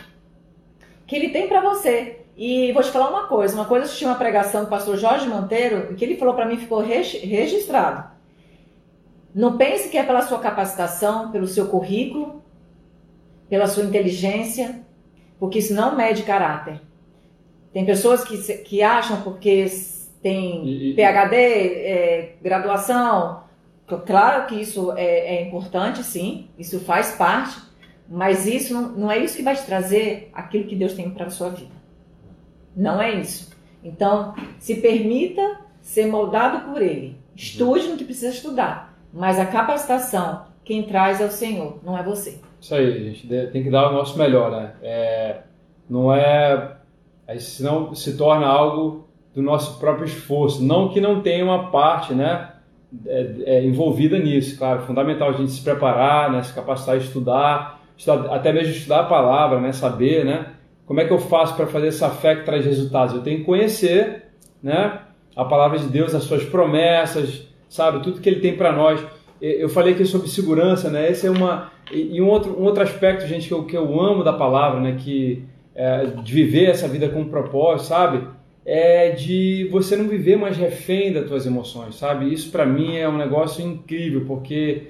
que 1.06 1.16
ele 1.16 1.30
tem 1.30 1.48
para 1.48 1.60
você. 1.60 2.20
E 2.36 2.72
vou 2.72 2.82
te 2.82 2.90
falar 2.90 3.10
uma 3.10 3.28
coisa, 3.28 3.54
uma 3.54 3.64
coisa 3.64 3.84
eu 3.84 3.88
assisti 3.88 4.04
uma 4.04 4.16
pregação 4.16 4.64
do 4.64 4.70
pastor 4.70 4.96
Jorge 4.96 5.28
Monteiro, 5.28 5.94
que 5.94 6.04
ele 6.04 6.16
falou 6.16 6.34
para 6.34 6.46
mim 6.46 6.56
ficou 6.56 6.80
registrado. 6.80 8.12
Não 9.34 9.56
pense 9.56 9.88
que 9.88 9.98
é 9.98 10.02
pela 10.02 10.22
sua 10.22 10.38
capacitação, 10.38 11.30
pelo 11.30 11.46
seu 11.46 11.66
currículo, 11.66 12.42
pela 13.48 13.66
sua 13.66 13.84
inteligência, 13.84 14.80
porque 15.38 15.58
isso 15.58 15.74
não 15.74 15.96
mede 15.96 16.22
caráter. 16.22 16.80
Tem 17.74 17.84
pessoas 17.84 18.24
que, 18.24 18.38
que 18.58 18.82
acham 18.82 19.20
porque 19.22 19.66
tem 20.22 20.66
e, 20.66 20.94
PhD, 20.94 21.36
é, 21.36 22.36
graduação, 22.40 23.42
claro 24.06 24.46
que 24.46 24.54
isso 24.54 24.92
é, 24.92 25.36
é 25.36 25.42
importante, 25.42 26.04
sim, 26.04 26.48
isso 26.56 26.80
faz 26.80 27.16
parte, 27.16 27.60
mas 28.08 28.46
isso 28.46 28.72
não, 28.72 28.88
não 28.92 29.10
é 29.10 29.18
isso 29.18 29.36
que 29.36 29.42
vai 29.42 29.56
te 29.56 29.66
trazer 29.66 30.30
aquilo 30.32 30.68
que 30.68 30.76
Deus 30.76 30.94
tem 30.94 31.10
para 31.10 31.26
a 31.26 31.30
sua 31.30 31.50
vida. 31.50 31.74
Não 32.76 33.02
é 33.02 33.12
isso. 33.14 33.52
Então, 33.82 34.34
se 34.58 34.76
permita 34.76 35.60
ser 35.82 36.06
moldado 36.06 36.72
por 36.72 36.80
Ele. 36.80 37.16
Estude 37.34 37.88
no 37.88 37.96
que 37.96 38.04
precisa 38.04 38.32
estudar. 38.32 38.96
mas 39.12 39.38
a 39.38 39.46
capacitação, 39.46 40.44
quem 40.64 40.84
traz 40.84 41.20
é 41.20 41.26
o 41.26 41.30
Senhor, 41.30 41.80
não 41.84 41.98
é 41.98 42.02
você. 42.04 42.38
Isso 42.60 42.74
aí, 42.74 43.10
gente 43.10 43.26
tem 43.26 43.62
que 43.64 43.70
dar 43.70 43.90
o 43.90 43.92
nosso 43.92 44.16
melhor, 44.16 44.50
né? 44.50 44.74
É, 44.80 45.40
não 45.90 46.14
é. 46.14 46.76
Aí, 47.26 47.40
senão 47.40 47.94
se 47.94 48.16
torna 48.16 48.46
algo 48.46 49.08
do 49.34 49.42
nosso 49.42 49.78
próprio 49.78 50.04
esforço. 50.04 50.62
Não 50.62 50.88
que 50.88 51.00
não 51.00 51.20
tenha 51.20 51.44
uma 51.44 51.70
parte, 51.70 52.14
né? 52.14 52.50
É, 53.06 53.34
é, 53.44 53.64
envolvida 53.64 54.18
nisso, 54.18 54.56
claro. 54.56 54.82
É 54.82 54.86
fundamental 54.86 55.30
a 55.30 55.32
gente 55.32 55.50
se 55.50 55.62
preparar, 55.62 56.30
né? 56.30 56.42
Se 56.42 56.54
capacitar 56.54 56.94
a 56.94 56.98
estudar, 56.98 57.82
estudar, 57.96 58.34
até 58.34 58.52
mesmo 58.52 58.72
estudar 58.72 59.00
a 59.00 59.04
palavra, 59.04 59.60
né? 59.60 59.72
Saber, 59.72 60.24
né? 60.24 60.46
Como 60.86 61.00
é 61.00 61.04
que 61.04 61.12
eu 61.12 61.18
faço 61.18 61.56
para 61.56 61.66
fazer 61.66 61.88
essa 61.88 62.10
fé 62.10 62.36
que 62.36 62.44
traz 62.44 62.64
resultados? 62.64 63.14
Eu 63.14 63.22
tenho 63.22 63.38
que 63.38 63.44
conhecer, 63.44 64.24
né? 64.62 65.00
A 65.34 65.44
palavra 65.44 65.78
de 65.78 65.86
Deus, 65.86 66.14
as 66.14 66.22
suas 66.24 66.44
promessas, 66.44 67.48
sabe? 67.68 68.00
Tudo 68.00 68.20
que 68.20 68.28
Ele 68.28 68.40
tem 68.40 68.56
para 68.56 68.70
nós. 68.70 69.04
Eu 69.40 69.68
falei 69.68 69.94
aqui 69.94 70.04
sobre 70.04 70.28
segurança, 70.28 70.88
né? 70.88 71.10
Esse 71.10 71.26
é 71.26 71.30
uma 71.30 71.72
e 71.92 72.20
um 72.20 72.28
outro, 72.28 72.58
um 72.58 72.64
outro 72.64 72.82
aspecto, 72.82 73.26
gente, 73.26 73.48
que 73.48 73.52
eu, 73.52 73.64
que 73.64 73.76
eu 73.76 74.00
amo 74.00 74.24
da 74.24 74.32
palavra, 74.32 74.80
né? 74.80 74.96
Que 74.98 75.44
é, 75.74 76.06
de 76.06 76.32
viver 76.32 76.70
essa 76.70 76.86
vida 76.86 77.08
com 77.08 77.24
propósito, 77.24 77.88
sabe? 77.88 78.26
É 78.64 79.10
de 79.10 79.68
você 79.70 79.96
não 79.96 80.08
viver 80.08 80.36
mais 80.36 80.56
refém 80.56 81.12
das 81.12 81.26
tuas 81.26 81.46
emoções, 81.46 81.96
sabe? 81.96 82.32
Isso 82.32 82.50
para 82.50 82.64
mim 82.64 82.96
é 82.96 83.08
um 83.08 83.16
negócio 83.16 83.64
incrível, 83.64 84.24
porque 84.26 84.88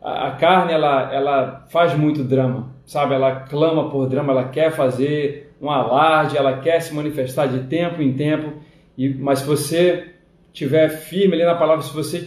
a, 0.00 0.28
a 0.28 0.30
carne 0.32 0.72
ela, 0.72 1.12
ela 1.12 1.66
faz 1.68 1.96
muito 1.96 2.22
drama, 2.22 2.70
sabe? 2.84 3.14
Ela 3.14 3.40
clama 3.40 3.90
por 3.90 4.08
drama, 4.08 4.32
ela 4.32 4.48
quer 4.48 4.70
fazer 4.70 5.54
um 5.60 5.70
alarde, 5.70 6.36
ela 6.36 6.58
quer 6.58 6.80
se 6.80 6.94
manifestar 6.94 7.46
de 7.46 7.60
tempo 7.60 8.02
em 8.02 8.12
tempo, 8.12 8.52
e, 8.96 9.08
mas 9.08 9.40
se 9.40 9.46
você 9.46 10.12
tiver 10.52 10.88
firme 10.88 11.34
ali 11.34 11.44
na 11.44 11.54
palavra, 11.54 11.82
se 11.82 11.92
você, 11.92 12.26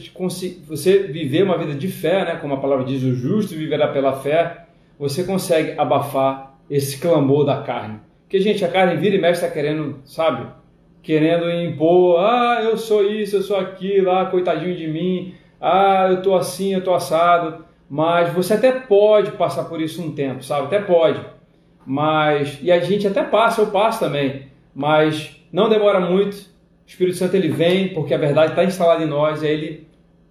você 0.68 1.00
viver 1.00 1.44
uma 1.44 1.58
vida 1.58 1.74
de 1.74 1.88
fé, 1.88 2.26
né, 2.26 2.36
como 2.36 2.54
a 2.54 2.60
palavra 2.60 2.86
diz, 2.86 3.02
o 3.02 3.16
justo 3.16 3.56
viverá 3.56 3.88
pela 3.88 4.14
fé, 4.14 4.66
você 5.00 5.24
consegue 5.24 5.80
abafar 5.80 6.49
esse 6.70 7.00
clamor 7.00 7.46
da 7.46 7.62
carne. 7.62 8.00
Porque, 8.24 8.40
gente, 8.40 8.64
a 8.64 8.70
carne 8.70 8.96
vira 8.98 9.16
e 9.16 9.22
mexe 9.22 9.42
está 9.42 9.50
querendo, 9.50 10.00
sabe? 10.06 10.48
Querendo 11.02 11.50
impor, 11.50 12.20
ah, 12.20 12.60
eu 12.64 12.78
sou 12.78 13.04
isso, 13.04 13.38
eu 13.38 13.42
sou 13.42 13.58
aquilo, 13.58 14.12
ah, 14.12 14.26
coitadinho 14.26 14.76
de 14.76 14.88
mim, 14.88 15.34
ah, 15.60 16.08
eu 16.10 16.22
tô 16.22 16.36
assim, 16.36 16.74
eu 16.74 16.84
tô 16.84 16.94
assado. 16.94 17.66
Mas 17.90 18.32
você 18.32 18.54
até 18.54 18.72
pode 18.72 19.32
passar 19.32 19.64
por 19.66 19.82
isso 19.82 20.02
um 20.02 20.12
tempo, 20.12 20.44
sabe? 20.44 20.68
Até 20.68 20.80
pode. 20.80 21.20
Mas, 21.86 22.60
e 22.62 22.72
a 22.72 22.80
gente 22.80 23.08
até 23.08 23.24
passa, 23.24 23.62
eu 23.62 23.68
passo 23.68 24.00
também. 24.00 24.44
Mas 24.76 25.44
não 25.52 25.68
demora 25.68 26.00
muito 26.00 26.38
o 26.38 26.46
Espírito 26.86 27.18
Santo 27.18 27.36
ele 27.36 27.50
vem 27.50 27.90
porque 27.90 28.14
a 28.14 28.18
verdade 28.18 28.52
está 28.52 28.64
instalada 28.64 29.04
em 29.04 29.08
nós, 29.08 29.42
e 29.42 29.48
aí 29.48 29.54
ele, 29.54 29.88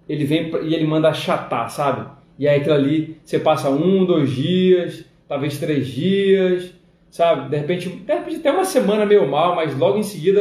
ele 0.08 0.24
vem 0.24 0.50
e 0.62 0.74
ele 0.74 0.86
manda 0.86 1.08
achatar, 1.08 1.70
sabe? 1.70 2.08
E 2.38 2.46
aí 2.48 2.60
aquilo 2.60 2.74
ali, 2.74 3.16
você 3.24 3.38
passa 3.38 3.70
um, 3.70 4.04
dois 4.04 4.30
dias, 4.30 5.04
talvez 5.28 5.58
três 5.58 5.86
dias, 5.88 6.72
sabe? 7.10 7.50
De 7.50 7.56
repente, 7.56 7.88
de 7.88 8.12
repente 8.12 8.36
até 8.36 8.50
uma 8.50 8.64
semana 8.64 9.04
meio 9.04 9.28
mal, 9.28 9.54
mas 9.54 9.76
logo 9.76 9.98
em 9.98 10.02
seguida 10.02 10.40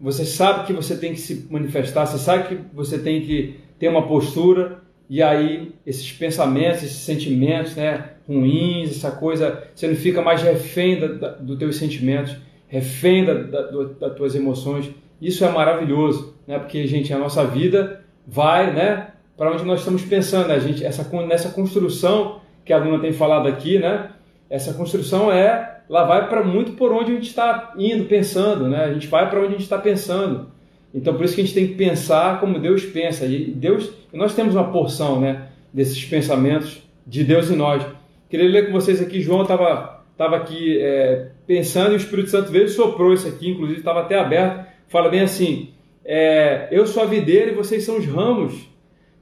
você 0.00 0.24
sabe 0.24 0.66
que 0.66 0.72
você 0.72 0.96
tem 0.96 1.12
que 1.12 1.20
se 1.20 1.46
manifestar, 1.50 2.06
você 2.06 2.18
sabe 2.18 2.48
que 2.48 2.58
você 2.74 2.98
tem 2.98 3.22
que 3.22 3.56
ter 3.78 3.88
uma 3.88 4.06
postura, 4.06 4.80
e 5.08 5.22
aí 5.22 5.72
esses 5.86 6.10
pensamentos, 6.12 6.82
esses 6.82 6.98
sentimentos 6.98 7.76
né, 7.76 8.10
ruins, 8.26 8.90
essa 8.90 9.10
coisa, 9.10 9.62
você 9.74 9.86
não 9.86 9.94
fica 9.94 10.22
mais 10.22 10.42
refém 10.42 10.98
da, 10.98 11.06
da, 11.06 11.28
dos 11.32 11.58
teus 11.58 11.76
sentimentos, 11.76 12.36
refém 12.66 13.24
da, 13.24 13.34
da, 13.34 13.62
das 14.00 14.14
tuas 14.16 14.34
emoções, 14.34 14.90
isso 15.20 15.44
é 15.44 15.48
maravilhoso, 15.50 16.34
né? 16.48 16.58
Porque, 16.58 16.84
gente, 16.86 17.12
a 17.12 17.18
nossa 17.18 17.44
vida 17.44 18.04
vai, 18.26 18.72
né? 18.72 19.08
Para 19.36 19.52
onde 19.52 19.64
nós 19.64 19.80
estamos 19.80 20.02
pensando, 20.02 20.48
né? 20.48 20.54
a 20.54 20.58
gente, 20.58 20.84
essa, 20.84 21.08
nessa 21.26 21.50
construção 21.50 22.40
que 22.64 22.72
a 22.72 22.78
Luna 22.78 22.98
tem 22.98 23.12
falado 23.12 23.46
aqui, 23.46 23.78
né? 23.78 24.10
Essa 24.52 24.74
construção 24.74 25.32
é, 25.32 25.78
ela 25.88 26.04
vai 26.04 26.28
para 26.28 26.44
muito 26.44 26.72
por 26.72 26.92
onde 26.92 27.10
a 27.10 27.14
gente 27.14 27.28
está 27.28 27.72
indo, 27.78 28.04
pensando, 28.04 28.68
né? 28.68 28.84
A 28.84 28.92
gente 28.92 29.06
vai 29.06 29.28
para 29.30 29.38
onde 29.38 29.48
a 29.48 29.52
gente 29.52 29.62
está 29.62 29.78
pensando. 29.78 30.48
Então, 30.94 31.14
por 31.14 31.24
isso 31.24 31.34
que 31.34 31.40
a 31.40 31.44
gente 31.44 31.54
tem 31.54 31.66
que 31.68 31.74
pensar 31.74 32.38
como 32.38 32.58
Deus 32.58 32.84
pensa. 32.84 33.24
E 33.24 33.46
Deus, 33.46 33.90
nós 34.12 34.34
temos 34.34 34.54
uma 34.54 34.70
porção, 34.70 35.18
né? 35.18 35.48
Desses 35.72 36.04
pensamentos 36.04 36.82
de 37.06 37.24
Deus 37.24 37.48
e 37.48 37.56
nós. 37.56 37.82
Queria 38.28 38.48
ler 38.48 38.66
com 38.66 38.72
vocês 38.72 39.00
aqui, 39.00 39.22
João 39.22 39.42
estava 39.42 40.02
tava 40.18 40.36
aqui 40.36 40.78
é, 40.78 41.30
pensando 41.46 41.92
e 41.92 41.94
o 41.94 41.96
Espírito 41.96 42.28
Santo 42.28 42.52
veio 42.52 42.66
e 42.66 42.68
soprou 42.68 43.14
isso 43.14 43.26
aqui, 43.26 43.48
inclusive 43.48 43.78
estava 43.78 44.02
até 44.02 44.18
aberto 44.18 44.70
fala 44.92 45.08
bem 45.08 45.22
assim: 45.22 45.70
é, 46.04 46.68
Eu 46.70 46.86
sou 46.86 47.02
a 47.02 47.06
videira 47.06 47.50
e 47.50 47.54
vocês 47.54 47.82
são 47.82 47.96
os 47.96 48.06
ramos. 48.06 48.70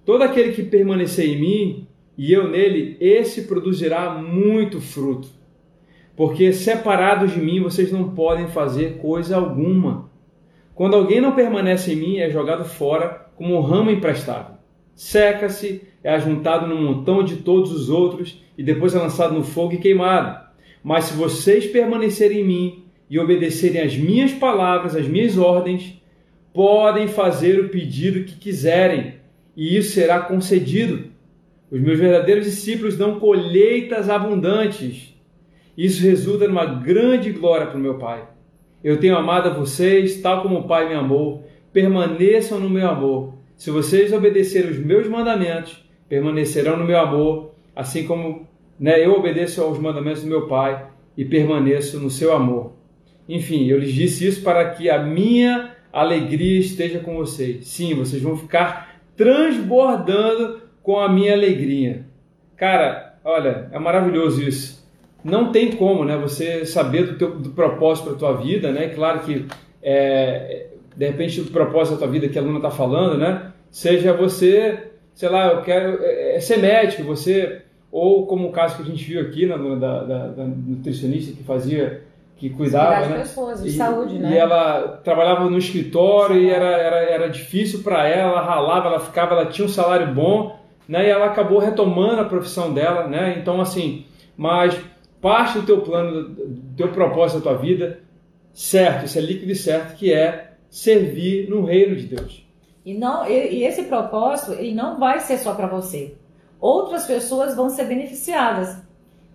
Todo 0.05 0.23
aquele 0.23 0.53
que 0.53 0.65
permanecer 0.65 1.27
em 1.27 1.41
mim 1.41 1.87
e 2.17 2.33
eu 2.33 2.49
nele, 2.49 2.97
esse 3.01 3.43
produzirá 3.43 4.11
muito 4.11 4.81
fruto. 4.81 5.29
Porque 6.17 6.53
separados 6.53 7.33
de 7.33 7.41
mim 7.41 7.63
vocês 7.63 7.91
não 7.91 8.11
podem 8.11 8.49
fazer 8.49 8.99
coisa 8.99 9.37
alguma. 9.37 10.11
Quando 10.75 10.97
alguém 10.97 11.21
não 11.21 11.35
permanece 11.35 11.93
em 11.93 11.97
mim, 11.97 12.19
é 12.19 12.31
jogado 12.31 12.65
fora 12.65 13.31
como 13.37 13.57
um 13.57 13.61
ramo 13.61 13.91
emprestado. 13.91 14.59
Seca-se, 14.95 15.83
é 16.05 16.11
ajuntado 16.11 16.67
num 16.67 16.83
montão 16.83 17.23
de 17.23 17.37
todos 17.37 17.73
os 17.73 17.89
outros 17.89 18.43
e 18.57 18.63
depois 18.63 18.95
é 18.95 18.99
lançado 18.99 19.35
no 19.35 19.43
fogo 19.43 19.75
e 19.75 19.79
queimado. 19.79 20.39
Mas 20.83 21.05
se 21.05 21.15
vocês 21.15 21.67
permanecerem 21.67 22.41
em 22.41 22.45
mim 22.45 22.85
e 23.09 23.19
obedecerem 23.19 23.81
às 23.83 23.97
minhas 23.97 24.33
palavras, 24.33 24.95
às 24.95 25.07
minhas 25.07 25.39
ordens, 25.39 26.01
podem 26.53 27.09
fazer 27.09 27.61
o 27.61 27.69
pedido 27.69 28.25
que 28.25 28.37
quiserem, 28.37 29.15
e 29.57 29.77
isso 29.77 29.93
será 29.93 30.21
concedido. 30.21 31.11
Os 31.71 31.81
meus 31.81 31.99
verdadeiros 31.99 32.45
discípulos 32.45 32.97
dão 32.97 33.21
colheitas 33.21 34.11
abundantes. 34.11 35.15
Isso 35.77 36.03
resulta 36.03 36.49
numa 36.49 36.65
grande 36.65 37.31
glória 37.31 37.67
para 37.67 37.79
o 37.79 37.81
meu 37.81 37.95
Pai. 37.97 38.27
Eu 38.83 38.99
tenho 38.99 39.17
amado 39.17 39.49
a 39.49 39.53
vocês, 39.53 40.21
tal 40.21 40.43
como 40.43 40.59
o 40.59 40.67
Pai 40.67 40.89
me 40.89 40.95
amou. 40.95 41.47
Permaneçam 41.73 42.59
no 42.59 42.69
meu 42.69 42.89
amor. 42.89 43.35
Se 43.57 43.71
vocês 43.71 44.13
obedecerem 44.13 44.71
os 44.71 44.79
meus 44.79 45.07
mandamentos, 45.07 45.85
permanecerão 46.09 46.77
no 46.77 46.85
meu 46.85 46.99
amor, 46.99 47.55
assim 47.77 48.05
como 48.05 48.49
né, 48.79 49.05
eu 49.05 49.13
obedeço 49.13 49.63
aos 49.63 49.79
mandamentos 49.79 50.23
do 50.23 50.29
meu 50.29 50.49
Pai 50.49 50.87
e 51.17 51.25
permaneço 51.25 52.01
no 52.01 52.11
seu 52.11 52.33
amor. 52.33 52.73
Enfim, 53.29 53.69
eu 53.69 53.79
lhes 53.79 53.93
disse 53.93 54.27
isso 54.27 54.43
para 54.43 54.71
que 54.71 54.91
a 54.91 55.01
minha 55.03 55.77
alegria 55.93 56.59
esteja 56.59 56.99
com 56.99 57.15
vocês. 57.17 57.67
Sim, 57.69 57.95
vocês 57.95 58.23
vão 58.23 58.37
ficar 58.37 59.01
transbordando 59.17 60.63
com 60.83 60.99
a 60.99 61.09
minha 61.09 61.33
alegria. 61.33 62.05
Cara, 62.57 63.19
olha, 63.25 63.69
é 63.73 63.79
maravilhoso 63.79 64.43
isso. 64.43 64.81
Não 65.23 65.53
tem 65.53 65.73
como, 65.73 66.05
né? 66.05 66.17
Você 66.17 66.65
saber 66.65 67.07
do, 67.07 67.19
teu, 67.19 67.39
do 67.39 67.51
propósito 67.51 68.11
para 68.11 68.19
tua 68.19 68.37
vida, 68.37 68.73
né? 68.73 68.89
Claro 68.89 69.21
que 69.21 69.47
é, 69.83 70.69
de 70.97 71.07
repente 71.07 71.41
o 71.41 71.47
propósito 71.47 71.95
da 71.95 71.99
tua 72.01 72.09
vida 72.09 72.29
que 72.29 72.39
a 72.39 72.43
aluna 72.43 72.59
está 72.59 72.71
falando, 72.71 73.19
né? 73.19 73.53
Seja 73.71 74.13
você, 74.13 74.91
sei 75.15 75.29
lá, 75.29 75.53
eu 75.53 75.63
quero 75.63 76.03
é, 76.03 76.37
é 76.37 76.41
ser 76.41 76.59
médico, 76.59 77.03
você 77.03 77.63
ou 77.93 78.27
como 78.27 78.49
o 78.49 78.53
caso 78.53 78.77
que 78.77 78.83
a 78.83 78.87
gente 78.87 79.05
viu 79.05 79.21
aqui 79.21 79.47
na, 79.47 79.57
da, 79.57 80.05
da, 80.05 80.27
da 80.29 80.45
nutricionista 80.45 81.37
que 81.37 81.43
fazia 81.43 82.03
que 82.37 82.49
cuidava, 82.49 83.07
né? 83.07 83.19
pessoas, 83.19 83.63
de 83.63 83.69
e, 83.69 83.73
saúde, 83.73 84.19
né? 84.19 84.33
E 84.33 84.39
ela 84.39 84.99
trabalhava 85.05 85.51
no 85.51 85.59
escritório 85.59 86.37
e 86.37 86.49
era, 86.49 86.71
era, 86.71 86.97
era 86.97 87.29
difícil 87.29 87.83
para 87.83 88.09
ela, 88.09 88.33
ela 88.33 88.41
ralava, 88.41 88.89
ela 88.89 89.01
ficava, 89.01 89.35
ela 89.35 89.47
tinha 89.47 89.67
um 89.67 89.69
salário 89.69 90.15
bom, 90.15 90.59
né? 90.91 91.07
E 91.07 91.11
ela 91.11 91.27
acabou 91.27 91.61
retomando 91.61 92.21
a 92.21 92.25
profissão 92.25 92.75
dela, 92.75 93.07
né? 93.07 93.39
Então, 93.39 93.61
assim, 93.61 94.07
mas 94.37 94.77
parte 95.21 95.61
do 95.61 95.65
teu 95.65 95.83
plano, 95.83 96.31
do 96.31 96.77
teu 96.77 96.89
propósito 96.89 97.39
da 97.39 97.51
tua 97.51 97.59
vida, 97.59 98.01
certo, 98.53 99.07
isso 99.07 99.17
é 99.17 99.21
líquido 99.21 99.53
e 99.53 99.55
certo, 99.55 99.97
que 99.97 100.13
é 100.13 100.55
servir 100.69 101.49
no 101.49 101.65
reino 101.65 101.95
de 101.95 102.07
Deus. 102.07 102.45
E, 102.85 102.93
não, 102.93 103.25
e 103.29 103.63
esse 103.63 103.85
propósito, 103.85 104.55
ele 104.55 104.75
não 104.75 104.99
vai 104.99 105.21
ser 105.21 105.39
só 105.39 105.55
para 105.55 105.69
você. 105.69 106.17
Outras 106.59 107.07
pessoas 107.07 107.55
vão 107.55 107.71
ser 107.71 107.85
beneficiadas. 107.85 108.77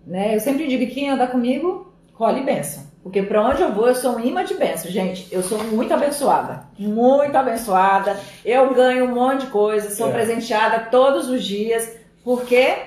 Né? 0.05 0.35
Eu 0.35 0.41
sempre 0.41 0.67
digo 0.67 0.85
que 0.85 0.93
quem 0.93 1.09
anda 1.09 1.25
comigo, 1.25 1.93
colhe 2.13 2.43
bênção. 2.43 2.83
Porque 3.05 3.21
para 3.21 3.39
onde 3.39 3.61
eu 3.61 3.71
vou, 3.71 3.87
eu 3.87 3.93
sou 3.93 4.15
um 4.15 4.19
imã 4.19 4.43
de 4.43 4.55
bênção. 4.55 4.89
Gente, 4.89 5.27
eu 5.31 5.43
sou 5.43 5.63
muito 5.65 5.93
abençoada. 5.93 6.63
Muito 6.75 7.35
abençoada. 7.35 8.19
Eu 8.43 8.73
ganho 8.73 9.05
um 9.05 9.13
monte 9.13 9.41
de 9.41 9.51
coisa, 9.51 9.91
sou 9.91 10.09
é. 10.09 10.11
presenteada 10.11 10.87
todos 10.89 11.29
os 11.29 11.43
dias. 11.43 11.95
Por 12.23 12.43
quê? 12.45 12.77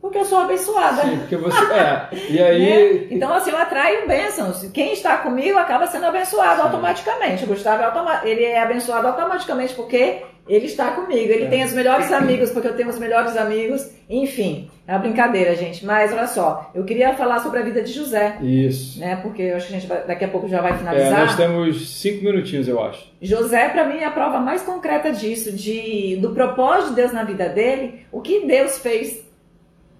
Porque 0.00 0.16
eu 0.16 0.24
sou 0.24 0.38
abençoada. 0.38 1.02
Sim, 1.02 1.18
porque 1.18 1.36
você. 1.36 1.62
É. 1.74 2.08
E 2.30 2.42
aí. 2.42 3.02
Né? 3.02 3.06
Então, 3.10 3.34
assim, 3.34 3.50
eu 3.50 3.58
atraio 3.58 4.08
bênçãos. 4.08 4.62
Quem 4.72 4.94
está 4.94 5.18
comigo 5.18 5.58
acaba 5.58 5.86
sendo 5.86 6.06
abençoado 6.06 6.56
Sim. 6.56 6.62
automaticamente. 6.62 7.44
O 7.44 7.48
Gustavo 7.48 7.82
é 7.82 7.84
automa... 7.84 8.22
ele 8.24 8.42
é 8.42 8.62
abençoado 8.62 9.06
automaticamente 9.08 9.74
porque 9.74 10.22
Ele 10.48 10.66
está 10.66 10.90
comigo, 10.90 11.30
ele 11.32 11.44
É. 11.44 11.48
tem 11.48 11.64
os 11.64 11.72
melhores 11.72 12.10
amigos, 12.12 12.50
porque 12.50 12.66
eu 12.66 12.74
tenho 12.74 12.88
os 12.88 12.98
melhores 12.98 13.36
amigos. 13.36 13.88
Enfim, 14.10 14.68
é 14.88 14.92
uma 14.92 14.98
brincadeira, 14.98 15.54
gente. 15.54 15.86
Mas 15.86 16.12
olha 16.12 16.26
só, 16.26 16.70
eu 16.74 16.82
queria 16.84 17.14
falar 17.14 17.38
sobre 17.38 17.60
a 17.60 17.62
vida 17.62 17.80
de 17.80 17.92
José, 17.92 18.38
Isso. 18.42 18.98
né? 18.98 19.16
Porque 19.22 19.40
eu 19.40 19.56
acho 19.56 19.68
que 19.68 19.74
a 19.74 19.78
gente 19.78 19.88
vai- 19.88 20.04
daqui 20.04 20.24
a 20.24 20.28
pouco 20.28 20.48
já 20.48 20.60
vai 20.60 20.72
É, 20.72 20.76
finalizar. 20.76 21.26
nós 21.26 21.36
temos 21.36 21.90
cinco 22.00 22.24
minutinhos, 22.24 22.66
eu 22.66 22.82
acho. 22.82 23.06
José, 23.22 23.68
para 23.68 23.84
mim, 23.86 23.98
é 23.98 24.04
a 24.04 24.10
prova 24.10 24.40
mais 24.40 24.62
concreta 24.62 25.12
disso, 25.12 25.52
de, 25.52 26.16
do 26.20 26.30
propósito 26.30 26.90
de 26.90 26.96
Deus 26.96 27.12
na 27.12 27.22
vida 27.22 27.48
dele, 27.48 28.04
o 28.10 28.20
que 28.20 28.40
Deus 28.44 28.78
fez 28.78 29.22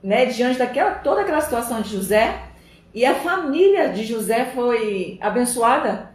né, 0.03 0.27
diante 0.27 0.59
daquela 0.59 0.91
toda 0.91 1.21
aquela 1.21 1.41
situação 1.41 1.81
de 1.81 1.91
José, 1.91 2.35
e 2.93 3.05
a 3.07 3.15
família 3.15 3.91
de 3.91 4.03
José 4.05 4.47
foi 4.53 5.17
abençoada 5.21 6.11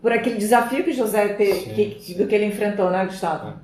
por 0.00 0.12
aquele 0.12 0.36
desafio 0.36 0.82
que 0.84 0.92
José 0.92 1.28
teve, 1.34 1.70
que- 1.94 2.14
do 2.14 2.26
que 2.26 2.34
ele 2.34 2.46
enfrentou, 2.46 2.90
né, 2.90 3.04
Gustavo? 3.04 3.54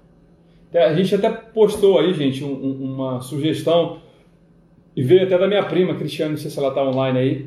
É, 0.73 0.85
A 0.85 0.95
gente 0.95 1.15
até 1.15 1.31
postou 1.31 1.99
aí, 1.99 2.13
gente, 2.13 2.45
um- 2.45 2.49
um- 2.53 2.95
uma 2.95 3.21
sugestão, 3.21 3.99
e 4.95 5.03
veio 5.03 5.25
até 5.25 5.39
da 5.39 5.47
minha 5.49 5.63
prima, 5.65 5.95
Cristiane, 5.95 6.33
não 6.33 6.39
sei 6.39 6.51
se 6.51 6.59
ela 6.59 6.69
está 6.69 6.83
online 6.83 7.19
aí, 7.19 7.47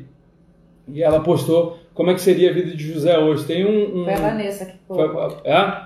e 0.88 1.02
ela 1.02 1.20
postou 1.20 1.78
como 1.94 2.10
é 2.10 2.14
que 2.14 2.20
seria 2.20 2.50
a 2.50 2.52
vida 2.52 2.74
de 2.74 2.92
José 2.92 3.18
hoje. 3.18 3.44
Tem 3.44 3.64
um... 3.64 4.00
um- 4.00 4.04
Foi 4.04 4.14
a 4.14 4.16
Vanessa 4.16 4.64
que. 4.66 4.72
Foi, 4.88 5.04
é? 5.04 5.06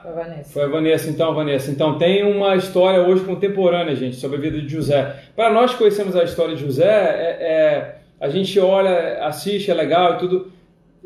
Foi 0.02 0.10
a 0.10 0.14
Vanessa. 0.14 0.52
Foi 0.52 0.62
a 0.62 0.66
Vanessa, 0.68 1.10
então, 1.10 1.34
Vanessa. 1.34 1.70
Então, 1.70 1.98
tem 1.98 2.22
uma 2.24 2.54
história 2.56 3.02
hoje 3.02 3.24
contemporânea, 3.24 3.94
gente, 3.96 4.16
sobre 4.16 4.36
a 4.36 4.40
vida 4.40 4.60
de 4.60 4.68
José. 4.68 5.14
Para 5.34 5.52
nós 5.52 5.72
que 5.72 5.78
conhecemos 5.78 6.14
a 6.16 6.22
história 6.24 6.54
de 6.54 6.62
José, 6.62 6.84
é, 6.86 7.38
é- 7.40 7.94
a 8.20 8.28
gente 8.28 8.58
olha, 8.60 9.24
assiste, 9.26 9.70
é 9.70 9.74
legal 9.74 10.14
e 10.14 10.18
tudo, 10.18 10.52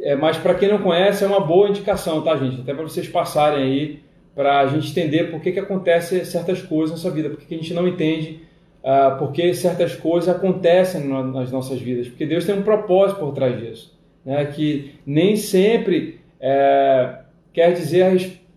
é, 0.00 0.14
mas 0.14 0.36
para 0.36 0.54
quem 0.54 0.68
não 0.68 0.78
conhece, 0.78 1.24
é 1.24 1.26
uma 1.26 1.40
boa 1.40 1.68
indicação, 1.68 2.22
tá, 2.22 2.36
gente? 2.36 2.60
Até 2.60 2.72
para 2.74 2.82
vocês 2.82 3.08
passarem 3.08 3.62
aí, 3.62 4.00
para 4.34 4.60
a 4.60 4.66
gente 4.66 4.90
entender 4.90 5.30
por 5.30 5.40
que, 5.40 5.52
que 5.52 5.58
acontece 5.58 6.24
certas 6.24 6.62
coisas 6.62 6.92
na 6.92 6.96
sua 6.96 7.10
vida, 7.10 7.28
por 7.28 7.38
que, 7.38 7.54
a 7.54 7.58
gente 7.58 7.74
não 7.74 7.88
entende 7.88 8.40
ah, 8.84 9.16
por 9.18 9.32
que 9.32 9.52
certas 9.52 9.96
coisas 9.96 10.28
acontecem 10.28 11.04
na- 11.04 11.24
nas 11.24 11.50
nossas 11.50 11.80
vidas, 11.80 12.06
porque 12.08 12.24
Deus 12.24 12.44
tem 12.44 12.54
um 12.54 12.62
propósito 12.62 13.18
por 13.18 13.32
trás 13.32 13.58
disso, 13.58 13.98
né? 14.24 14.44
que 14.46 14.92
nem 15.04 15.34
sempre 15.34 16.20
é, 16.40 17.18
quer 17.52 17.72
dizer 17.72 18.02
a 18.04 18.10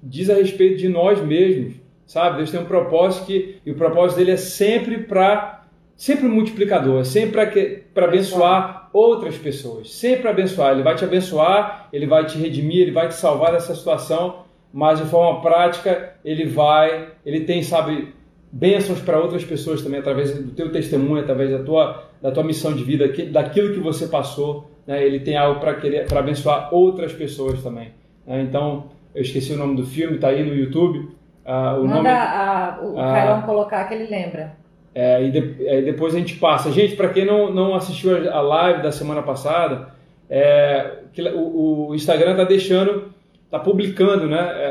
diz 0.04 0.30
a 0.30 0.36
respeito 0.36 0.78
de 0.78 0.90
nós 0.90 1.22
mesmos, 1.24 1.76
sabe? 2.08 2.38
Deus 2.38 2.52
tem 2.52 2.60
um 2.60 2.66
propósito 2.66 3.26
que 3.26 3.58
e 3.66 3.72
o 3.72 3.76
propósito 3.76 4.18
dele 4.18 4.32
é 4.32 4.38
sempre 4.38 5.00
para 5.00 5.64
sempre 5.96 6.28
multiplicador, 6.28 7.02
é 7.02 7.04
sempre 7.04 7.84
para 7.94 8.06
abençoar 8.06 8.81
outras 8.94 9.38
pessoas, 9.38 9.92
sempre 9.94 10.28
abençoar. 10.28 10.72
Ele 10.74 10.84
vai 10.84 10.96
te 10.96 11.04
abençoar, 11.04 11.88
ele 11.94 12.06
vai 12.08 12.26
te 12.26 12.38
redimir, 12.38 12.82
ele 12.82 12.92
vai 12.92 13.08
te 13.08 13.14
salvar 13.16 13.52
dessa 13.52 13.74
situação, 13.76 14.44
mas 14.74 15.00
de 15.00 15.06
forma 15.06 15.42
prática 15.42 16.14
ele 16.24 16.46
vai, 16.46 17.10
ele 17.26 17.42
tem, 17.42 17.62
sabe, 17.64 18.14
bênçãos 18.52 19.00
para 19.02 19.20
outras 19.20 19.44
pessoas 19.46 19.82
também 19.82 20.00
através 20.00 20.34
do 20.38 20.52
teu 20.52 20.72
testemunho, 20.72 21.22
através 21.22 21.52
da 21.52 21.60
tua 21.64 22.04
da 22.22 22.32
tua 22.32 22.44
missão 22.44 22.72
de 22.74 22.84
vida, 22.84 23.08
daquilo 23.32 23.74
que 23.74 23.80
você 23.80 24.06
passou, 24.08 24.70
né? 24.86 25.04
Ele 25.04 25.20
tem 25.22 25.36
algo 25.36 25.60
para 25.60 25.74
querer 25.74 26.06
para 26.08 26.20
abençoar 26.20 26.72
outras 26.72 27.12
pessoas 27.14 27.64
também. 27.64 27.90
né? 28.28 28.42
Então, 28.44 28.86
eu 29.16 29.24
esqueci 29.24 29.54
o 29.54 29.58
nome 29.58 29.76
do 29.76 29.84
filme, 29.86 30.20
tá 30.20 30.28
aí 30.28 30.44
no 30.48 30.54
YouTube. 30.54 31.10
Ah, 31.44 31.74
o 31.78 31.82
Manda 31.82 31.96
nome 31.96 32.10
a- 32.10 32.80
o 32.84 33.00
Ah. 33.00 33.12
Cairão 33.14 33.42
colocar 33.42 33.86
que 33.86 33.96
ele 33.96 34.06
lembra. 34.08 34.56
É, 34.94 35.24
e, 35.24 35.32
de- 35.32 35.68
é, 35.68 35.82
depois 35.82 36.14
a 36.16 36.18
gente 36.18 36.36
passa. 36.36 36.72
Gente, 36.72 36.96
para 36.96 37.10
quem 37.10 37.26
não, 37.26 37.52
não 37.52 37.76
assistiu 37.76 38.32
a 38.32 38.42
live 38.42 38.82
da 38.84 38.92
semana 38.92 39.22
passada, 39.22 39.90
é, 40.30 41.00
o, 41.36 41.90
o 41.90 41.96
Instagram 41.96 42.36
tá 42.36 42.44
deixando, 42.44 43.14
tá 43.50 43.60
publicando 43.60 44.28
né, 44.28 44.38
é, 44.40 44.66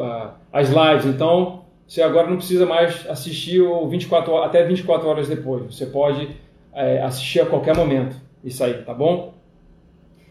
a- 0.00 0.04
a- 0.04 0.30
as 0.60 0.68
lives. 0.68 1.06
Então, 1.06 1.62
você 1.86 2.02
agora 2.02 2.28
não 2.28 2.36
precisa 2.36 2.66
mais 2.66 3.08
assistir 3.08 3.60
o 3.60 3.86
24, 3.88 4.32
ho- 4.32 4.42
até 4.42 4.64
24 4.64 5.06
horas 5.08 5.28
depois. 5.28 5.74
Você 5.74 5.86
pode 5.86 6.28
é, 6.72 7.02
assistir 7.02 7.40
a 7.40 7.46
qualquer 7.46 7.76
momento. 7.76 8.16
Isso 8.42 8.62
aí, 8.64 8.74
tá 8.82 8.92
bom? 8.92 9.32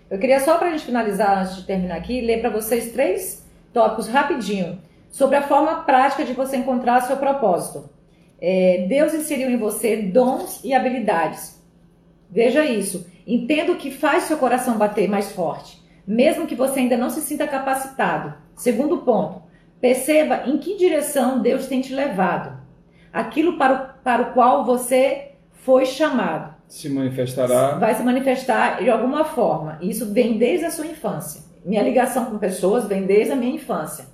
Eu 0.10 0.20
queria 0.20 0.39
só 0.39 0.58
para 0.58 0.68
a 0.68 0.72
gente 0.72 0.86
finalizar, 0.86 1.39
antes 1.41 1.56
de 1.56 1.64
terminar 1.64 1.96
aqui, 1.96 2.22
ler 2.22 2.39
para 2.41 2.50
vocês 2.50 2.91
três 2.91 3.44
tópicos 3.74 4.08
rapidinho 4.08 4.78
sobre 5.10 5.36
a 5.38 5.41
forma 5.41 5.78
prática 5.84 6.24
de 6.24 6.34
você 6.34 6.58
encontrar 6.58 7.02
seu 7.02 7.18
propósito. 7.18 7.89
É, 8.41 8.86
Deus 8.89 9.13
inseriu 9.13 9.49
em 9.49 9.57
você 9.57 9.97
dons 9.97 10.61
e 10.63 10.73
habilidades. 10.73 11.61
Veja 12.29 12.65
isso. 12.65 13.07
Entenda 13.25 13.71
o 13.71 13.77
que 13.77 13.91
faz 13.91 14.23
seu 14.23 14.38
coração 14.38 14.77
bater 14.77 15.07
mais 15.07 15.31
forte, 15.31 15.81
mesmo 16.05 16.45
que 16.47 16.55
você 16.55 16.81
ainda 16.81 16.97
não 16.97 17.09
se 17.09 17.21
sinta 17.21 17.47
capacitado. 17.47 18.34
Segundo 18.55 18.97
ponto, 18.99 19.41
perceba 19.79 20.43
em 20.45 20.57
que 20.57 20.77
direção 20.77 21.41
Deus 21.41 21.67
tem 21.67 21.79
te 21.81 21.93
levado. 21.93 22.57
Aquilo 23.11 23.57
para 23.57 23.73
o, 23.99 24.03
para 24.03 24.21
o 24.23 24.34
qual 24.34 24.65
você 24.65 25.29
foi 25.51 25.86
chamado 25.86 26.55
Se 26.67 26.89
manifestará. 26.89 27.75
vai 27.75 27.95
se 27.95 28.03
manifestar 28.03 28.84
de 28.84 28.89
alguma 28.89 29.23
forma. 29.23 29.77
Isso 29.81 30.11
vem 30.11 30.38
desde 30.38 30.65
a 30.65 30.71
sua 30.71 30.88
infância. 30.88 31.41
Minha 31.63 31.84
ligação 31.84 32.25
com 32.25 32.38
pessoas 32.38 32.86
vem 32.88 33.05
desde 33.05 33.31
a 33.31 33.36
minha 33.36 33.55
infância. 33.55 34.05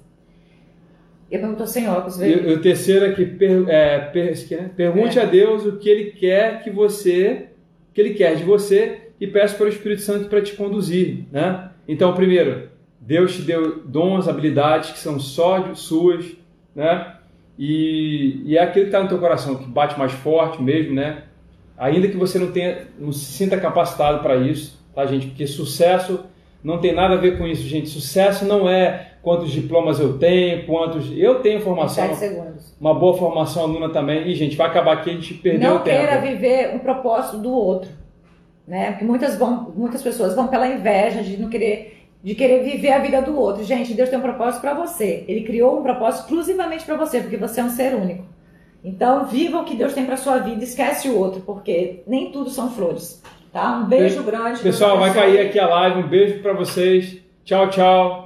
Eu 1.31 1.39
pergunto 1.39 1.67
sem 1.67 1.87
óculos, 1.87 2.17
veio. 2.17 2.49
e 2.49 2.53
o 2.53 2.61
terceiro 2.61 3.05
aqui, 3.05 3.25
per- 3.25 3.65
é, 3.69 3.99
per- 3.99 4.31
aqui, 4.33 4.55
né? 4.55 4.71
pergunte 4.75 5.19
É. 5.19 5.21
a 5.21 5.25
Deus 5.25 5.65
o 5.65 5.77
que 5.77 5.87
Ele 5.89 6.05
quer 6.11 6.63
que 6.63 6.69
você, 6.71 7.47
o 7.91 7.93
que 7.93 8.01
Ele 8.01 8.13
quer 8.15 8.35
de 8.35 8.43
você 8.43 9.09
e 9.21 9.27
peça 9.27 9.55
para 9.55 9.65
o 9.65 9.69
Espírito 9.69 10.01
Santo 10.01 10.27
para 10.29 10.41
te 10.41 10.53
conduzir, 10.55 11.25
né? 11.31 11.69
Então, 11.87 12.13
primeiro, 12.15 12.69
Deus 12.99 13.35
te 13.35 13.41
deu 13.43 13.79
dons, 13.85 14.27
habilidades 14.27 14.91
que 14.91 14.99
são 14.99 15.19
só 15.19 15.59
de- 15.59 15.79
suas, 15.79 16.25
né? 16.75 17.15
E, 17.57 18.41
e 18.45 18.57
é 18.57 18.61
aquilo 18.63 18.85
que 18.85 18.89
está 18.89 19.01
no 19.03 19.09
teu 19.09 19.19
coração, 19.19 19.55
que 19.55 19.65
bate 19.67 19.99
mais 19.99 20.11
forte 20.13 20.61
mesmo, 20.61 20.93
né? 20.95 21.23
Ainda 21.77 22.07
que 22.07 22.17
você 22.17 22.39
não 22.39 22.51
tenha, 22.51 22.87
não 22.97 23.11
se 23.11 23.25
sinta 23.25 23.57
capacitado 23.57 24.19
para 24.23 24.35
isso, 24.37 24.79
tá, 24.95 25.05
gente? 25.05 25.27
Porque 25.27 25.45
sucesso 25.45 26.21
não 26.63 26.77
tem 26.79 26.93
nada 26.93 27.13
a 27.15 27.17
ver 27.17 27.37
com 27.37 27.45
isso, 27.47 27.63
gente. 27.63 27.89
Sucesso 27.89 28.45
não 28.45 28.69
é 28.69 29.08
quantos 29.21 29.51
diplomas 29.51 29.99
eu 29.99 30.17
tenho, 30.17 30.65
quantos. 30.65 31.11
Eu 31.15 31.41
tenho 31.41 31.61
formação, 31.61 32.07
Sete 32.07 32.17
segundos. 32.17 32.75
uma 32.79 32.93
boa 32.93 33.17
formação 33.17 33.63
aluna 33.63 33.89
também. 33.89 34.27
E, 34.27 34.35
gente, 34.35 34.55
vai 34.55 34.67
acabar 34.67 34.93
aqui, 34.93 35.09
a 35.09 35.13
gente 35.13 35.33
perdeu 35.35 35.69
Não 35.69 35.77
o 35.77 35.79
tempo. 35.79 35.97
queira 35.97 36.21
viver 36.21 36.75
um 36.75 36.79
propósito 36.79 37.37
do 37.37 37.51
outro. 37.51 37.89
Né? 38.67 38.91
Porque 38.91 39.05
muitas, 39.05 39.37
vão, 39.37 39.71
muitas 39.75 40.01
pessoas 40.01 40.35
vão 40.35 40.47
pela 40.47 40.67
inveja 40.67 41.23
de 41.23 41.37
não 41.37 41.49
querer 41.49 41.95
de 42.21 42.35
querer 42.35 42.63
viver 42.63 42.91
a 42.91 42.99
vida 42.99 43.21
do 43.21 43.39
outro. 43.39 43.63
Gente, 43.63 43.93
Deus 43.93 44.09
tem 44.09 44.19
um 44.19 44.21
propósito 44.21 44.59
para 44.59 44.73
você. 44.73 45.23
Ele 45.27 45.41
criou 45.41 45.79
um 45.79 45.83
propósito 45.83 46.23
exclusivamente 46.23 46.83
para 46.85 46.97
você, 46.97 47.21
porque 47.21 47.37
você 47.37 47.61
é 47.61 47.63
um 47.63 47.69
ser 47.69 47.95
único. 47.95 48.25
Então, 48.83 49.25
viva 49.25 49.59
o 49.59 49.63
que 49.63 49.75
Deus 49.75 49.93
tem 49.93 50.05
para 50.05 50.17
sua 50.17 50.39
vida, 50.39 50.63
esquece 50.63 51.09
o 51.09 51.17
outro, 51.17 51.41
porque 51.41 52.03
nem 52.07 52.31
tudo 52.31 52.49
são 52.49 52.69
flores. 52.71 53.21
Tá? 53.51 53.77
Um 53.77 53.85
beijo 53.85 54.21
grande. 54.23 54.61
Deus 54.61 54.61
Pessoal, 54.61 54.99
vai 54.99 55.13
cair 55.13 55.39
aqui 55.39 55.57
a 55.59 55.67
live. 55.67 55.99
Um 55.99 56.07
beijo 56.07 56.41
para 56.41 56.53
vocês. 56.53 57.17
Tchau, 57.43 57.69
tchau. 57.69 58.25